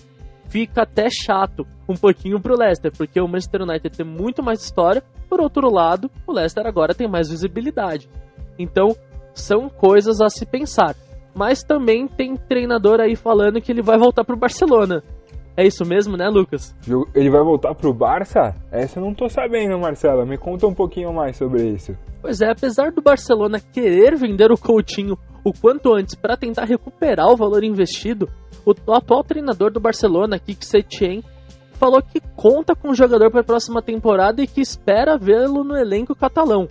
fica 0.48 0.82
até 0.82 1.08
chato 1.10 1.66
um 1.88 1.94
pouquinho 1.94 2.40
pro 2.40 2.58
Leicester, 2.58 2.92
porque 2.96 3.20
o 3.20 3.28
Manchester 3.28 3.62
United 3.62 3.96
tem 3.96 4.06
muito 4.06 4.42
mais 4.42 4.62
história, 4.62 5.02
por 5.28 5.40
outro 5.40 5.70
lado, 5.72 6.10
o 6.26 6.32
Leicester 6.32 6.66
agora 6.66 6.94
tem 6.94 7.08
mais 7.08 7.28
visibilidade. 7.28 8.08
Então, 8.58 8.94
são 9.34 9.68
coisas 9.68 10.20
a 10.20 10.28
se 10.28 10.44
pensar. 10.44 10.94
Mas 11.34 11.62
também 11.62 12.08
tem 12.08 12.36
treinador 12.36 13.00
aí 13.00 13.14
falando 13.14 13.60
que 13.60 13.70
ele 13.70 13.82
vai 13.82 13.96
voltar 13.96 14.24
pro 14.24 14.36
Barcelona. 14.36 15.02
É 15.58 15.66
isso 15.66 15.84
mesmo, 15.84 16.16
né, 16.16 16.28
Lucas? 16.28 16.72
Ele 17.12 17.30
vai 17.30 17.42
voltar 17.42 17.74
pro 17.74 17.92
Barça? 17.92 18.54
Essa 18.70 19.00
eu 19.00 19.04
não 19.04 19.12
tô 19.12 19.28
sabendo, 19.28 19.76
Marcela. 19.76 20.24
Me 20.24 20.38
conta 20.38 20.68
um 20.68 20.72
pouquinho 20.72 21.12
mais 21.12 21.36
sobre 21.36 21.66
isso. 21.70 21.96
Pois 22.22 22.40
é, 22.40 22.48
apesar 22.48 22.92
do 22.92 23.02
Barcelona 23.02 23.58
querer 23.58 24.14
vender 24.14 24.52
o 24.52 24.56
Coutinho 24.56 25.18
o 25.42 25.52
quanto 25.52 25.92
antes 25.92 26.14
para 26.14 26.36
tentar 26.36 26.64
recuperar 26.64 27.26
o 27.26 27.36
valor 27.36 27.64
investido, 27.64 28.30
o 28.64 28.92
atual 28.92 29.24
treinador 29.24 29.72
do 29.72 29.80
Barcelona, 29.80 30.38
Kik 30.38 30.64
Setien, 30.64 31.24
falou 31.72 32.00
que 32.00 32.20
conta 32.36 32.76
com 32.76 32.90
o 32.90 32.94
jogador 32.94 33.28
para 33.28 33.40
a 33.40 33.44
próxima 33.44 33.82
temporada 33.82 34.40
e 34.40 34.46
que 34.46 34.60
espera 34.60 35.18
vê-lo 35.18 35.64
no 35.64 35.76
elenco 35.76 36.14
catalão. 36.14 36.68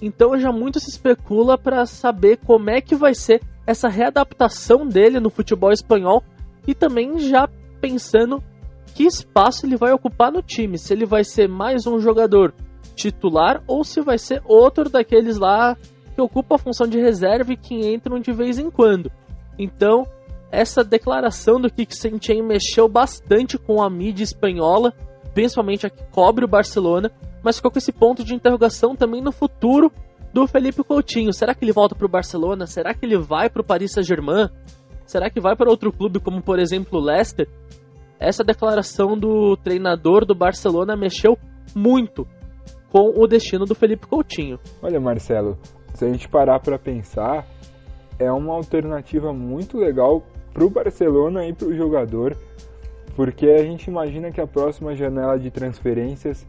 Então 0.00 0.40
já 0.40 0.50
muito 0.50 0.80
se 0.80 0.88
especula 0.88 1.58
para 1.58 1.84
saber 1.84 2.38
como 2.38 2.70
é 2.70 2.80
que 2.80 2.94
vai 2.94 3.14
ser 3.14 3.42
essa 3.66 3.86
readaptação 3.86 4.86
dele 4.86 5.20
no 5.20 5.28
futebol 5.28 5.72
espanhol 5.72 6.24
e 6.66 6.74
também 6.74 7.18
já 7.18 7.46
pensando 7.80 8.42
que 8.94 9.04
espaço 9.04 9.64
ele 9.66 9.76
vai 9.76 9.92
ocupar 9.92 10.32
no 10.32 10.42
time, 10.42 10.78
se 10.78 10.92
ele 10.92 11.06
vai 11.06 11.24
ser 11.24 11.48
mais 11.48 11.86
um 11.86 11.98
jogador 11.98 12.52
titular 12.94 13.62
ou 13.66 13.84
se 13.84 14.00
vai 14.00 14.18
ser 14.18 14.42
outro 14.44 14.88
daqueles 14.88 15.38
lá 15.38 15.76
que 16.14 16.20
ocupa 16.20 16.56
a 16.56 16.58
função 16.58 16.86
de 16.86 16.98
reserva 16.98 17.52
e 17.52 17.56
que 17.56 17.74
entram 17.74 18.18
de 18.18 18.32
vez 18.32 18.58
em 18.58 18.70
quando. 18.70 19.10
Então, 19.56 20.04
essa 20.50 20.82
declaração 20.82 21.60
do 21.60 21.70
Kik 21.70 21.94
Sentien 21.94 22.42
mexeu 22.42 22.88
bastante 22.88 23.56
com 23.56 23.82
a 23.82 23.88
mídia 23.88 24.24
espanhola, 24.24 24.92
principalmente 25.32 25.86
a 25.86 25.90
que 25.90 26.02
cobre 26.10 26.44
o 26.44 26.48
Barcelona, 26.48 27.12
mas 27.42 27.56
ficou 27.56 27.70
com 27.70 27.78
esse 27.78 27.92
ponto 27.92 28.24
de 28.24 28.34
interrogação 28.34 28.96
também 28.96 29.22
no 29.22 29.30
futuro 29.30 29.92
do 30.32 30.46
Felipe 30.46 30.82
Coutinho. 30.82 31.32
Será 31.32 31.54
que 31.54 31.64
ele 31.64 31.72
volta 31.72 31.94
para 31.94 32.06
o 32.06 32.10
Barcelona? 32.10 32.66
Será 32.66 32.92
que 32.94 33.04
ele 33.04 33.16
vai 33.16 33.48
para 33.48 33.62
o 33.62 33.64
Paris 33.64 33.92
Saint-Germain? 33.92 34.48
Será 35.08 35.30
que 35.30 35.40
vai 35.40 35.56
para 35.56 35.70
outro 35.70 35.90
clube 35.90 36.20
como, 36.20 36.42
por 36.42 36.58
exemplo, 36.58 37.00
o 37.00 37.02
Leicester? 37.02 37.48
Essa 38.20 38.44
declaração 38.44 39.18
do 39.18 39.56
treinador 39.56 40.26
do 40.26 40.34
Barcelona 40.34 40.94
mexeu 40.94 41.38
muito 41.74 42.28
com 42.90 43.14
o 43.16 43.26
destino 43.26 43.64
do 43.64 43.74
Felipe 43.74 44.06
Coutinho. 44.06 44.60
Olha, 44.82 45.00
Marcelo, 45.00 45.56
se 45.94 46.04
a 46.04 46.08
gente 46.10 46.28
parar 46.28 46.60
para 46.60 46.78
pensar, 46.78 47.46
é 48.18 48.30
uma 48.30 48.52
alternativa 48.52 49.32
muito 49.32 49.78
legal 49.78 50.22
para 50.52 50.66
o 50.66 50.68
Barcelona 50.68 51.46
e 51.46 51.54
para 51.54 51.68
o 51.68 51.74
jogador, 51.74 52.36
porque 53.16 53.46
a 53.46 53.64
gente 53.64 53.88
imagina 53.88 54.30
que 54.30 54.42
a 54.42 54.46
próxima 54.46 54.94
janela 54.94 55.38
de 55.38 55.50
transferências 55.50 56.46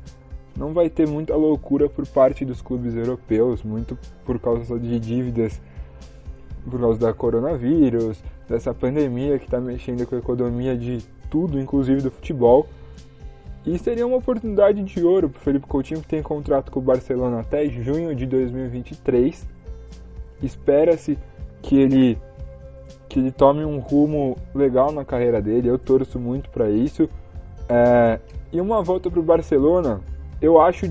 não 0.58 0.74
vai 0.74 0.90
ter 0.90 1.08
muita 1.08 1.34
loucura 1.34 1.88
por 1.88 2.06
parte 2.06 2.44
dos 2.44 2.62
clubes 2.62 2.94
europeus, 2.94 3.64
muito 3.64 3.98
por 4.26 4.38
causa 4.38 4.78
de 4.78 5.00
dívidas, 5.00 5.62
por 6.70 6.78
causa 6.78 7.00
da 7.00 7.14
coronavírus, 7.14 8.22
dessa 8.50 8.74
pandemia 8.74 9.38
que 9.38 9.46
está 9.46 9.60
mexendo 9.60 10.06
com 10.06 10.16
a 10.16 10.20
economia 10.20 10.76
de 10.76 11.00
tudo, 11.30 11.60
inclusive 11.60 12.02
do 12.02 12.10
futebol. 12.10 12.68
E 13.66 13.78
seria 13.78 14.08
uma 14.08 14.18
oportunidade 14.18 14.82
de 14.82 15.04
ouro 15.04 15.30
para 15.30 15.40
o 15.40 15.42
Felipe 15.42 15.68
Coutinho, 15.68 16.02
que 16.02 16.08
tem 16.08 16.24
contrato 16.24 16.72
com 16.72 16.80
o 16.80 16.84
Barcelona 16.84 17.42
até 17.42 17.68
junho 17.68 18.16
de 18.16 18.26
2023. 18.26 19.48
Espera-se 20.42 21.18
que 21.62 21.78
ele 21.78 22.18
que 23.08 23.20
ele 23.20 23.32
tome 23.32 23.66
um 23.66 23.80
rumo 23.80 24.38
legal 24.54 24.92
na 24.92 25.04
carreira 25.04 25.42
dele. 25.42 25.68
Eu 25.68 25.80
torço 25.80 26.20
muito 26.20 26.50
para 26.52 26.70
isso. 26.70 27.10
É, 27.68 28.20
e 28.52 28.62
uma 28.62 28.84
volta 28.84 29.10
para 29.10 29.20
o 29.20 29.24
Barcelona, 29.24 30.00
eu 30.40 30.62
acho 30.62 30.86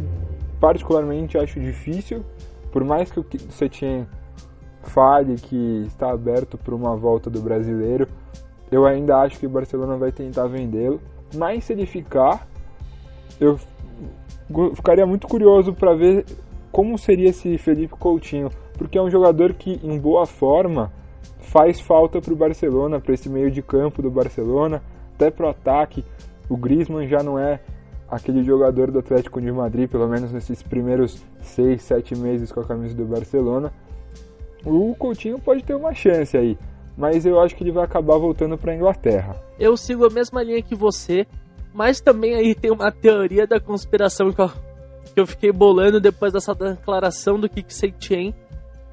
particularmente 0.61 1.38
acho 1.38 1.61
difícil, 1.61 2.25
por 2.73 2.83
mais 2.83 3.11
que 3.11 3.21
o 3.21 3.27
Setien 3.51 4.07
fale 4.88 5.37
que 5.37 5.85
está 5.87 6.11
aberto 6.11 6.59
para 6.59 6.74
uma 6.74 6.96
volta 6.96 7.31
do 7.31 7.40
brasileiro, 7.40 8.09
eu 8.70 8.87
ainda 8.87 9.18
acho 9.18 9.38
que 9.38 9.46
o 9.46 9.51
Barcelona 9.51 9.96
vai 9.96 10.12
tentar 10.12 10.46
vendê-lo. 10.46 11.01
Mas 11.35 11.64
se 11.64 11.72
ele 11.72 11.87
ficar, 11.87 12.46
eu 13.40 13.59
ficaria 14.74 15.07
muito 15.07 15.27
curioso 15.27 15.72
para 15.72 15.94
ver 15.94 16.24
como 16.72 16.98
seria 16.98 17.31
esse 17.31 17.59
Felipe 17.59 17.94
Coutinho, 17.94 18.51
porque 18.77 18.98
é 18.98 19.03
um 19.03 19.11
jogador 19.11 19.55
que 19.55 19.81
em 19.83 19.98
boa 19.98 20.27
forma 20.27 20.92
faz 21.40 21.81
falta 21.81 22.20
para 22.20 22.33
o 22.33 22.37
Barcelona, 22.37 23.01
para 23.01 23.14
esse 23.14 23.29
meio 23.29 23.51
de 23.51 23.62
campo 23.62 24.03
do 24.03 24.11
Barcelona, 24.11 24.83
até 25.14 25.31
para 25.31 25.46
o 25.46 25.51
ataque. 25.51 26.05
O 26.48 26.57
Griezmann 26.57 27.07
já 27.07 27.22
não 27.22 27.38
é 27.38 27.61
aquele 28.11 28.42
jogador 28.42 28.90
do 28.90 28.98
Atlético 28.98 29.40
de 29.40 29.51
Madrid, 29.53 29.88
pelo 29.88 30.09
menos 30.09 30.33
nesses 30.33 30.62
primeiros 30.62 31.22
6, 31.42 31.83
7 31.83 32.16
meses 32.16 32.53
com 32.53 32.61
a 32.61 32.64
camisa 32.64 32.94
do 32.94 33.05
Barcelona. 33.05 33.72
O 34.64 34.94
Coutinho 34.94 35.38
pode 35.38 35.62
ter 35.62 35.75
uma 35.75 35.94
chance 35.94 36.37
aí, 36.37 36.59
mas 36.97 37.25
eu 37.25 37.40
acho 37.40 37.55
que 37.55 37.62
ele 37.62 37.73
vai 37.73 37.85
acabar 37.85 38.18
voltando 38.18 38.59
para 38.59 38.73
a 38.73 38.77
Inglaterra. 38.77 39.37
Eu 39.59 39.77
sigo 39.77 40.07
a 40.07 40.11
mesma 40.11 40.42
linha 40.42 40.62
que 40.62 40.75
você, 40.75 41.27
mas 41.73 42.01
também 42.01 42.35
aí 42.35 42.55
tem 42.55 42.71
uma 42.71 42.90
teoria 42.90 43.47
da 43.47 43.61
conspiração 43.61 44.33
que 44.33 44.40
eu, 44.40 44.49
que 45.14 45.21
eu 45.21 45.27
fiquei 45.27 45.53
bolando 45.53 46.01
depois 46.01 46.33
dessa 46.33 46.55
declaração 46.55 47.38
do 47.38 47.49
Kik 47.49 47.73
Setien, 47.73 48.35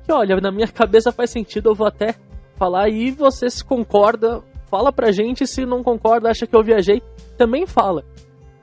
que 0.03 0.11
olha, 0.11 0.39
na 0.39 0.51
minha 0.51 0.67
cabeça 0.67 1.11
faz 1.11 1.31
sentido, 1.31 1.69
eu 1.69 1.75
vou 1.75 1.87
até 1.87 2.15
falar 2.57 2.89
e 2.89 3.11
você 3.11 3.49
se 3.49 3.63
concorda, 3.63 4.41
fala 4.69 4.91
pra 4.91 5.11
gente, 5.11 5.47
se 5.47 5.65
não 5.65 5.83
concorda, 5.83 6.29
acha 6.29 6.45
que 6.45 6.55
eu 6.55 6.63
viajei, 6.63 7.01
também 7.37 7.65
fala. 7.65 8.03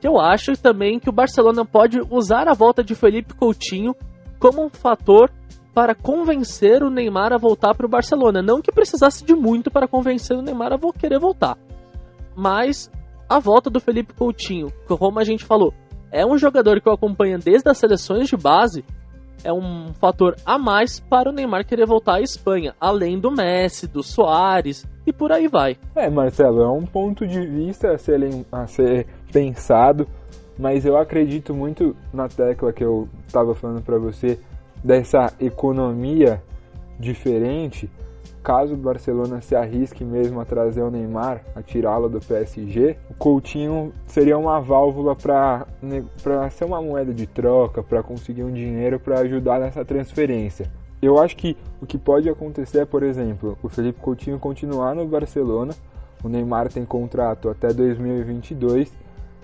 Eu 0.01 0.19
acho 0.19 0.53
também 0.57 0.99
que 0.99 1.09
o 1.09 1.13
Barcelona 1.13 1.65
pode 1.65 1.99
usar 2.09 2.47
a 2.47 2.53
volta 2.53 2.83
de 2.83 2.93
Felipe 2.95 3.33
Coutinho 3.33 3.95
como 4.39 4.65
um 4.65 4.69
fator 4.69 5.31
para 5.73 5.95
convencer 5.95 6.83
o 6.83 6.89
Neymar 6.89 7.33
a 7.33 7.37
voltar 7.37 7.73
para 7.75 7.85
o 7.85 7.89
Barcelona. 7.89 8.41
Não 8.41 8.61
que 8.61 8.71
precisasse 8.71 9.25
de 9.25 9.33
muito 9.33 9.71
para 9.71 9.87
convencer 9.87 10.37
o 10.37 10.41
Neymar 10.41 10.73
a 10.73 10.79
querer 10.97 11.19
voltar. 11.19 11.57
Mas 12.35 12.91
a 13.27 13.39
volta 13.39 13.69
do 13.69 13.79
Felipe 13.79 14.13
Coutinho, 14.13 14.71
como 14.87 15.19
a 15.19 15.23
gente 15.23 15.43
falou, 15.43 15.73
é 16.11 16.25
um 16.25 16.37
jogador 16.37 16.79
que 16.79 16.87
eu 16.87 16.93
acompanho 16.93 17.39
desde 17.39 17.69
as 17.69 17.77
seleções 17.77 18.27
de 18.27 18.37
base 18.37 18.83
é 19.43 19.51
um 19.51 19.93
fator 19.95 20.35
a 20.45 20.57
mais 20.57 20.99
para 20.99 21.29
o 21.29 21.33
Neymar 21.33 21.65
querer 21.65 21.85
voltar 21.85 22.15
à 22.15 22.21
Espanha, 22.21 22.73
além 22.79 23.19
do 23.19 23.29
Messi, 23.29 23.87
do 23.87 24.01
Soares 24.01 24.85
e 25.05 25.11
por 25.11 25.31
aí 25.31 25.47
vai. 25.47 25.77
É, 25.95 26.09
Marcelo, 26.09 26.61
é 26.61 26.69
um 26.69 26.85
ponto 26.85 27.27
de 27.27 27.45
vista 27.45 27.91
a 27.91 27.97
ser, 27.97 28.21
a 28.51 28.67
ser 28.67 29.05
pensado, 29.31 30.07
mas 30.57 30.85
eu 30.85 30.97
acredito 30.97 31.53
muito 31.53 31.95
na 32.13 32.29
tecla 32.29 32.71
que 32.71 32.83
eu 32.83 33.09
estava 33.27 33.53
falando 33.53 33.81
para 33.83 33.97
você 33.97 34.39
dessa 34.83 35.33
economia 35.39 36.41
diferente, 36.99 37.89
caso 38.43 38.73
o 38.73 38.77
Barcelona 38.77 39.41
se 39.41 39.55
arrisque 39.55 40.03
mesmo 40.03 40.39
a 40.41 40.45
trazer 40.45 40.81
o 40.81 40.91
Neymar, 40.91 41.41
a 41.55 41.61
tirá-lo 41.61 42.09
do 42.09 42.19
PSG, 42.19 42.97
o 43.09 43.13
Coutinho 43.13 43.93
seria 44.05 44.37
uma 44.37 44.59
válvula 44.59 45.15
para 45.15 45.65
ser 46.51 46.65
uma 46.65 46.81
moeda 46.81 47.13
de 47.13 47.25
troca, 47.25 47.81
para 47.81 48.03
conseguir 48.03 48.43
um 48.43 48.51
dinheiro 48.51 48.99
para 48.99 49.19
ajudar 49.19 49.59
nessa 49.59 49.85
transferência. 49.85 50.69
Eu 51.01 51.19
acho 51.19 51.35
que 51.35 51.57
o 51.81 51.85
que 51.85 51.97
pode 51.97 52.29
acontecer 52.29 52.79
é, 52.79 52.85
por 52.85 53.03
exemplo, 53.03 53.57
o 53.63 53.69
Felipe 53.69 53.99
Coutinho 53.99 54.39
continuar 54.39 54.93
no 54.93 55.05
Barcelona, 55.05 55.73
o 56.23 56.29
Neymar 56.29 56.71
tem 56.71 56.85
contrato 56.85 57.49
até 57.49 57.73
2022 57.73 58.91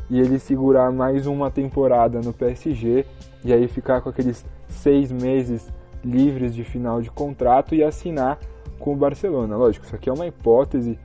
e 0.10 0.20
ele 0.20 0.39
segurar 0.39 0.91
mais 0.91 1.28
uma 1.28 1.51
temporada 1.51 2.20
no 2.22 2.34
PSG 2.34 3.05
e 3.43 3.53
aí 3.53 3.68
ficar 3.68 4.01
com 4.01 4.10
aqueles 4.10 4.45
seis 4.68 5.12
meses 5.12 5.72
livres 6.03 6.55
de 6.55 6.64
final 6.64 7.01
de 7.01 7.12
contrato 7.12 7.76
e 7.76 7.84
assinar 7.84 8.39
com 8.80 8.93
o 8.93 8.97
Barcelona. 8.97 9.55
Lógico, 9.55 9.86
isso 9.86 9.95
aqui 9.95 10.10
é 10.10 10.14
uma 10.14 10.26
hipótese. 10.26 10.97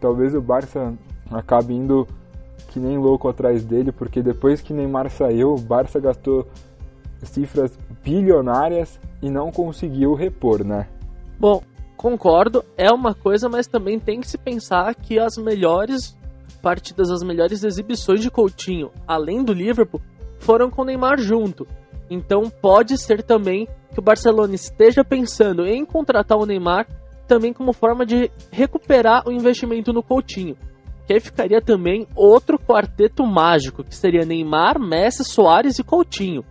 Talvez 0.00 0.34
o 0.34 0.40
Barça 0.40 0.94
acabe 1.30 1.74
indo 1.74 2.06
que 2.68 2.78
nem 2.78 2.98
louco 2.98 3.28
atrás 3.28 3.64
dele, 3.64 3.90
porque 3.90 4.22
depois 4.22 4.60
que 4.60 4.72
Neymar 4.72 5.10
saiu, 5.10 5.54
o 5.54 5.60
Barça 5.60 5.98
gastou 5.98 6.46
cifras 7.22 7.76
bilionárias 8.02 9.00
e 9.20 9.30
não 9.30 9.50
conseguiu 9.50 10.14
repor, 10.14 10.64
né? 10.64 10.86
Bom, 11.38 11.62
concordo, 11.96 12.64
é 12.76 12.90
uma 12.92 13.14
coisa, 13.14 13.48
mas 13.48 13.66
também 13.66 13.98
tem 13.98 14.20
que 14.20 14.28
se 14.28 14.38
pensar 14.38 14.94
que 14.94 15.18
as 15.18 15.36
melhores 15.36 16.16
partidas, 16.66 17.12
as 17.12 17.22
melhores 17.22 17.62
exibições 17.62 18.20
de 18.20 18.28
Coutinho, 18.28 18.90
além 19.06 19.44
do 19.44 19.52
Liverpool, 19.52 20.00
foram 20.40 20.68
com 20.68 20.82
o 20.82 20.84
Neymar 20.84 21.16
junto. 21.16 21.64
Então 22.10 22.50
pode 22.50 22.98
ser 22.98 23.22
também 23.22 23.68
que 23.92 24.00
o 24.00 24.02
Barcelona 24.02 24.52
esteja 24.56 25.04
pensando 25.04 25.64
em 25.64 25.84
contratar 25.84 26.36
o 26.36 26.44
Neymar 26.44 26.88
também 27.28 27.52
como 27.52 27.72
forma 27.72 28.04
de 28.04 28.32
recuperar 28.50 29.28
o 29.28 29.32
investimento 29.32 29.92
no 29.92 30.02
Coutinho. 30.02 30.56
Que 31.06 31.12
aí 31.12 31.20
ficaria 31.20 31.62
também 31.62 32.04
outro 32.16 32.58
quarteto 32.58 33.24
mágico, 33.24 33.84
que 33.84 33.94
seria 33.94 34.26
Neymar, 34.26 34.76
Messi, 34.80 35.22
Soares 35.22 35.78
e 35.78 35.84
Coutinho. 35.84 36.44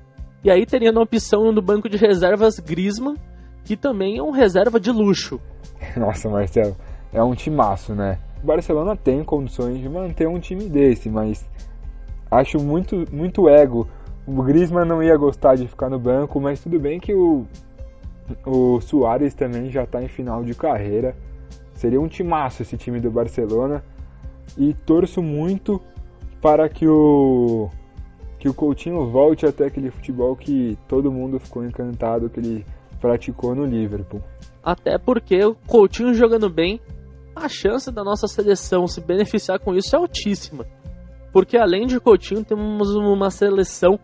E 0.45 0.49
aí 0.49 0.65
teria 0.65 0.93
na 0.93 1.01
opção 1.01 1.51
no 1.51 1.61
banco 1.61 1.89
de 1.89 1.97
reservas 1.97 2.57
Griezmann, 2.57 3.17
que 3.65 3.75
também 3.75 4.17
é 4.17 4.23
um 4.23 4.31
reserva 4.31 4.79
de 4.79 4.91
luxo. 4.91 5.41
Nossa, 5.97 6.29
Marcelo, 6.29 6.77
é 7.11 7.21
um 7.21 7.35
timaço, 7.35 7.93
né? 7.93 8.17
O 8.45 8.47
Barcelona 8.47 8.95
tem 8.95 9.23
condições 9.23 9.79
de 9.79 9.89
manter 9.89 10.27
um 10.27 10.39
time 10.39 10.65
desse, 10.69 11.09
mas 11.09 11.49
acho 12.29 12.59
muito, 12.59 13.03
muito 13.11 13.49
ego. 13.49 13.87
O 14.23 14.43
Griezmann 14.43 14.85
não 14.85 15.01
ia 15.01 15.17
gostar 15.17 15.55
de 15.55 15.67
ficar 15.67 15.89
no 15.89 15.97
banco, 15.97 16.39
mas 16.39 16.59
tudo 16.59 16.79
bem 16.79 16.99
que 16.99 17.11
o 17.11 17.47
o 18.45 18.79
Soares 18.81 19.33
também 19.33 19.71
já 19.71 19.81
está 19.81 19.99
em 20.03 20.07
final 20.07 20.43
de 20.43 20.53
carreira. 20.53 21.15
Seria 21.73 21.99
um 21.99 22.07
timaço 22.07 22.61
esse 22.61 22.77
time 22.77 22.99
do 22.99 23.09
Barcelona. 23.09 23.83
E 24.55 24.75
torço 24.75 25.23
muito 25.23 25.81
para 26.39 26.69
que 26.69 26.87
o 26.87 27.71
que 28.37 28.47
o 28.47 28.53
Coutinho 28.53 29.09
volte 29.09 29.47
até 29.47 29.65
aquele 29.65 29.89
futebol 29.89 30.35
que 30.35 30.77
todo 30.87 31.11
mundo 31.11 31.39
ficou 31.39 31.65
encantado 31.65 32.29
que 32.29 32.39
ele 32.39 32.63
praticou 33.01 33.55
no 33.55 33.65
Liverpool. 33.65 34.21
Até 34.63 34.99
porque 34.99 35.43
o 35.43 35.55
Coutinho 35.55 36.13
jogando 36.13 36.47
bem, 36.47 36.79
a 37.35 37.49
chance 37.49 37.91
da 37.91 38.03
nossa 38.03 38.27
seleção 38.27 38.87
se 38.87 39.01
beneficiar 39.01 39.59
com 39.59 39.75
isso 39.75 39.95
é 39.95 39.99
altíssima. 39.99 40.65
Porque 41.33 41.57
além 41.57 41.85
de 41.85 41.99
Coutinho, 41.99 42.45
temos 42.45 42.95
uma 42.95 43.29
seleção 43.29 43.99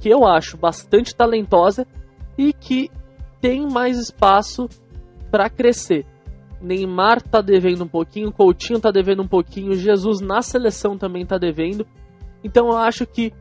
que 0.00 0.08
eu 0.08 0.26
acho 0.26 0.56
bastante 0.56 1.14
talentosa 1.14 1.86
e 2.36 2.52
que 2.52 2.90
tem 3.40 3.66
mais 3.70 3.98
espaço 3.98 4.68
para 5.30 5.48
crescer. 5.48 6.04
Neymar 6.60 7.22
tá 7.22 7.40
devendo 7.40 7.84
um 7.84 7.88
pouquinho, 7.88 8.32
Coutinho 8.32 8.80
tá 8.80 8.90
devendo 8.90 9.22
um 9.22 9.28
pouquinho, 9.28 9.74
Jesus 9.74 10.20
na 10.20 10.42
seleção 10.42 10.98
também 10.98 11.24
tá 11.24 11.38
devendo. 11.38 11.86
Então 12.42 12.68
eu 12.68 12.76
acho 12.76 13.06
que 13.06 13.32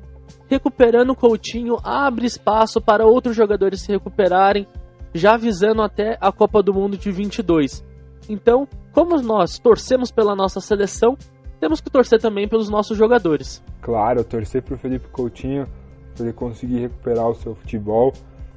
recuperando 0.47 1.15
Coutinho 1.15 1.77
abre 1.83 2.25
espaço 2.25 2.79
para 2.79 3.05
outros 3.05 3.35
jogadores 3.35 3.81
se 3.81 3.91
recuperarem, 3.91 4.67
já 5.13 5.37
visando 5.37 5.81
até 5.81 6.17
a 6.21 6.31
Copa 6.31 6.61
do 6.61 6.73
Mundo 6.73 6.97
de 6.97 7.11
22. 7.11 7.83
Então, 8.29 8.67
como 8.91 9.21
nós 9.21 9.59
torcemos 9.59 10.11
pela 10.11 10.35
nossa 10.35 10.59
seleção, 10.59 11.17
temos 11.59 11.81
que 11.81 11.89
torcer 11.89 12.19
também 12.19 12.47
pelos 12.47 12.69
nossos 12.69 12.97
jogadores. 12.97 13.63
Claro, 13.81 14.23
torcer 14.23 14.61
para 14.61 14.75
o 14.75 14.77
Felipe 14.77 15.07
Coutinho, 15.09 15.67
para 16.15 16.25
ele 16.25 16.33
conseguir 16.33 16.79
recuperar 16.79 17.29
o 17.29 17.35
seu 17.35 17.55
futebol 17.55 18.13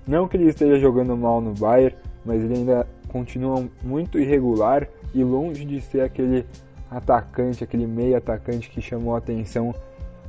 não 0.07 0.29
que 0.29 0.37
ele 0.37 0.49
esteja 0.49 0.79
jogando 0.79 1.17
mal 1.17 1.41
no 1.41 1.53
Bayern, 1.53 1.97
mas 2.25 2.43
ele 2.43 2.55
ainda 2.55 2.87
continua 3.09 3.67
muito 3.83 4.19
irregular 4.19 4.89
e 5.13 5.25
longe 5.25 5.65
de 5.65 5.81
ser 5.81 6.03
aquele 6.03 6.47
atacante, 6.89 7.65
aquele 7.65 7.87
meio 7.87 8.17
atacante 8.17 8.71
que 8.71 8.81
chamou 8.81 9.17
a 9.17 9.19
atenção 9.19 9.75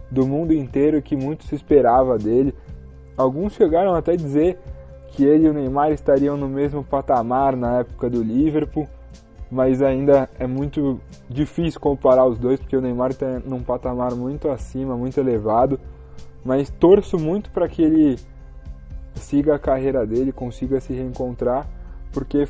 do 0.10 0.26
mundo 0.26 0.52
inteiro 0.52 1.02
que 1.02 1.16
muito 1.16 1.44
se 1.44 1.54
esperava 1.54 2.18
dele. 2.18 2.56
Alguns 3.16 3.54
chegaram 3.54 3.94
até 3.94 4.14
a 4.14 4.18
dizer 4.18 4.58
que 5.10 5.24
ele 5.24 5.46
e 5.46 5.50
o 5.50 5.54
Neymar 5.54 5.92
estariam 5.92 6.36
no 6.36 6.48
mesmo 6.48 6.84
patamar 6.84 7.56
na 7.56 7.80
época 7.80 8.10
do 8.10 8.24
Liverpool, 8.24 8.88
mas 9.50 9.82
ainda 9.82 10.30
é 10.38 10.46
muito 10.46 11.00
difícil 11.30 11.80
comparar 11.80 12.26
os 12.26 12.38
dois 12.38 12.60
porque 12.60 12.76
o 12.76 12.82
Neymar 12.82 13.12
está 13.12 13.40
num 13.46 13.62
patamar 13.62 14.14
muito 14.16 14.50
acima, 14.50 14.98
muito 14.98 15.20
elevado. 15.20 15.80
Mas 16.44 16.70
torço 16.70 17.18
muito 17.18 17.50
para 17.52 17.68
que 17.68 17.82
ele 17.82 18.18
siga 19.16 19.56
a 19.56 19.60
carreira 19.60 20.06
dele, 20.06 20.32
consiga 20.32 20.80
se 20.80 20.94
reencontrar, 20.94 21.68
porque 22.12 22.48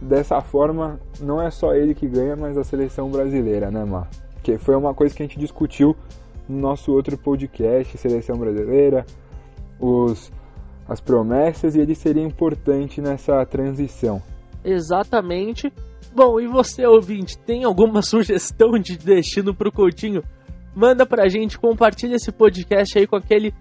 dessa 0.00 0.40
forma 0.40 1.00
não 1.20 1.40
é 1.40 1.50
só 1.50 1.74
ele 1.74 1.94
que 1.94 2.06
ganha, 2.06 2.36
mas 2.36 2.56
a 2.56 2.64
seleção 2.64 3.10
brasileira, 3.10 3.70
né, 3.70 3.84
Mar? 3.84 4.08
Que 4.42 4.58
foi 4.58 4.76
uma 4.76 4.94
coisa 4.94 5.14
que 5.14 5.22
a 5.22 5.26
gente 5.26 5.38
discutiu 5.38 5.96
no 6.48 6.58
nosso 6.58 6.92
outro 6.92 7.16
podcast, 7.16 7.96
seleção 7.98 8.36
brasileira, 8.36 9.04
os 9.78 10.30
as 10.88 11.00
promessas 11.00 11.76
e 11.76 11.78
ele 11.78 11.94
seria 11.94 12.22
importante 12.22 13.00
nessa 13.00 13.46
transição. 13.46 14.20
Exatamente. 14.64 15.72
Bom, 16.12 16.40
e 16.40 16.46
você 16.48 16.84
ouvinte, 16.86 17.38
tem 17.38 17.64
alguma 17.64 18.02
sugestão 18.02 18.72
de 18.72 18.98
destino 18.98 19.54
pro 19.54 19.72
Coutinho? 19.72 20.22
Manda 20.74 21.06
pra 21.06 21.28
gente, 21.28 21.58
compartilha 21.58 22.16
esse 22.16 22.32
podcast 22.32 22.98
aí 22.98 23.06
com 23.06 23.16
aquele 23.16 23.54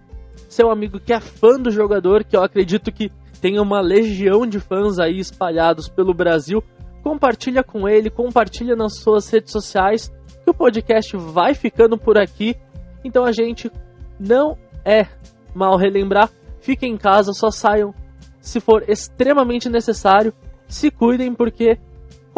seu 0.48 0.72
amigo 0.72 1.00
que 1.00 1.14
é 1.14 1.20
fã 1.20 1.60
do 1.60 1.70
jogador, 1.70 2.24
que 2.24 2.36
eu 2.36 2.44
acredito 2.44 2.92
que 2.92 3.12
tem 3.42 3.60
uma 3.60 3.82
legião 3.82 4.46
de 4.46 4.60
fãs 4.60 5.00
aí 5.00 5.20
espalhados 5.20 5.88
pelo 5.88 6.14
Brasil. 6.14 6.64
Compartilha 7.04 7.64
com 7.64 7.88
ele, 7.88 8.10
compartilha 8.10 8.76
nas 8.76 9.00
suas 9.00 9.30
redes 9.30 9.52
sociais, 9.52 10.12
que 10.44 10.50
o 10.50 10.54
podcast 10.54 11.16
vai 11.16 11.54
ficando 11.54 11.98
por 11.98 12.18
aqui. 12.18 12.56
Então 13.04 13.24
a 13.24 13.32
gente 13.32 13.72
não 14.20 14.58
é 14.84 15.08
mal 15.54 15.78
relembrar, 15.78 16.30
fiquem 16.60 16.94
em 16.94 16.98
casa, 16.98 17.32
só 17.34 17.50
saiam 17.50 17.94
se 18.42 18.60
for 18.60 18.84
extremamente 18.88 19.70
necessário. 19.70 20.34
Se 20.68 20.92
cuidem 20.92 21.34
porque 21.34 21.80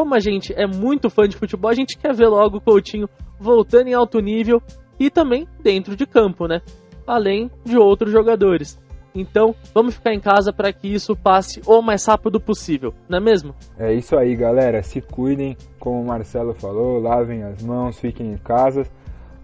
como 0.02 0.16
a 0.16 0.20
gente 0.20 0.52
é 0.58 0.66
muito 0.66 1.12
fã 1.12 1.28
de 1.28 1.38
futebol, 1.38 1.70
a 1.70 1.76
gente 1.76 1.96
quer 1.96 2.12
ver 2.12 2.28
logo 2.28 2.58
o 2.58 2.62
Coutinho 2.62 3.08
voltando 3.40 3.88
em 3.88 3.94
alto 3.94 4.20
nível 4.20 4.60
e 5.00 5.12
também 5.12 5.48
dentro 5.62 5.96
de 5.96 6.08
campo, 6.08 6.48
né? 6.48 6.60
além 7.06 7.52
de 7.64 7.78
outros 7.78 8.12
jogadores. 8.12 8.82
Então, 9.14 9.54
vamos 9.76 9.94
ficar 9.94 10.12
em 10.12 10.20
casa 10.20 10.52
para 10.52 10.74
que 10.74 10.88
isso 10.88 11.16
passe 11.16 11.62
o 11.68 11.84
mais 11.84 12.04
rápido 12.04 12.40
possível, 12.40 12.96
não 13.08 13.20
é 13.20 13.22
mesmo? 13.22 13.54
É 13.78 13.94
isso 13.94 14.18
aí, 14.18 14.36
galera. 14.36 14.82
Se 14.82 15.02
cuidem, 15.02 15.56
como 15.80 16.02
o 16.02 16.08
Marcelo 16.08 16.56
falou, 16.56 17.00
lavem 17.00 17.44
as 17.44 17.62
mãos, 17.62 18.00
fiquem 18.00 18.32
em 18.32 18.38
casa. 18.38 18.88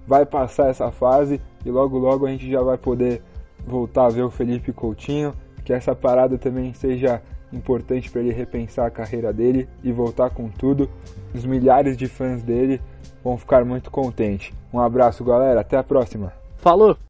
Vai 0.08 0.26
passar 0.26 0.70
essa 0.70 0.90
fase 0.90 1.40
e 1.64 1.70
logo 1.70 2.00
logo 2.00 2.26
a 2.26 2.32
gente 2.32 2.50
já 2.50 2.64
vai 2.64 2.80
poder 2.80 3.22
voltar 3.64 4.08
a 4.08 4.10
ver 4.10 4.24
o 4.24 4.32
Felipe 4.32 4.74
Coutinho, 4.74 5.36
que 5.64 5.72
essa 5.72 5.94
parada 5.94 6.36
também 6.36 6.74
seja 6.74 7.22
importante 7.52 8.10
para 8.10 8.22
ele 8.22 8.32
repensar 8.32 8.86
a 8.86 8.92
carreira 8.92 9.32
dele 9.32 9.68
e 9.84 9.92
voltar 9.92 10.30
com 10.30 10.50
tudo. 10.50 10.90
Os 11.34 11.46
milhares 11.46 11.96
de 11.96 12.08
fãs 12.08 12.44
dele 12.44 12.82
vão 13.24 13.38
ficar 13.38 13.64
muito 13.64 13.92
contentes. 13.92 14.54
Um 14.74 14.80
abraço, 14.80 15.24
galera. 15.24 15.62
Até 15.62 15.78
a 15.78 15.84
próxima. 15.84 16.34
Falou! 16.58 16.98